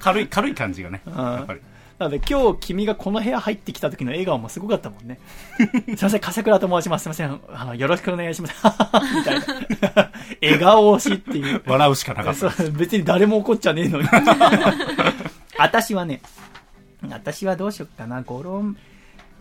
[0.01, 1.03] 軽い、軽い感じがね。
[1.07, 1.61] やっぱり。
[1.99, 5.19] なので今日君がこの部屋入ってきた時の笑顔もすごかったもんね。
[5.97, 7.03] すいません、笠倉と申します。
[7.03, 8.55] すいません、あの、よろしくお願いします。
[9.17, 9.47] みたいな。
[10.43, 11.63] 笑顔推しっていう。
[11.67, 14.09] 笑うしかなかった別に誰も怒っちゃねえのに。
[15.59, 16.21] 私はね、
[17.09, 18.77] 私はどうしよっかな、ゴロン、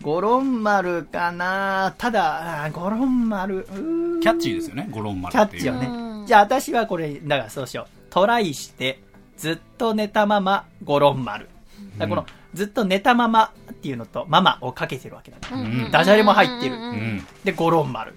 [0.02, 5.60] ゴロン丸かなただ、ゴロン丸、うーキャッチーですよね、ゴロン丸キャっていう。
[5.60, 6.26] ッチよね。
[6.26, 8.06] じゃあ私はこれ、だからそうしよう。
[8.08, 9.00] トライして、
[9.36, 11.48] ずっと寝たまま、ゴロン丸。
[11.98, 12.26] だこの、
[12.56, 15.62] ずっと寝たままっていうのと、ママをかけてるわけだね。
[15.84, 16.76] うんダジャレも入ってる。
[16.76, 18.14] んで、ゴロン丸。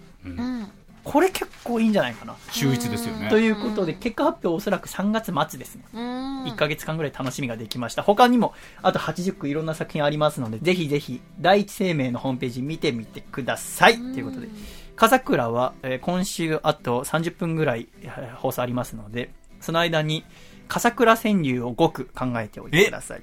[1.03, 2.35] これ結構いいんじゃないかな。
[2.51, 3.29] 秀逸ですよね。
[3.29, 5.83] ということで、結果発表おそらく3月末ですね。
[5.93, 8.03] 1ヶ月間ぐらい楽しみができました。
[8.03, 8.53] 他にも、
[8.83, 13.95] あと80個いろんな作品ありますので、ぜひぜひ、第一生命のホームページ見てみてください。
[13.97, 14.49] ということで、
[14.95, 20.25] 笠倉は、えー今週あと30分ぐらいえー放送ありますので、その間に、
[20.69, 23.21] 笠倉川柳を5句考えておいてください。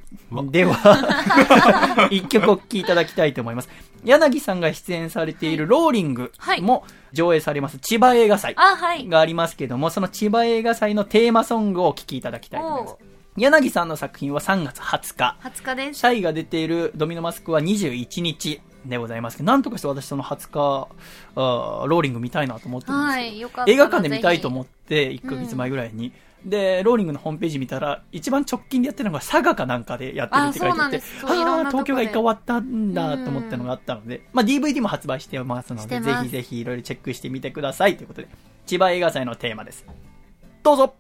[0.50, 3.68] では、 一曲お聴きいただきたいと思います。
[4.04, 8.56] 柳さんが出演されているローリングも上映されます千葉映画祭。
[9.08, 12.96] がありますけども、その千葉映画祭のテーマソングをお聴きいただきたいと思います。
[13.36, 15.36] 柳さんの作品は3月20日。
[15.42, 16.00] 20日です。
[16.00, 20.88] シャイが出ているドミノマスクは21日でございますけど、なんとかして私その20日、
[21.36, 26.12] あーローリング見たいなと思ってるんですけど、はい、よかったら映画館で見たいとぜ思って、1ヶ月前ぐらいに。
[26.46, 38.28] で、ローリングのホームページ見たら、一番直近でやってるのが佐賀かなんかでやってるって書いてあってああ東京が一回終わったんだと思ったのがあったので、まあ DVD も発売してますので、ぜひぜひいろいろチェックしてみてくださいということで、
[38.64, 39.84] 千葉映画祭のテーマです。
[40.62, 40.94] どうぞ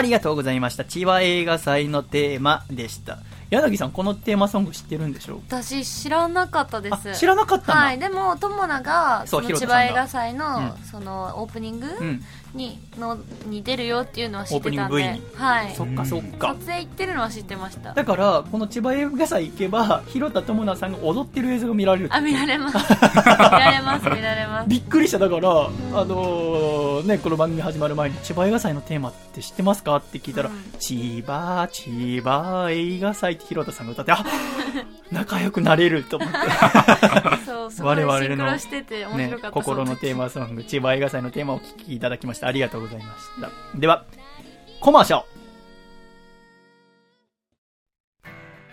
[0.00, 0.86] ありがとうございました。
[0.86, 3.18] 千葉映画祭のテーマでした。
[3.50, 5.40] 柳さん、このテーマソング知ってるんでしょう？
[5.48, 7.10] 私知らなかったです。
[7.10, 7.98] あ知らなかったはい。
[7.98, 10.84] でも友名がその千葉映画祭の、うん。
[10.90, 12.22] そのオープニングうん。
[12.52, 13.16] にの
[13.46, 15.74] に出るよっていうのは知ってたんオープニングではい。
[15.74, 16.48] そっかそっか。
[16.54, 16.66] 撮。
[16.66, 17.92] 影行ってるのは知ってました。
[17.92, 22.08] だから、この千葉映画祭行けば、広田智奈さんが踊ってる映像が見られる。
[22.12, 22.76] あ見られます。
[22.92, 24.68] 見られます見られます。
[24.68, 25.18] びっくりした。
[25.18, 25.70] だから、あ
[26.04, 29.96] のーね、この番組始まる前に、千葉映画祭のテーマって知ってますか？
[29.96, 30.56] って聞いたら、うん。
[30.80, 34.24] 千葉、千葉映画祭広田さんが歌って、あ
[35.10, 36.36] 仲良くなれると思って。
[37.82, 42.46] 我々のね心のテーマソング、千葉映画祭のテーマをお聴きいただきました。
[42.46, 43.78] ありがとうございました。
[43.78, 44.04] では、
[44.80, 45.24] コマーシャル。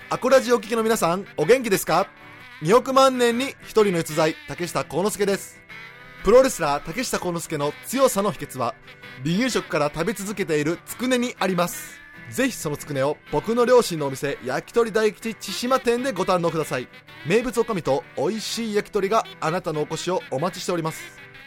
[0.10, 2.08] アコラジお聞きの皆さん、お元気ですか
[2.62, 5.60] ?2 億万年に一人の逸材、竹下幸之助です。
[6.24, 8.74] プロレスラー竹下幸之助の強さの秘訣は、
[9.24, 12.00] 離乳食から食べ続けているつくねにあります。
[12.30, 16.88] ぜひそのつくねを僕の両親のお店、焼き鳥大吉千島店でご堪能ください。
[17.26, 21.02] 名物おかみと美味しい焼き鳥があなたのお越しをお待ちしております。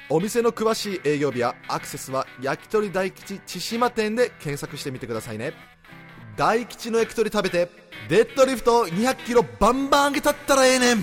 [0.09, 5.53] お店の詳しい営業日やアクセスは焼き鳥大吉千島店で検索してみてくださいね。
[6.37, 7.69] 大吉の焼き鳥食べて
[8.09, 10.99] デッドリフト200キロバンバン上げたったらええねん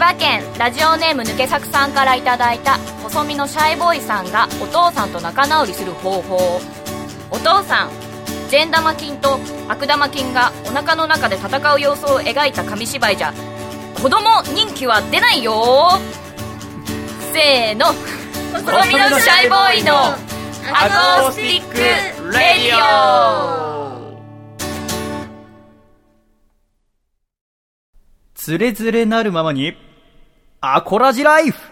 [0.00, 6.60] 葉県ラジオネーム抜け作さんからいただいた細身のシャイボーイさんがお父さんと仲直りする方法。
[7.30, 7.90] お父さん
[8.48, 13.34] 善玉菌と悪玉菌がお腹の中で戦う様子を描いた紙芝居じゃ。
[14.02, 15.90] 子供人気は出ないよ。
[17.32, 17.86] せーの。
[18.52, 20.14] 細身のシャイボーイのア
[21.20, 21.82] コースティックレ
[22.70, 24.00] ディオ。
[28.34, 29.89] つれづれなるままに、
[30.62, 31.69] アコラジライフ。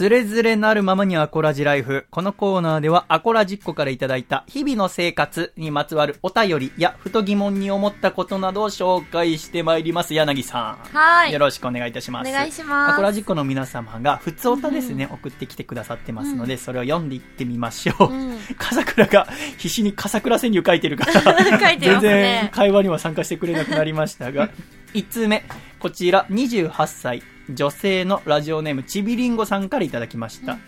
[0.00, 2.06] つれづれなるままにアコラジライフ。
[2.10, 10.14] このコーナーではアコラジっ子からいただいた日々の生活にまつわるお便りやふと疑問に思ったことなどを紹介してまいります。
[10.14, 10.96] 柳さん。
[10.96, 12.30] はいよろしくお願いいたします。
[12.30, 18.10] お願いしますアコラジっ子の皆様がふつおたですね、送ってきてくださってますので、それを読んでいってみましょう。
[18.10, 19.28] うん笠倉が
[19.58, 24.48] 必死に笠倉川柳書いてるから、 ね全然会話には参加してくれなくなりましたが、
[24.94, 25.44] 1通目、
[25.78, 27.22] こちら28歳、
[27.54, 30.58] 女性のラジオネームちびりんごさんからいただきました。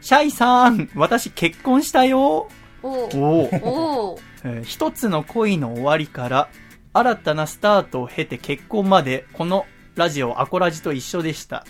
[0.00, 2.48] シャイさん、私結婚したよ。
[2.82, 6.48] おお えー一つの恋の終わりから
[6.94, 9.66] 新たなスタートを経て結婚までこの
[9.96, 11.66] ラジオアコラジと一緒でした。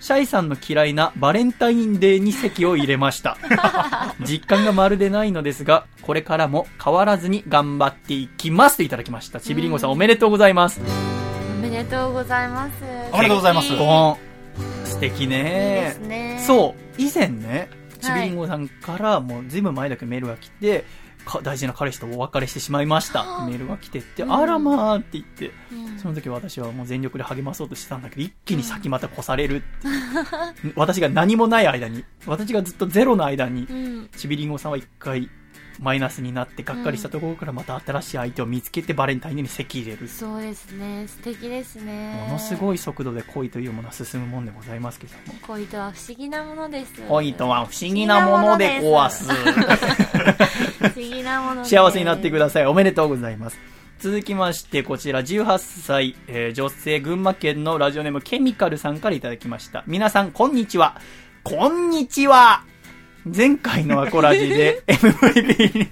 [0.00, 3.38] シャイさんの嫌いなバレンタインデーに席を入れました。
[4.20, 9.40] 実感がまるでないのですがこれからも変わらずに頑張っていきますといただきました。
[9.40, 10.80] ちびりんごさんおめでとうございます。
[11.22, 11.25] お
[11.56, 12.72] めでとうございます。
[13.12, 13.68] おめでとうございます。
[13.68, 15.96] 素敵ね。
[16.02, 16.42] いいね。
[16.46, 17.02] そう。
[17.02, 17.68] 以前ね
[18.00, 18.22] ちはい。
[18.22, 20.84] びりんごさんからもうずいぶん前だけメールが来て、
[21.26, 23.22] か大事な彼氏とお別れしてしまいました。
[23.22, 24.32] ってメールが来てって、うん。
[24.32, 25.98] あらまあって言って、うん。
[25.98, 30.68] その時私はもう全力で励まそうとしてたんだけど、一気に先また越されるって。
[30.68, 34.08] いう私が何もない間に、私がずっとゼロの間にう、ん。
[34.16, 35.28] ちびりんごさんは一回
[35.80, 40.08] マイナスになってがっかりしたところからまた新しい相手を見つけてバレンタインに席入れる。
[40.08, 45.34] そうですね素敵ですねものすごい速度で恋というものは進むもんでございますけども。
[45.46, 49.28] 恋とは不思議なものです恋とは不思議なもので壊す。
[50.78, 52.66] 不思議なもの 幸せになってください。
[52.66, 53.58] おめでとうございます。
[53.98, 59.84] 続きまして、こちら18歳、えー女性群馬県のラジオネームケミカルさんからいただきました。
[59.86, 61.00] 皆さん、こんにちは。
[61.42, 62.64] こんにちは
[63.34, 65.88] 前回のアコラジで MVP に、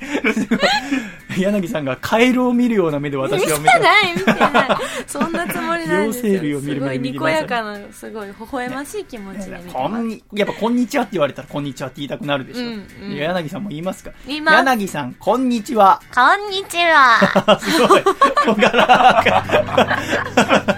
[1.43, 4.69] 柳さんがカエルを見るような目で私を見てない見てない。
[5.06, 9.62] そんなつもりないです両生類を見るすごいにこやかなすごい微笑ましい気持ちでやっ
[10.47, 12.61] ぱこんにちはって言われたらこんにちはって言いたくなるでしょ。
[12.61, 13.16] うんうん。
[13.16, 14.12] 柳さんも言いますか。
[14.28, 16.01] 柳さん、こんにちは。
[16.15, 17.59] こんにちは。
[17.61, 18.02] すごい。
[18.47, 18.86] ほがら
[19.24, 20.77] か。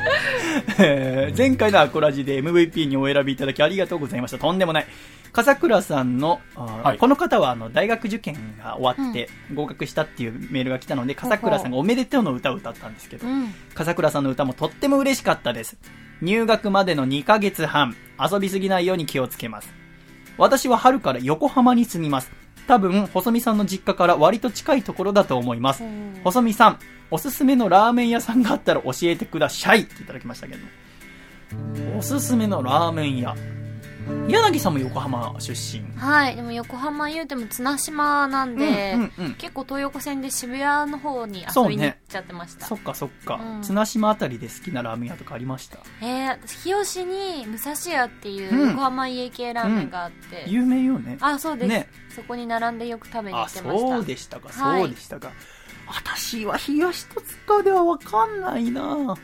[0.78, 4.38] え ー前回のアコラジで MVP にお選びいただきありがとうございました。
[4.38, 4.86] とんでもない。
[5.32, 15.76] 笠倉さんの、はいこの方はあの大学受験が終わって合格したっていうメールが来たので、笠倉さんがおめでとうの歌を歌ったんですけど、うん笠倉さんの歌もとっても嬉しかったです。
[16.22, 19.74] 入学までの2ヶ月半、遊びすぎないように気をつけます。
[20.38, 22.30] 私は春から横浜に住みます。
[22.66, 25.82] 多分、細見さんの実家から割と近いところだと思います。
[26.24, 26.78] 細見さん、
[27.10, 30.60] おすすめのラーメン屋さんがあったら教えてくださいっていただきましたけど。
[31.97, 33.34] おすすめのラーメン屋。
[34.28, 35.84] 柳さんも横浜出身。
[35.96, 39.34] はいでも横浜言うても綱島なんで、うんうんうん。
[39.34, 43.62] 結構東横線で渋谷の方にそうね遊びに行っちゃってました、そっかそっか、うん。
[43.62, 45.78] 綱島あたりで好きなラーメン屋とかありました？
[46.02, 48.62] えー、私日吉に武蔵屋っていうん。
[48.62, 51.18] う横浜家系ラーメンがあって、有名よね。
[51.20, 51.88] あそうです、ね。
[52.14, 53.88] そこに並んでよく食べに行あ、ってました。
[53.88, 54.80] そうでしたか、はい。
[54.82, 55.32] そうでしたか。
[55.88, 59.16] 私は東戸塚ではわかんないな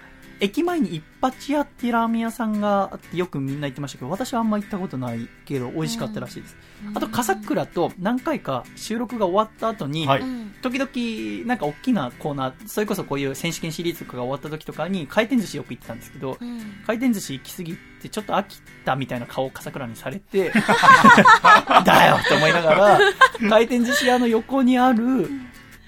[0.43, 6.57] 駅前に一八屋っていうラーメン屋さんがあってよくみんな行ってましたけど、私はあんま行ったことないけど、美味しかったらしいです。
[6.95, 10.23] あと、笠倉と何回か収録が終わった後に、はい。
[10.23, 16.61] うん時々、なんか大きなコーナー、それこそこういう選手権シリーズとかが終わった時とかに回転寿司よく行ってたんですけど、うん。
[16.87, 20.53] 回転寿司行き過ぎてちょっと飽きたみたいな顔を笠倉にされて、
[21.85, 23.01] だよって思いながら、
[23.49, 25.29] 回転寿司屋の横にある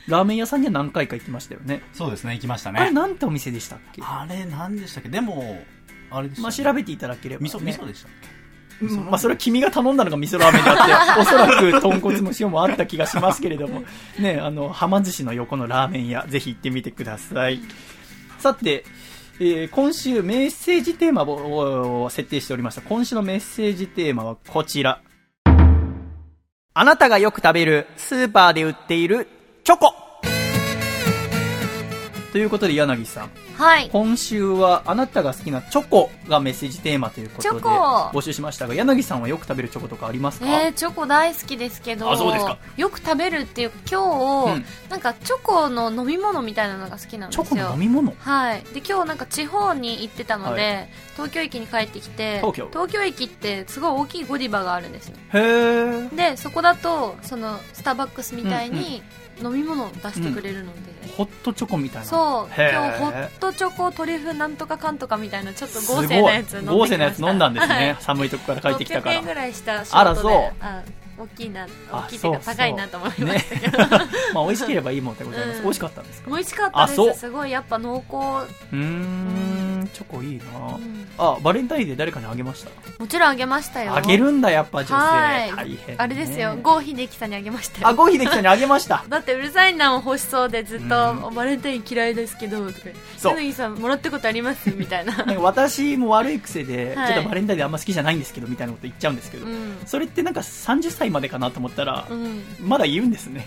[0.09, 1.83] ラーメン屋さんには何回か行きましたよね。
[1.93, 2.91] そうですね、行きましたあれね。
[2.91, 4.03] なんてお店でしたっけ？
[4.05, 5.09] あれ、なんでしたっけ？
[5.09, 5.65] でも、
[6.11, 7.49] あれでしたまあ調べていただければ、ね。
[7.51, 8.11] 味噌、味噌でしたっ
[8.83, 13.85] うんまあそれは君が頼んだのが味噌ラーメンであって、おそらく豚骨も塩もあった気がしますけれども、
[14.19, 17.61] ね、あの、はま寿司の横のラーメン屋、ぜひ行ってみてください。
[18.39, 18.85] さて、
[19.41, 22.83] えー今週メッセージテーマをを設定しておりました。
[22.83, 25.01] 今週のメッセージテーマはこちら。
[26.77, 29.29] あなたがよく食べるスーパーで売っている
[29.67, 29.95] チョコ。
[32.33, 33.89] ということで柳さん、はい。
[33.91, 42.59] 今週はあなたが好きなチョコがメッセージテーマということで募集しましたが柳さんはよく食べるチョコとかありますか、えー、チョコ大好きですけどあそうですか。
[42.77, 44.65] よく食べるっていう今日、うん。
[44.91, 48.15] なんかチョコの飲み物みたいなのが好きなんですチよョコの飲み物？
[48.19, 48.63] はい。
[48.75, 53.03] で今日なんか地方に行ってたので、は東京駅に帰ってきて東京。
[53.03, 55.17] 駅ってすごい大きいゴディバがあるんですよ。
[55.33, 56.15] へー。
[56.15, 59.01] でそこだとそのスターバックスみたいに
[59.43, 60.81] 飲み物を出してくれるので、
[61.17, 62.07] ホットチョコみたいな。
[62.07, 62.55] そう。
[62.57, 70.29] 今日ホットチョコトリュフなんとかかんとかみたいなちょっと豪勢なやつ飲ん豪勢なやつ飲んだんですね、はい寒いとこから帰ってきたか600ら円ぐらいしたショートで。
[70.29, 70.55] あらそう。
[70.61, 70.83] あ
[71.19, 73.79] 大きいなあ大きいっていうか高いなと思いましたけど、
[74.35, 75.63] まあ美味しければいいもんでございます、うん。
[75.65, 76.31] 美味しかったんですか？
[76.31, 77.21] 美味しかったです。
[77.21, 78.17] すごいやっぱ濃厚。
[78.73, 80.45] うーんチョコいいな、
[80.77, 81.07] ん。
[81.19, 82.71] あバレンタインで誰かにあげました？
[82.99, 83.95] もちろんあげましたよ。
[83.95, 84.95] あげるんだやっぱ女性。
[84.95, 85.53] はい。
[85.57, 86.57] 大変、ね、あれですよ。
[86.63, 87.89] 郷秀樹さんにあげましたよ。
[87.89, 89.05] あ郷秀樹さんにあげました。
[89.09, 92.89] だってうるさいなも欲しそうでずっとバレンタイン嫌いですけどとか
[93.23, 94.71] 柳さんもらったことあります？
[94.71, 95.15] みたいな。
[95.39, 97.13] 私も悪い癖で、はい。
[97.13, 99.79] ちょっとバレンタインであんま好きじゃないんですけどみたいなこと言っちゃうんですけど、うん。
[99.87, 102.43] それってなんか30歳までかなと思ったら、うん。
[102.61, 103.47] まだ言うんですね。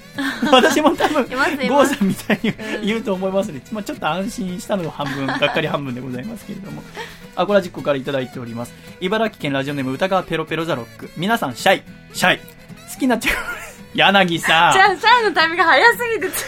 [0.51, 6.81] 私も多分郷さんみたいにうん言うと思いますので、まあ、ちょっと安心したのが半分がっかり半分でございますけれども。
[7.37, 8.73] アコラジックからいただいております。
[8.99, 11.09] 茨城県ラジオネーム歌川ペロペロザロック。
[11.17, 11.83] 皆さんシャイ。
[12.13, 12.39] シャイ。
[12.39, 13.37] 好きなチョコ
[13.93, 14.73] 柳さん。
[14.73, 16.39] じゃあシャイのタイミング早すぎてつ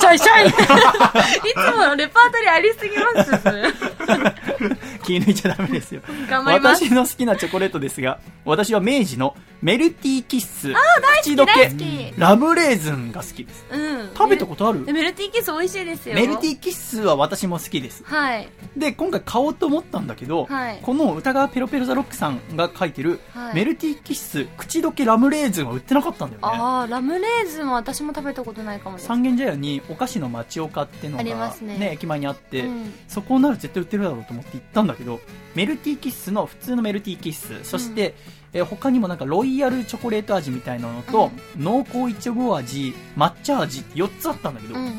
[0.00, 0.48] シャイシャイ。
[0.50, 4.34] いつものレパートリーありすぎます
[5.04, 6.02] 気抜いちゃダメですよ。
[6.44, 10.74] 私の好きなチョコレートですが私は明治のメルティーキッス。
[10.76, 12.12] あ大好き口どけ。
[12.18, 13.64] ラブレーズンが好きです。
[13.72, 14.10] うん。
[14.14, 14.84] 食べたことある？
[14.84, 16.14] でメルティーキス美味しいですよ。
[16.14, 18.04] メルティーキッスは私も好きです。
[18.04, 18.46] はい。
[18.76, 20.80] で今回買おうと思ったんだけど、はい。
[20.82, 23.54] この歌川ペロペロザロックさんが書いてる、はい。
[23.54, 26.46] メルティーキッス口どけラムレーズンは売ってなかったんだよね。
[26.46, 31.92] ああラムレーズンは私も食べたことないかも三軒茶屋にお菓子の町岡ってのありが、ますね。
[31.94, 32.92] 駅前にあって、うん。
[33.08, 35.20] そこなら絶対売ってるだろうと思って行ったんだけど
[35.54, 38.14] メルティーキッスの普通のメルティーキッスそして、
[38.54, 44.92] えー他にもなんかロイヤルチョコレート味みたいなのと、濃厚いちご味抹茶味って4つあったんだけど、うんうん。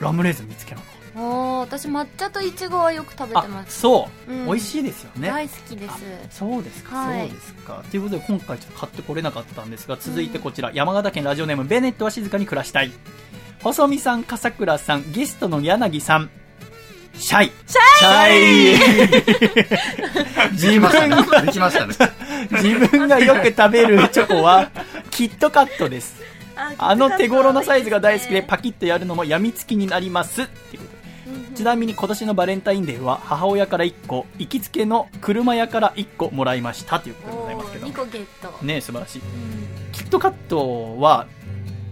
[0.00, 3.80] ラムレーズン見つけなかっおー私抹茶といちごはよく食べたてます。
[3.80, 4.46] そう、うん。
[4.46, 5.28] 美味しいですよね。
[5.28, 5.94] 大好きです。
[6.30, 7.28] そうですか、はい。
[7.28, 7.84] そうですか。
[7.90, 12.92] ということで今回ちょっと買ってこれなかったんですが、続いてこちら、山形県ラジオネームベネットは静かに暮らしたい。
[13.62, 16.30] 細見さん、笠倉さん、ゲストの柳さん、
[17.20, 17.52] シャイ。
[17.66, 18.78] シャイ
[20.52, 21.94] 自分が、できましたね。
[22.50, 24.70] 自分がよく食べるチョコは、
[25.10, 26.20] キットカットです。
[26.78, 30.42] あの手頃なサイズが大好きでパキッとやるのも病みつきになります。
[30.42, 37.86] っていうことでちなみに今年のバレンタインデーは母親から1個、行きつけの車屋から1個もらいましたということでございますけど。
[37.86, 39.22] 2個ゲットね素晴らしい、
[39.92, 41.26] キットカットは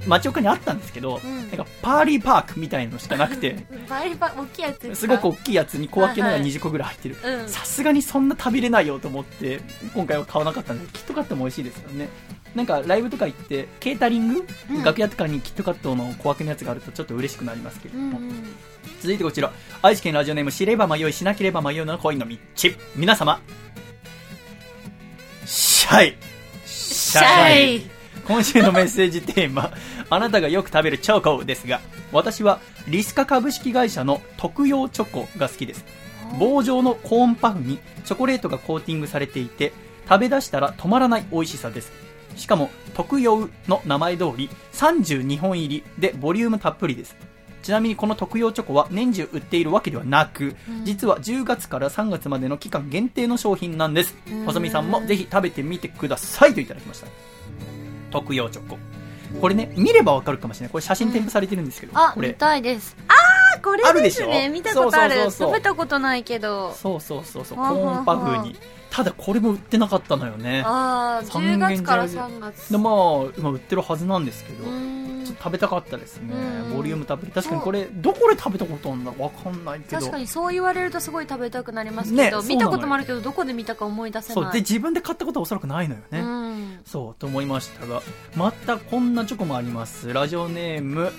[0.09, 1.37] 町岡にあったんですけど、うん。
[1.37, 6.51] なんかパーリーパークみたいのしかなくて バリバリ大きいやつですごく大きいやつに小分けのがはいはい。
[6.51, 7.17] 20個ぐらい入ってる。
[7.23, 7.49] うん。
[7.49, 9.61] さすがにそんな食べれないよと思って
[9.95, 12.09] 今回は買わなかったんでキットカットも美味しいですよね。
[12.55, 14.83] なんかライブとか行ってケータリング、うん。
[14.83, 18.55] 楽屋とかにキットカットの小分けのやつがあるとちょっと嬉しくなりますけれども、うんうん
[19.01, 19.53] 続いてこちら
[19.83, 22.37] 愛知県ラジオネーム知れば迷いしなければ迷うの恋の道
[22.97, 23.41] 皆様。
[25.45, 26.17] シャイ。
[26.67, 27.98] シャイ
[28.29, 29.73] 今週のメッセージテーマ
[30.11, 31.81] あなたがよく食べるチョコですが
[32.13, 35.85] 私はリスカ株式会社の特用チョコが好きです。
[36.39, 39.73] 棒状のコーンパフにチョコレートがコーティングされていて
[40.07, 41.91] 食べ出したら止まらない美味しさです。
[42.37, 47.17] しかも特用の名前通り32本入りでボリュームたっぷりです。
[47.63, 54.15] ちなみにこの特用チョコは年中売っているわけではなく、実は10月から3月までの期間限定の商品なんです。
[54.31, 54.45] うん。
[54.45, 57.07] 細見さんもぜひ食べてみてくださいといただきました
[58.11, 58.79] 特用チョコ
[59.41, 60.73] これね見ればわかるかもしれない。
[60.73, 62.33] これ写真添付されてるんですけど、あ見これ。
[62.33, 62.97] たいです。
[63.09, 63.13] あ
[63.57, 64.25] あこれであるでしょ？
[64.25, 65.15] すね見たことある。
[65.15, 65.49] そうそうそうそう。
[65.51, 66.73] 食べたことないけど。
[66.73, 67.59] そうそうそうそう。
[67.59, 68.57] コはあはあーンパフに
[68.99, 70.65] ただこれも売ってなかったのよね。
[70.67, 72.73] ああ10三軒月から茶屋で3月。
[72.73, 72.95] でまあ
[73.39, 76.35] 今売ってるはずなんですけどちょっと食べたかったですね。
[76.35, 76.77] うん。
[76.79, 77.31] ボリュームたっぷり。
[77.31, 80.01] 確かにこれどこで食べたことあるんだわかんないけど。
[80.01, 86.81] 確かにそう言われるとすごい食べたくなりますねけど、そうなのよ見たこともあるけどどこで見たか思い出せそうでない自分で買ったことはおそらくないのよね、うん。
[86.85, 88.03] そうと思いましたが
[88.35, 90.13] またこんなチョコもあります。
[90.13, 91.13] ラジオネーム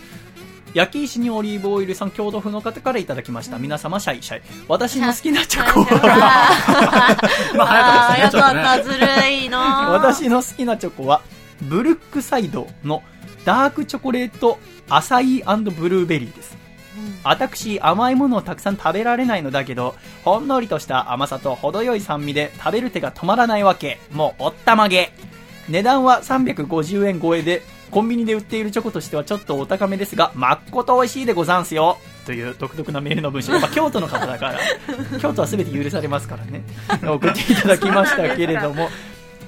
[0.74, 4.42] 焼き石にオリーブオイルさん京都府の方からいただきました、皆様シャイシャイ。
[4.68, 5.84] 私の好きなチョコ。
[5.84, 7.18] は
[7.56, 7.68] まあ、
[8.14, 9.58] 早かったかですね、ずるいな
[9.92, 11.22] 私の好きなチョコは
[11.62, 13.04] ブルックサイドの
[13.46, 14.60] ダークチョコレート
[14.90, 16.58] アサイーブルーベリーです。
[17.24, 24.00] 私甘いものをたくさん食べられないのだけどほんのりとした甘さと程よい酸味で食べる手が止まらないわけ。
[24.12, 25.12] もうおったまげ。
[25.70, 31.98] 値段は350円超えでコンビニで売っているチョコとしてはちょっとお高めですがまっこと美味しいでござんすよ。
[32.26, 33.54] という独特なメールの文章。
[33.54, 34.60] やっぱ京都の方だから。
[35.20, 36.64] 京都は全て許されますからね。
[37.04, 38.90] 送っていただきましたけれども。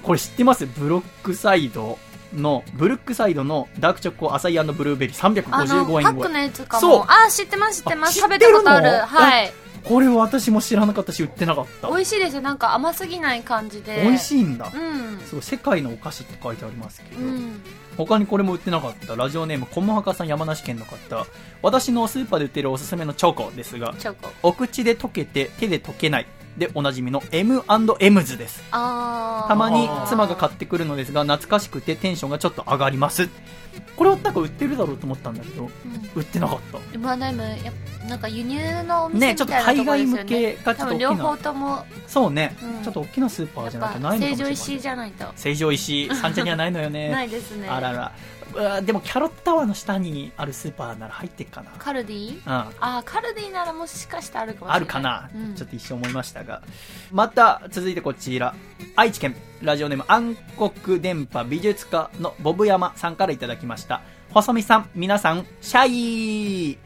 [0.04, 0.66] これ知ってます？
[0.66, 2.00] ブロックサイド
[2.34, 5.26] のブルックサイドのダークチョコアサイブルーベリー。
[5.26, 6.04] あの355円超え。
[6.04, 6.98] パックのやつかそう。
[7.00, 8.20] もあー知ってます知ってます。
[8.20, 8.90] あ食べたことある。
[8.90, 11.88] はいこれ私も知らなかったし売ってなかった。
[11.90, 12.42] 美味しいですよ。
[12.42, 14.02] なんか甘すぎない感じで。
[14.04, 15.20] 美味しいんだ、うん。
[15.26, 17.62] そう世界のお菓子って書いてありますけど、うん。
[17.98, 19.16] 他にこれも売ってなかった。
[19.16, 21.26] ラジオネームコモハカさん山梨県の方。
[21.62, 24.30] 私のスーパーで売ってるおすすめのチョコですがチョコ。
[24.44, 26.28] お口で溶けて手で溶けない。
[26.58, 28.62] でおなじみの M&M's です。
[28.72, 33.30] たまに妻が買ってくるのですが懐かしくてテンションがちょっと上がります
[33.96, 35.70] これはなんか売ってるだろうと思ったんだけど、
[36.16, 36.80] 売ってなかった。
[36.94, 37.74] ルマナイムやっ
[38.08, 41.86] なんか輸入のお店ねみたいなとこですよねちょっと海外向けがちょっと両方とも。
[42.08, 42.84] そうね、うん。
[42.84, 45.26] ちょっと大きなスーパーじゃなくてないのかもしれない成城石井じゃないと。
[45.36, 47.10] 成城石井三茶にはないのよね。
[47.12, 47.70] ないですね。
[47.70, 48.12] あらら
[48.54, 51.72] うわでもキャロットタワーの下にあるスーパーなら入ってっかな。
[51.78, 52.36] カルディ？
[52.36, 52.42] うん。
[52.46, 54.78] あーカルディならもしかしてあるかもしれない。
[54.78, 55.56] あるかな、うん。
[55.56, 56.62] ちょっと一瞬思いましたが。
[57.12, 58.54] また続いてこちら
[58.96, 64.02] 愛知県ラジオネーム暗黒電波美術家のボブ山さんからいただきました。
[64.32, 66.78] 細見さん皆さんシャイ。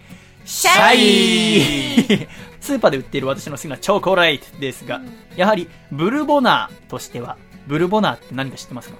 [0.45, 2.27] シャイ。
[2.59, 5.01] スーパーで売っている私の好きなチョコレートですが、
[5.35, 7.37] やはりブルボナーとしては
[7.67, 8.97] ブルボナーって何か知ってますか？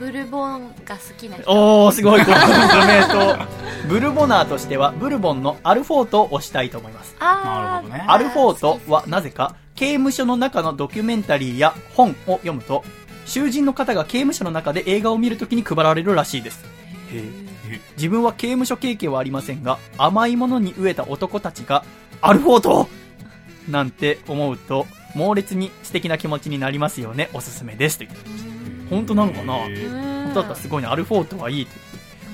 [0.00, 2.46] ブルボンが好きな人おー、すごい、このコ
[2.86, 3.86] メント。
[3.86, 7.14] ブルボナーとしては、ブルボンのアルフォートを押したいと思います。
[7.20, 8.04] あなるほどね。
[8.08, 12.82] アルフォートはなぜか、刑務所の中のドキュメンタリーや本を読むと、
[13.26, 16.64] 囚人の方が刑務所の中で映画を見るときに配られるらしいです。
[17.98, 21.84] 自分は刑務所経験はありませんが、甘いものに飢えた男たちが、
[22.22, 22.88] アルフォート
[23.68, 27.28] なんて思うと、猛烈に素敵な気持ちになりますよね。
[27.34, 27.98] おすすめです。
[27.98, 28.59] と言って
[28.90, 29.54] 本当なのかな？
[29.54, 30.88] 本当だったらすごいね。
[30.88, 31.72] アルフォートはいいと。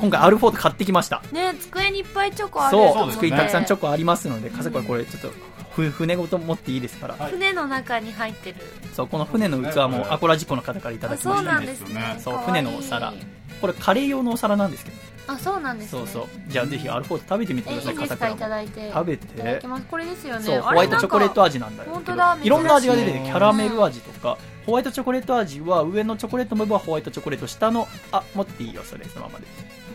[0.01, 1.23] 今回アルフォート買ってきました。
[1.33, 5.56] ね机にいっぱいチョコあるそう、机にたくさんチョコありますので、笠倉これちょっと、ふ
[5.91, 7.15] 船ごと持っていいですから。
[7.15, 8.57] 船の中に入ってる
[8.95, 11.53] そう、この船の器もアコラジコの方からいただあそうきました。
[11.55, 13.13] なんですねそう、船のお皿。
[13.61, 14.97] これカレー用のお皿なんですけど。
[15.29, 16.27] あそうなんですねそうそう。
[16.47, 18.29] じゃあぜひアルフォート食べてみてえください、いいですか？
[18.29, 18.37] い。
[18.37, 21.91] ただいて食べていただきますこれですよねそう、ホワイトチョコレート味なんだよ。
[21.93, 29.47] 本当だいろんな味が出てて、キャラメル味とか、ホワイトチョコレート味は上のチョコレートの部分はホワイトチョコレート、下の、あ、持っていいよ、それ、そのままで。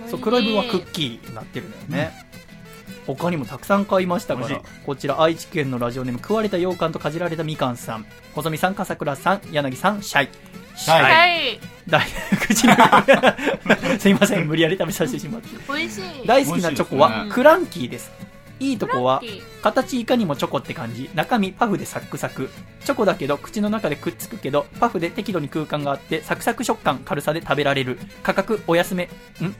[0.09, 2.11] そう、黒い部分はクッキーになってるのよね。
[3.05, 10.29] 他にもたくさん買いましたからこちら愛知県のラジオネーム、食われた羊羹とかじられたみかんさん、細見さん、笠倉さん、柳さん、シャイ。
[10.75, 11.03] シャイ。
[11.03, 12.01] はい大
[12.47, 12.73] 口に
[13.99, 15.49] すいません、無理やり食べさせてしまって。
[15.67, 18.11] 美味しい大好きなチョコはクランキーです。
[18.61, 19.21] いいとこは
[19.63, 22.49] 形いかにもチョコって感じ、中身パフでサックサク。
[22.85, 27.97] チョコだけど口の中でくっつくけど、パフで適度に空間があって、サクサク食感、軽さで食べられる。
[28.21, 29.09] 価格お安め、ん？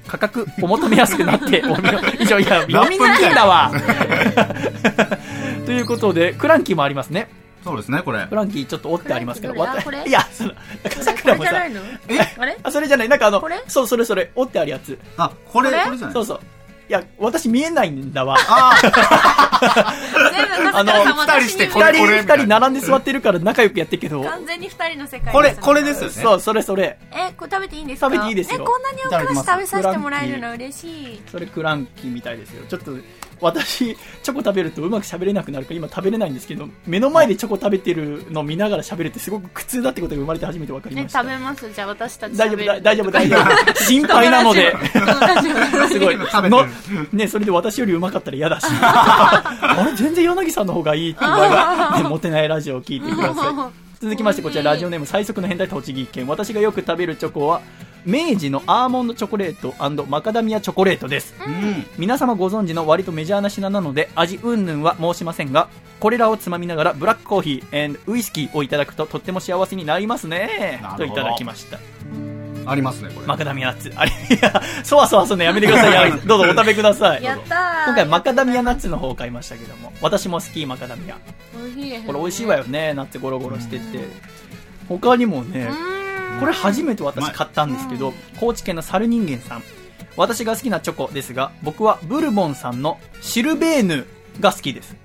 [0.08, 3.72] 価格お求めやすくなって、 お見以上、いや、読みにくいんだわ。
[5.66, 7.28] ということで、クランキーもありますね。
[7.64, 8.36] そうですね、これク。
[8.36, 9.58] ランキーちょっと折ってありますけど、い
[10.12, 11.82] や、その、こ笠倉もされじゃな、いの？
[12.40, 12.58] あれ？
[12.64, 14.98] あ、それじゃない、なんかあのこれ、そう、それそれ、折ってあるやつ。
[15.18, 15.84] あ、これ、これ？
[15.86, 16.14] これじゃない？
[16.14, 16.40] そうそう。
[16.92, 18.36] いや、私見えないんだわ。
[18.82, 24.22] 全部笠倉さん二人して二人、二人並んで座ってるから仲良くやってるけど。
[24.22, 26.14] 完全に二人の世界これ、ですねこれですよね。
[26.22, 26.98] そう、それそれ。
[27.14, 28.08] えこれ食べていいんですか？
[28.08, 32.66] 食べていいですよえこんなにお菓子食べさせてもらえるの嬉しいそれクランキーみたいですよ。
[32.68, 32.92] ちょっと、
[33.42, 41.20] 私、チョコ食べるとうまく喋れなくなるから今食べれないんですけど、目の前でチョコ食べてるのを見ながら喋るってすごく苦痛だってことが生まれて初めて分かりえました。
[41.20, 41.74] 食べます？
[41.74, 43.84] じゃあ私たち大丈夫、大丈夫、大丈夫。
[43.84, 44.76] 心配なので。
[45.90, 46.18] すごい。
[46.18, 46.66] 食べてるの
[47.14, 48.68] ね、それで私よりうまかったら嫌だし。
[48.72, 54.02] あれ、全然柳さんの方がいいっていう場合は、ね、モテないラジオを聞いてください。
[54.02, 56.28] 続きまして、こちらラジオネーム最速の変態栃木県。
[56.28, 57.62] 私がよく食べるチョコは、
[58.06, 59.74] 明治のアーモンドチョコレート
[60.06, 61.36] マカダミアチョコレートです。
[61.46, 61.86] うん。
[61.98, 65.70] 皆様ご存知の割とメジャーな品なので味云々は申しませんが
[66.00, 70.82] これらをつまみながらブラックコーヒーウイスキーをいただくととっても幸せになりますね。
[70.98, 71.80] といただきました。
[72.66, 73.28] ありますね、これ。
[73.28, 73.92] マカダミアナッツ。
[73.98, 76.12] あれいやそわそわするのやめてください。
[76.26, 77.24] どうぞお食べください。
[77.24, 77.86] やったー。
[77.86, 81.18] 今回マカダミアナッツの方を買いましたけども私も好きマカダミア。
[81.58, 82.04] 美味しいね。
[82.06, 83.82] これ美味しいわよねナッツゴロゴロしてて。
[84.88, 85.70] 他にもね
[86.42, 89.64] これ初めて私買ったんですけど高知県の猿人間さん。
[90.18, 94.08] 私が好きなチョコですが僕はブルボンさんのシルベーヌ
[94.40, 94.96] が好きです。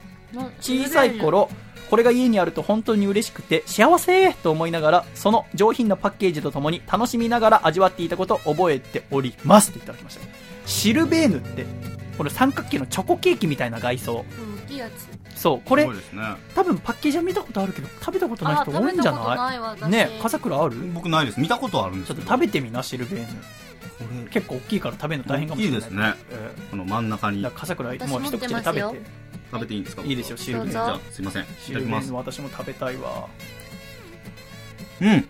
[0.60, 1.50] 小さい頃
[1.90, 10.22] これが家にあると本当に嬉しくて幸せと思いながらその上品なパッケージとともに楽しみながら味わっていたことを覚えておりますといただきました。
[10.64, 11.66] シルベーヌって
[12.16, 14.24] これ三角形のチョコケーキみたいな外装。
[14.40, 16.22] うんいいやつそうこれそうですね。
[16.55, 20.76] 多分パッケージは見たことあるけど食べたことない人多いんじゃなないね笠倉ある？
[20.93, 21.40] 僕ないです。
[21.40, 22.28] 見たことあるんですちょっけど。
[22.28, 26.14] と食べてみなシルベーヌ結構大きいから食べるの大変かもしれないいいですね。
[26.30, 29.01] えこの真ん中にーだから笠倉もう一口で食べて
[29.52, 30.02] 食べていいんですか？
[30.02, 31.43] いいですよシルベーヌじゃあ、すいません。
[31.43, 31.72] いシ。
[31.74, 33.28] ルベーヌ私も食べたいわ
[35.01, 35.28] うん。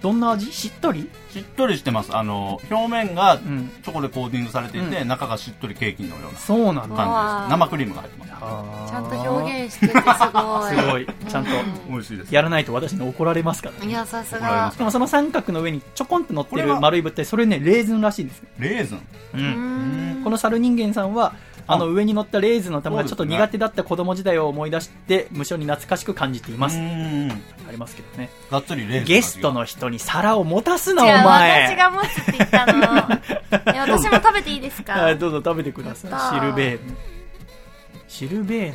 [0.00, 0.52] どんな味？
[0.52, 1.10] しっとり？
[1.30, 2.16] しっとりしてます。
[2.16, 3.70] あの、表面がうん。
[3.82, 6.96] チョコでコーティングされていて、う中がしっとりケーキのようなそうなんだ。
[6.96, 7.50] 感わーじです。
[7.50, 8.26] 生クリームが入ってます。
[8.90, 10.76] ちゃんと表現しててすごい。
[10.76, 11.06] すごい。
[11.28, 11.50] ちゃんと
[11.90, 12.34] 美味しいです。
[12.34, 13.90] やらないと私に怒られますからね。
[13.90, 14.38] いやさすが。
[14.38, 14.78] 怒られます。
[14.78, 18.48] でもその三角の上にちょこんと乗ってる丸い物体それねレーズンらしいですね。
[18.58, 18.98] レーズン。
[18.98, 19.02] う
[19.34, 20.24] うんん。
[20.24, 21.34] この猿人間さんは
[21.68, 26.78] あの上に乗ったレーズンの玉がちょっと苦手だった子供時代を思い出して無性に懐かしく感じています。
[26.78, 27.30] うん。
[27.68, 28.30] ありますけどね。
[28.50, 29.04] がっつりレーズン。
[29.04, 29.52] ゲスト。
[29.52, 31.66] の人に皿を持たすなお前。
[31.68, 32.80] 私が持つって言ったの。
[33.98, 34.92] 私も食べていいですか？
[34.92, 36.40] はいどうぞ食べてください。
[36.40, 36.96] シルベーヌ。
[38.08, 38.72] シルベー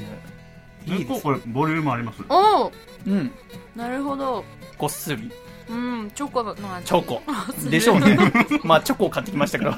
[0.88, 0.98] ヌ？
[0.98, 2.22] いいですこれ、ボリュームあります？
[2.30, 2.72] おお
[3.08, 3.32] うん。
[3.76, 4.44] なるほど。
[4.78, 5.32] ごっすり。
[5.70, 7.22] うんチョコの味チョコ。
[7.70, 8.18] でしょうね。
[8.64, 9.78] まあチョコを買ってきましたから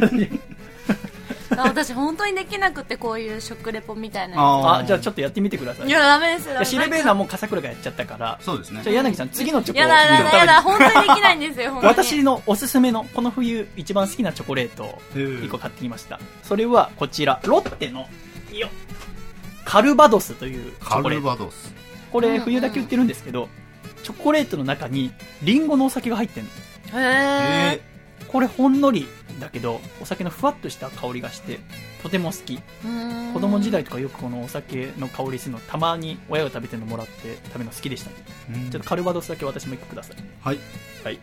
[1.49, 5.87] 私本当にできなくてこういう食レポみたいなやああじゃあちょっとやってみてください。
[5.87, 6.63] ついやダメですよ。
[6.63, 8.37] シルベーヌはもう笠倉がやっちゃったから。
[8.41, 8.81] そうですね。
[8.83, 8.95] じゃあ。
[8.95, 11.93] 柳さん次のチョコをやだやだやだ本当にできないんですよ 本当に。
[11.93, 16.19] 私のおすすめのこの冬一番好きなチョコレートを1個買ってきました。
[16.43, 18.07] それはこちらロッテの
[18.51, 18.69] よっ
[19.65, 21.27] カルバドスというチカルョコレート。
[21.27, 21.73] バドス。
[22.11, 23.49] これ冬だけ売ってるんですけど
[24.03, 25.11] チョコレートの中に
[25.41, 26.45] リンゴのお酒が入ってる
[26.93, 26.99] の。
[26.99, 27.92] へえ
[28.33, 29.07] これほんのり
[29.39, 31.59] だけどお酒のふわっとした香りがして
[32.01, 32.59] とても好き。
[33.33, 38.15] 子供時代とかよくこのお酒の香りするのたまに親が食べてるのもらって食べるの好きでしたね。
[38.55, 38.71] うん。
[38.71, 40.17] ちょっとカルバドスだけ私も1個ください。
[40.41, 40.59] はい。
[41.03, 41.19] はい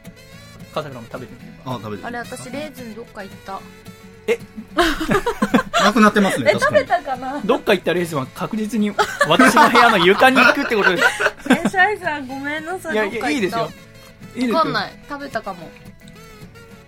[0.73, 1.61] 笠倉も食べてみて。
[1.65, 3.61] あ、食べてあれ私レーズンどっか行った。
[5.83, 6.85] なくなってますね、え食べ。
[6.85, 7.41] たかな？
[7.45, 8.93] どっか行ったレーズンは確実に
[9.27, 11.05] 私の部屋の床に行くってことです。
[11.51, 12.95] えシャイさんごめんなさい。
[12.95, 13.31] いやいどっか行った。
[13.31, 13.71] やいいですよ。
[14.37, 14.55] いいですよ。
[14.55, 14.93] わかんない。
[15.09, 15.69] 食べたかも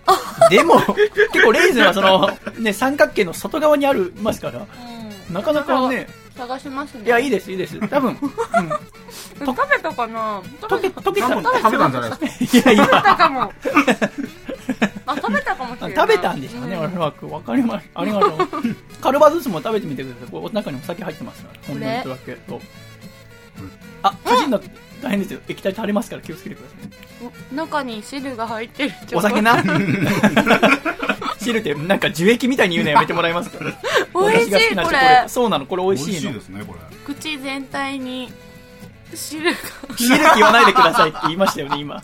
[0.49, 5.33] でも結構レーズンはそのね三角形の外側にありますからうん。
[5.33, 6.07] なかなかね。
[6.35, 7.05] 探しますね。
[7.05, 7.79] いやいいですいいです。
[7.87, 8.17] 多分、うん、
[9.45, 10.41] 食べたかな？
[10.61, 12.71] 溶け溶けた食べたんじゃないですか。
[12.71, 13.53] いやいや食べたかも。
[15.05, 15.95] あ食べたかもしれない。
[15.95, 17.27] 食べたんでしょうね、おそらく。
[17.27, 17.87] わかります。
[17.93, 18.37] ありがとう。
[19.01, 20.31] カルバドスも食べてみてください。
[20.31, 21.59] これ中にお酒入ってますから。
[21.67, 22.37] ほんのちょっとだけ。
[22.49, 22.59] そう。
[24.01, 24.61] あ、かじんの
[25.03, 25.39] 大変ですよ。
[25.47, 27.31] 液体垂れますから気をつけてください。
[27.51, 29.61] お中に汁が入ってるお酒な。
[31.39, 33.59] 汁ってなんか樹液みたいに言うのやめてもらえますか？
[34.15, 36.41] 美味しいこれそうなの、これ美美味しいの味しいで。
[36.41, 37.13] すね、これ。
[37.13, 38.31] 口全体に
[39.13, 39.57] 汁が
[39.97, 42.01] 汁って言わないでくださいって言いましたよね、今。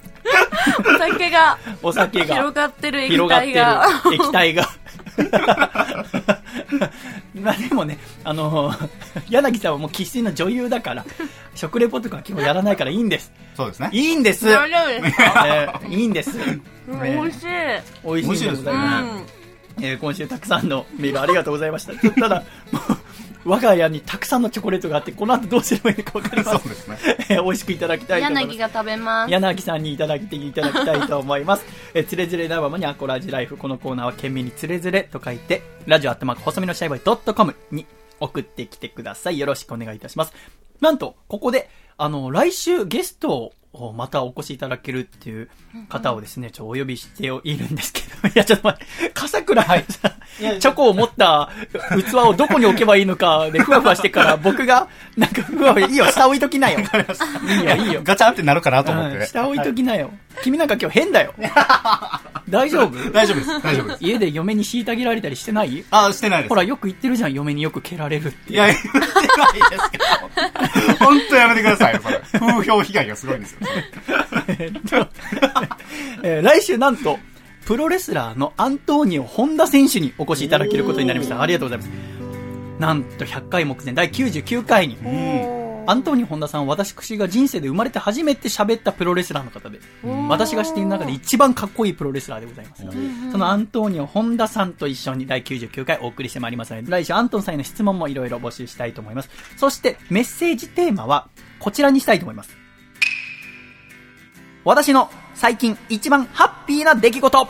[0.79, 2.35] お酒がお酒が。
[2.35, 4.69] 広がってる液広がってる体が液体が。
[7.39, 8.73] まあでもね、あの
[9.29, 11.05] 柳さんはもう生粋の女優だから、
[11.55, 13.31] 食レポとか基本やらないからいいんです。
[13.55, 13.89] そうですね。
[13.91, 14.45] いいんです。
[14.45, 15.45] 大丈夫ですか？
[15.47, 16.31] えーいいんです。
[16.87, 17.47] 美味しい
[18.05, 19.33] 美味しいでございうんます。
[19.81, 21.93] えー今週たくさんのメールありがとうございました。
[22.19, 22.97] ただ、もう
[23.49, 26.59] 我が家にたくさんのチョコレートがあって、この後どうすればいいのか分かりません。
[26.59, 26.97] そうですね。
[27.29, 28.57] えー美味しくいただきたいと思います柳。
[28.57, 31.65] が食べます柳さんにいただいていただきたいと思います。
[31.93, 33.57] えー、つれづれなままにアコラジライフ。
[33.57, 37.85] このコーナーは懸命につれづれと書いて、ラジオアットマーク細身のシャイボーイドットコムに
[38.19, 39.39] 送ってきてください。
[39.39, 40.33] よろしくお願いいたします。
[40.81, 45.49] なんと、ここで、あの、来週ゲストおまたお越しいただけるっていう
[45.89, 49.83] 方をですね、ちょ、お呼びしているんですけど、 いや、ちょっと待って、笠倉さん、
[50.59, 51.49] チョコを持った
[51.89, 56.79] 器をどこに置けばいいのかで、ふわふわしてから、 僕が、なんか、ふわふわ、いいよ、下置いときなよ。
[56.79, 58.01] いいよ、いいよ。
[58.03, 60.11] ガチャンってなるかなと思ってうん下置いときなよ。
[60.43, 61.33] 君なんか今日変だよ。
[62.49, 63.11] 大丈夫？
[63.11, 65.83] 大丈夫です大丈夫です家で嫁に虐げられたりしてない？
[65.91, 66.49] あ、してないです。
[66.49, 68.53] ほら、よく言ってるじゃん、嫁によく蹴られるって。
[68.53, 70.05] いや、言ってないですけど。
[71.05, 72.21] 本当やめてくださいよ、それ。
[72.39, 73.59] 風評被害がすごいんですよ。
[76.23, 77.19] えー来週なんと、
[77.65, 81.41] プロレスラーのアントニオ・本田選手にお越しいただけることになりました。
[81.41, 81.89] ありがとうございます。
[82.79, 84.97] なんと100回目前第99回に、
[85.89, 89.79] アントニオ・本田さんは私が人生で生まれて初めて喋ったプロレスラーの方で、
[90.27, 92.97] 私が知っている中で一番かっこいいプロレスラーでございますので、
[93.31, 99.31] そのアントニオ・本田さんと一緒に第99回お送りしてまいりますので、来週アントンさんへの質問もいろいろ募集したいと思います。
[99.57, 102.55] そしてメッセージテーマはこちらにしたいと思います。
[104.63, 107.49] 私の最近一番ハッピーな出来事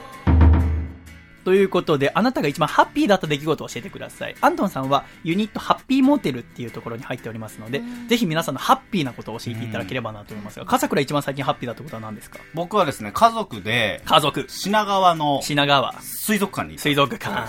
[1.50, 4.36] ということで、あなたが一番ハッピーだった出来事を教えてください。
[4.40, 12.38] アントンさんはユニットハッピーモテルっていうところに入っておりますので、ぜひ皆さんのハッピーなことを教えていただければなと思いますが、笠倉一番最近ハッピーだったことは何ですか？
[12.54, 14.46] 僕はですね、家族で、家族。
[14.48, 16.00] 品川の品川。
[16.02, 17.48] 水族館に行った水族館。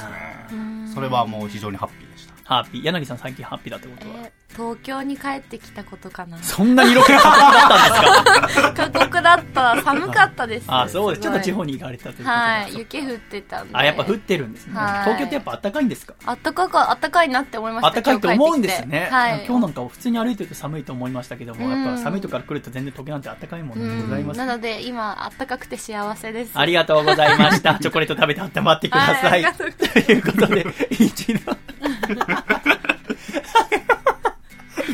[0.94, 2.32] それはもう非常にハッピーでした。
[2.44, 2.82] ハッピー。
[2.82, 4.14] 柳さん最近ハッピーだったことは？
[4.24, 6.36] え東京に帰ってきたことかな。
[6.42, 8.72] そんなに色気過酷だったんですか？
[8.74, 9.82] 過酷だった。
[9.82, 10.64] 寒かったです。
[10.68, 11.22] あ、そうです。
[11.22, 12.30] ちょっと地方にに行かれたということで。
[12.30, 12.78] はい。
[12.78, 13.76] 雪降ってたんで。
[13.76, 14.74] あ、やっぱ降ってるんですね。
[14.74, 15.04] はい。
[15.04, 16.14] 東京ってやっぱ暖かいんですか？
[16.26, 17.88] あったかかあったかいなって思いました。
[17.88, 19.08] あったかいと思うんですね。
[19.12, 19.44] はい。
[19.46, 21.84] 今日なんか普通に歩いてると寒いと思いましたけども、うん。
[21.84, 24.38] やっぱ寒いとこから来ると全然東京なんて暖かいものでございます。
[24.38, 26.50] なので今あったかくて幸せです。
[26.54, 27.78] ありがとうございました。
[27.80, 29.42] チョコレート食べて温まってください。
[29.44, 29.54] はい。
[29.54, 29.64] と
[30.12, 31.40] いうことで、一度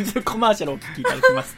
[0.24, 1.56] コマーシャルをお聞きいただきます。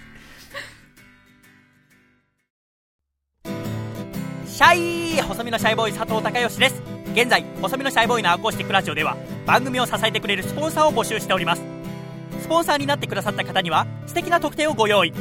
[4.47, 6.82] シャイ細身のシャイボーイ佐藤孝義です。
[7.12, 9.16] 現在、細身のシャイボーイのアコースティックラジオでは、
[9.47, 11.62] 番組を支えてくれるスポンサーを募集しております。
[12.40, 15.12] スポンサーになってくださった方には、素敵な特典をご用意。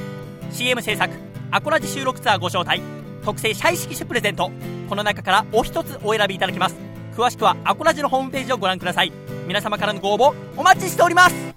[0.52, 1.14] CM 制作、
[1.52, 2.82] アコラジ収録ツアーご招待、
[3.24, 4.52] 特製シャイ色紙プレゼント、
[4.90, 6.76] この中からお一つお選びいただけます。
[7.16, 9.12] 詳しくはアコラジのホームページをご覧ください。
[9.48, 11.57] 皆様からのご応募、お待ちしております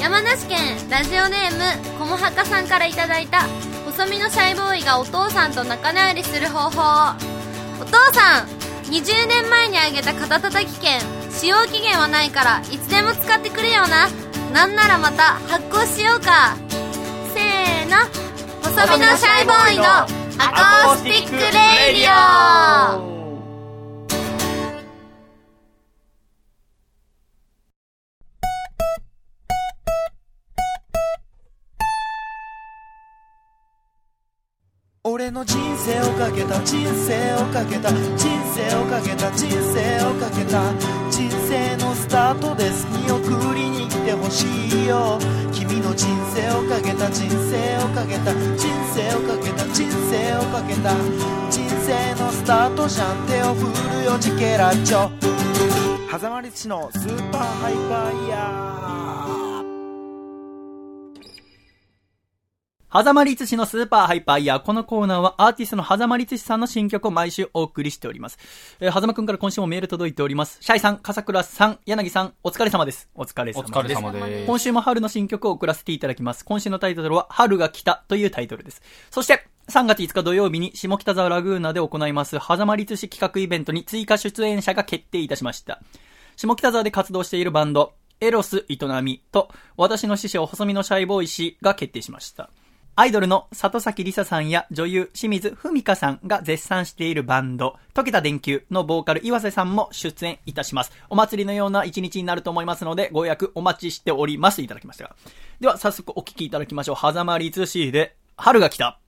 [0.00, 0.58] 山梨県
[0.88, 3.42] ラジオネームこもはかさんからいただいた
[3.84, 7.14] 細身のシャイボーイがお父さんと仲直りする方法。
[7.80, 8.46] お父さん
[8.90, 11.00] 20年前にあげた肩たたき券
[11.30, 14.08] 使用期限はないからいつでも使ってくれよな。
[14.54, 16.56] なんならまた発行しようか。
[17.34, 17.98] せーの。
[18.62, 20.06] 細身のシャイボーイのア
[20.86, 23.19] コースティックレイディオ。
[35.20, 40.72] 俺の人生をかけた人生をかけた人生をかけた人生をかけた
[41.10, 42.86] 人生のスタートです。
[42.86, 45.18] 見送りに来てほしいよ。
[45.52, 50.94] 君の人生をかけた人生をかけた人生をかけた人生をかけた
[51.50, 53.26] 人生のスタートじゃん。
[53.26, 55.10] 手を振るよチケラッチョ。
[56.08, 58.99] 狭間律師のスーパーハイパーイヤー。
[62.92, 64.60] 狭間律師のスーパーハイパーイヤー。
[64.60, 68.38] このコーナーはアーティストの狭間律師さんの新曲を毎週お送りしております。
[68.80, 70.58] えー、狭間くんから今週もメール届いております。
[70.60, 73.08] シャイさん、笠倉さん、柳さん、お疲れ様です。
[73.14, 73.78] お疲れ様です。
[73.78, 76.44] お疲れ様です今週も春の新曲を送らせていただきます。
[76.44, 78.82] 今週のタイトルは、春が来たというタイトルです。
[79.12, 85.80] そして、3月5日土曜日に下北沢ラグーナで行います、狭間律師企画イベントに追加出演者が決定いたしました。
[86.34, 92.50] 下北沢で活動しているバンド、エロス営みと、私の師匠、細身のシャイボーイ氏が決定しました。
[93.00, 100.92] アイドルの里崎りささんや女優清水文香さんが絶賛しているバンド、溶けた電球のボーカル岩瀬さんも出演いたします。
[101.08, 104.60] お祭りのような一日になると思いますので、ご予約お待ちしております。
[104.60, 105.16] いただきました。
[105.60, 106.96] では、早速お聴きいただきましょう。
[106.96, 108.99] 狭間律師で、春が来た。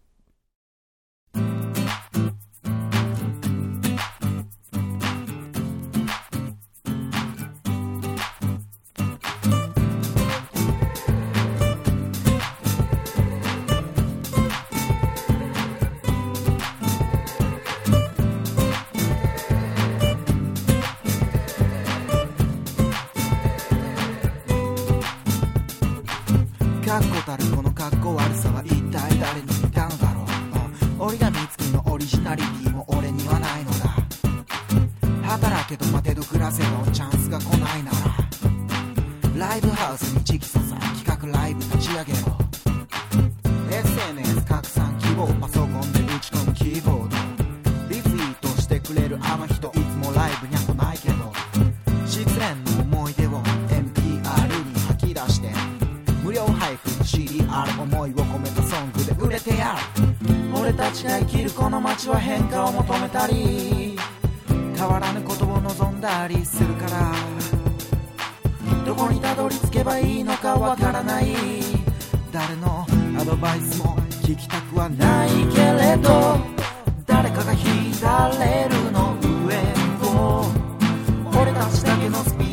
[27.37, 30.27] るこの格好悪さは一体誰に似たのだろ
[31.01, 33.97] う、折り紙付きのオリジナリティも俺にはないのだ。
[35.29, 37.97] 働けど待てど暮らせのチャンスが来ないなら。
[39.49, 40.79] ライブハウスに直訴さん。
[41.05, 42.19] 企画ライブ立ち上げろ。
[43.71, 45.27] SNS 拡散希望。
[45.41, 47.02] パソコンで打ち込む希望。
[57.53, 60.59] の CDR 思いを込めたソングで売れてやる。
[60.59, 63.97] 俺たちが生きるこの街は変化を求めたり
[64.77, 67.13] 変わらぬことを望んだりするから。
[68.87, 71.27] どこにたどり着けばいいのかわからない。
[72.33, 72.87] 誰の
[73.19, 76.39] アドバイスも聞きたくはないけれど
[77.07, 79.15] 誰かが引いたレールの
[79.47, 79.57] 上
[80.09, 80.47] を
[81.39, 82.52] 俺たちだけのスピード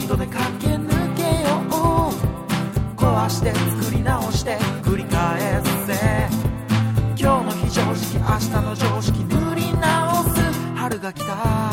[3.29, 5.93] 壊して作り直して繰り返せ。
[7.15, 10.29] 今日の非常識明日の常識塗り直す
[10.75, 11.68] 春が来た。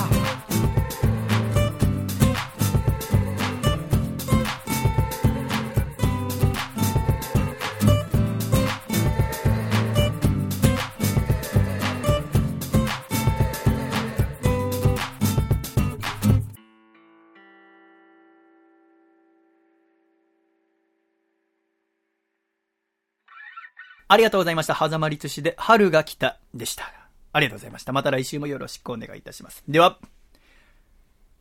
[24.08, 24.74] ありがとうございました。
[24.74, 26.92] はざまりつしで、春が来たでした。
[27.32, 27.92] ありがとうございました。
[27.92, 29.64] また来週もよろしくお願いいたします。
[29.68, 29.98] では、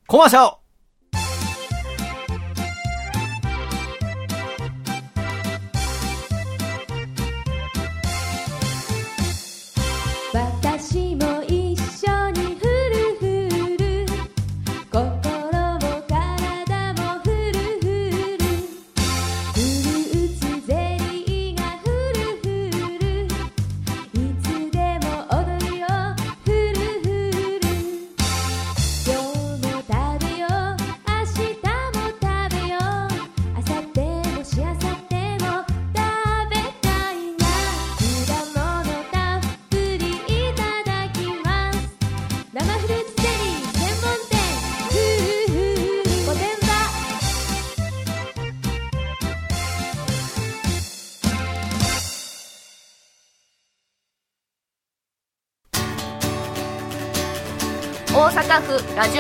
[0.08, 0.65] コマーシャル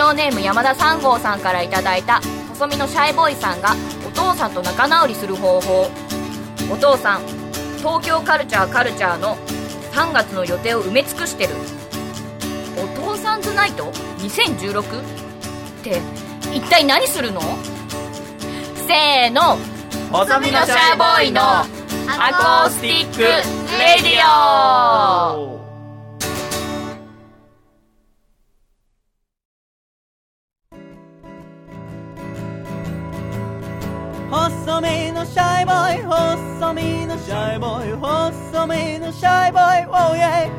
[0.05, 3.75] オネーム山田三号さんからいただいた細身のシャイボーイさんが
[4.07, 5.89] お父さんと仲直りする方法。
[6.71, 7.21] お父さん
[7.77, 9.35] 東京カルチャーカルチャーの
[9.91, 11.53] 3月の予定を埋め尽くしてる。
[12.77, 14.81] お父さんズナイト 2016?
[14.81, 14.83] っ
[15.83, 16.01] て
[16.53, 17.41] 一体何するの？
[18.87, 19.57] せーの。
[20.11, 21.65] 細身のシャイボーイのア
[22.65, 24.21] コースティックレディ
[25.51, 25.54] オ。
[34.65, 40.49] 細身のシャイボーイ細身のシャイボーイ細身のシャイボーイ Oh yeah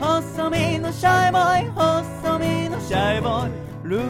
[0.00, 3.52] 細身のシャイボーイ細身のシャイボーイ
[3.84, 4.04] ルー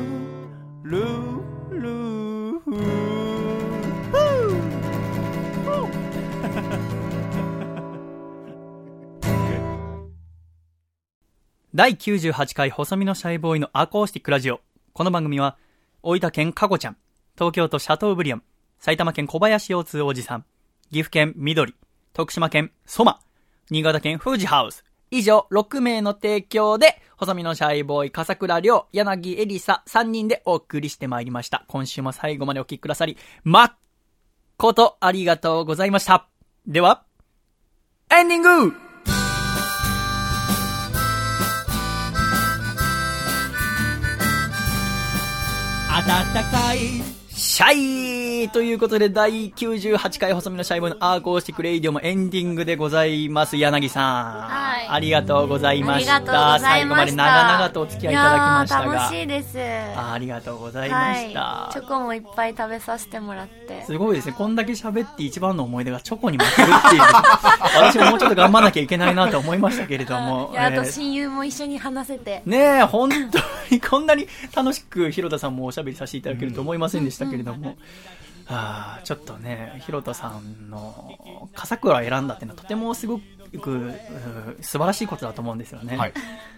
[0.85, 1.41] ルー
[1.73, 3.17] ルーフー
[11.75, 14.61] 第98回細身のシャイボーイのアコースティックラジオ。
[14.93, 15.59] この番組は、
[16.03, 16.97] 大分県かこちゃん、
[17.37, 18.43] 東京都シャトーブリアン、
[18.79, 20.45] 埼玉県小林洋通おじさん、
[20.91, 21.75] 岐阜県緑、
[22.15, 23.21] 徳島県ソマ、
[23.71, 24.85] 新潟県富士ハウス。
[25.11, 31.65] 以上、6名の提供で、細身のシャイボーイ、笠倉亮、柳エリサ、3人でお送りしてまいりました。
[31.69, 33.77] 今週も最後までお聞きくださり、まっ
[34.57, 36.27] ことありがとうございました。
[36.67, 37.05] では、
[38.11, 38.73] エンディング
[46.07, 53.57] 暖かいシャイということで、第98回細身のシャイボーイのアーコースティックレイディオもエンディングでございます。
[53.57, 54.25] 柳さん。
[54.49, 56.17] はいありがとうございました。
[56.17, 58.95] ありがとうございました最後まで長々とお付き合いいただきましたが。
[58.95, 59.59] 楽しいです
[59.97, 61.41] あありがとうございました。
[61.41, 64.35] はい、チョコもいっぱい食べさせてもらってすごいですね。
[64.37, 67.03] こんだけ喋って一番の思い出がチョコに負けるっていう。
[67.77, 70.53] 私ももうちょっと頑張らなきゃいけないなと思いましたけれども。
[70.57, 73.39] あとえー親友も一緒に話せて、ねえ、本当
[73.71, 77.77] にこんなに楽しく広田さんもおしゃべりさせていただけると思いませんでしたけれども。
[78.49, 83.23] ああ、ちょっとね、広田さんの笠倉を選んだっていうのはとてもすごく、
[83.77, 83.95] う
[84.61, 85.97] 素晴らしいことだと思うんですよね。
[85.97, 86.13] はい。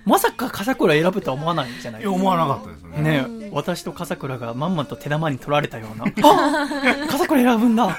[0.05, 2.03] まさか笠倉を選ぶとは思わないんじゃない？
[2.03, 3.03] いや思わなかったですね。
[3.03, 6.67] ねえ私と笠倉がまんまと手玉に取られたような、 あ
[7.09, 7.87] 笠倉選ぶんだ、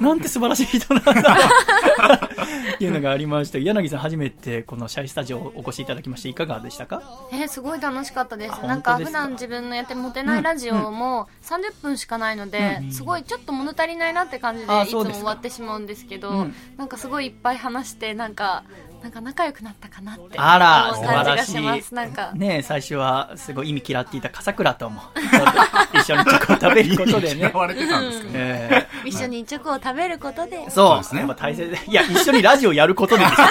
[0.00, 1.10] なんて素晴らしい人なんだ
[2.80, 3.58] いうのがありました。
[3.58, 7.02] 柳さん初めてこのシャイスタジオお越しいただきましていかがでしたか？
[7.32, 8.54] えーすごい楽しかったです。
[8.62, 16.54] あなんか普段自分のやってるモテないラジオも30分しかないので、うんすごいちょっと物足りないなって感じでいつも終わってしまうんですけど、うん。
[16.76, 18.64] なんかすごいいっぱい話してなんか
[19.02, 21.92] なんか仲良くなったかなってあら、素思う感じ晴らしがします。
[21.92, 21.94] い。
[21.94, 22.32] なんか。
[22.34, 25.00] ねえ最初はすごい意味嫌っていた笠倉とも、
[25.94, 27.40] 一緒にチョコを食べることでね。
[27.48, 28.32] 嫌われてたんですかね。
[28.34, 30.58] え一緒にチョコを食べることで。
[30.58, 31.20] ーそうですね。
[31.20, 31.70] やっぱ大切。
[31.70, 31.78] で。
[31.86, 33.46] いや、一緒にラジオやることでですよ。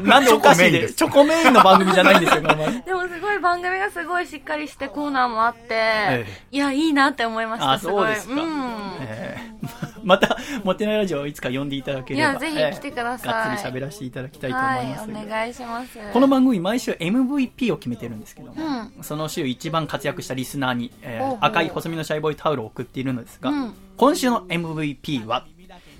[0.04, 8.20] なんでおかしいで、チョコメインの番組じゃないんですよ、頑張りでもすごい番組がすごいしっかりしてコーナーもあって、えいやいいなって思いましたあ、すごいそうで。
[8.20, 8.34] すか。
[8.34, 12.30] んえー また、モテないラジオをいつか呼んでいただければ。
[12.30, 15.10] いやぜひ来てくださいえーがっつり喋らせていただきたいと思います。
[15.10, 25.44] はいお願いしますこの番組毎週 MVP を決めてるんですけども、うんその週一番活躍したリスナーに、えーほうほう赤い細身のシャイボーイタオルを送っているのですが、うん今週の MVP は、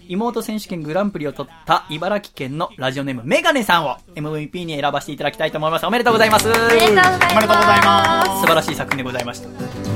[0.08, 5.86] 妹選手権グランプリを取った茨城県のラジオネームメガネさんを MVP に選ばせていただきたいと思います。
[5.86, 6.48] おめでとうございます。
[6.48, 9.89] おめでとうございますおめでとうございます素晴らしい作品でございました。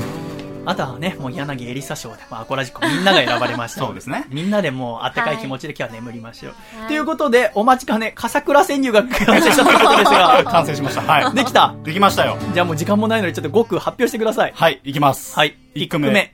[0.65, 3.81] あとはね、もう柳エリサ賞でもアコラジコみんなが選ばれました。
[3.81, 6.53] そうですねみんなでもうあったかい気持ちで今日は眠りましょう。
[6.79, 11.01] はいということで、お待ちかね、笠倉川柳が完成したということですが、 完成しました。
[11.01, 11.35] はい。
[11.35, 12.37] できたできましたよ。
[12.53, 14.53] じゃあもう時間もないのでちょっと5句発表してください。
[14.55, 15.35] はい、いきます。
[15.35, 15.57] はい。
[15.73, 16.33] 一句目。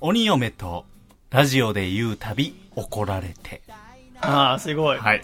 [0.00, 0.84] 鬼嫁と
[1.30, 3.62] ラジオで言うたび怒られて。
[4.20, 4.98] ああ、すごい。
[4.98, 5.22] はい。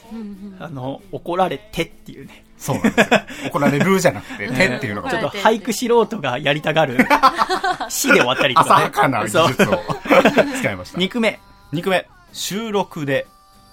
[0.59, 2.46] あの、怒られてっていうね。
[2.59, 3.21] そうなんですよ。
[3.47, 6.99] 怒られるじゃなくて、てっていうのがちょっと俳句素人がやりたがる。
[7.89, 8.85] 死で終わったりとかね。
[8.85, 9.81] 浅はかな技術を
[10.59, 10.99] 使いました。
[10.99, 11.39] 二句目。
[11.73, 12.07] 二句目。
[12.33, 13.27] 収録で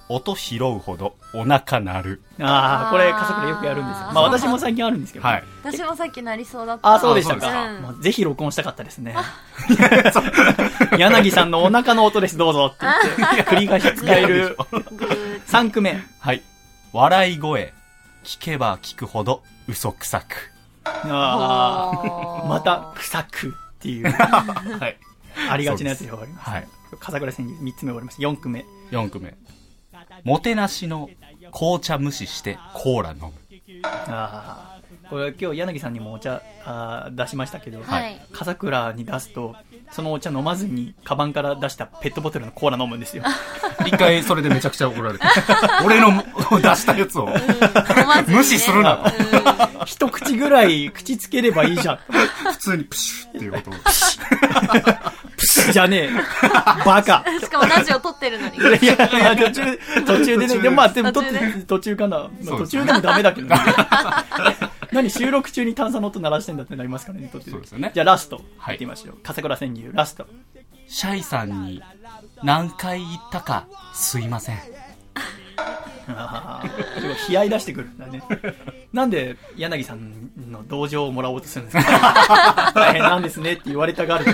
[0.09, 2.21] 音拾うほどお腹鳴る。
[2.39, 4.11] ああ、これ、笠倉よくやるんですよ。
[4.13, 5.25] まあ私も最近あるんですけど。
[5.25, 5.43] はい。
[5.63, 7.63] 私もさっきなりそうだったあ、そうでしたあそうですか。
[7.65, 9.15] かもうぜひ録音したかったですね。
[10.97, 12.85] 柳さんのお腹の音です、どうぞって
[13.17, 14.57] 言って、 繰り返し使える。
[15.47, 16.03] 3句目。
[16.19, 16.43] はい。
[16.91, 17.73] 笑い声。
[18.23, 20.51] 聞けば聞くほど嘘くさく。
[20.85, 24.97] ああ、また、臭くっていう、 はい。
[25.49, 26.49] ありがちなやつで終わります。
[26.49, 26.67] はい。
[26.99, 28.21] 笠倉選手3つ目終わりました。
[28.23, 28.65] 4句目。
[28.91, 29.35] 4句目。
[30.23, 31.09] もてなしの
[31.51, 33.31] 紅茶無視してコーラ飲む。
[33.83, 39.55] ああ、これ今日柳さんにもお茶あー出しましたけど、はい笠倉に出すと、
[39.93, 43.23] そのお茶飲まずに、カバンから出したペットボトルのコーラ飲むんですよ。
[43.85, 45.25] 一回それでめちゃくちゃ怒られて。
[45.85, 46.11] 俺の
[46.59, 47.29] 出したやつを
[48.27, 49.85] 無視するなと。
[49.85, 51.99] 一口ぐらい口つければいいじゃん。
[52.53, 53.73] 普通にプシュっていうことを。
[55.71, 56.09] じゃねえ。
[56.85, 57.23] バカ。
[57.39, 62.17] しかもラジオ撮ってるのにいやいや、途中、途中でね、でもまあ、でも途途中で途中かな。
[62.43, 63.55] まあ途中でもダメだけどね。
[64.91, 68.41] 何収録中に炭酸の音鳴らしてんだってなりますからね、途中そうですよねじゃあラスト。
[68.57, 69.17] はいいってみましょう。
[69.23, 70.27] 笠倉川柳、ラスト。
[70.87, 71.81] シャイさんに
[72.43, 74.59] 何回言ったかすいません。
[76.09, 76.67] ああ、
[76.99, 78.21] すごい悲哀出してくるんだね。
[78.91, 80.11] なんで柳さん
[80.51, 82.71] の同情をもらおうとするんですか？
[82.75, 84.25] 大変なんですねって言われたがる。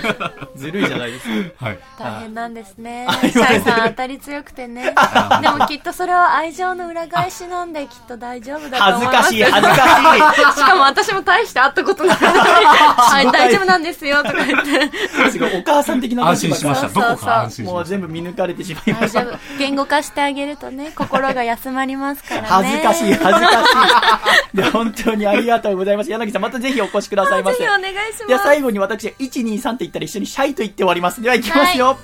[0.56, 1.66] ずるいじゃないですか。
[1.66, 1.80] はい。
[1.98, 4.94] 大変なんですねあシャイさん当たり強くてね
[5.42, 15.32] でもきっとそれは愛情の裏返しなんできっと大丈夫だと思います恥ずかしい、恥ずかしかも私も大して会ったことないのにはい大丈夫なんですよとか言ってしい。
[15.32, 16.90] すごい、お母さん的な安心しました。
[16.90, 17.90] そうそうどこか安心しもうました。
[17.90, 19.22] 全部見抜かれてしまいました。
[19.22, 24.58] 大丈夫言語化してあげるとね心が休まりますからね恥ずかしい、恥ずかしい。
[24.58, 26.10] で、本当にありがとうございます。
[26.12, 27.58] 柳さん、またぜひお越しくださいませ。
[27.58, 31.22] ぜひお願いしますでは最後に私が1、2、3って言ったら一緒にシャイと言って終わります。
[31.22, 31.98] では行きますよ。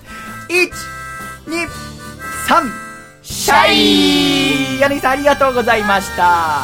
[0.50, 1.68] 1、2、
[2.48, 2.72] 3、
[3.24, 6.60] シャイ柳さんありがとうございました。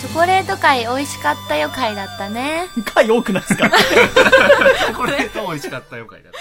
[0.00, 3.68] チョコレート会美味しかったよ会だったね 回多くないですか？
[4.96, 6.38] これと美味しかったよ、かいだった。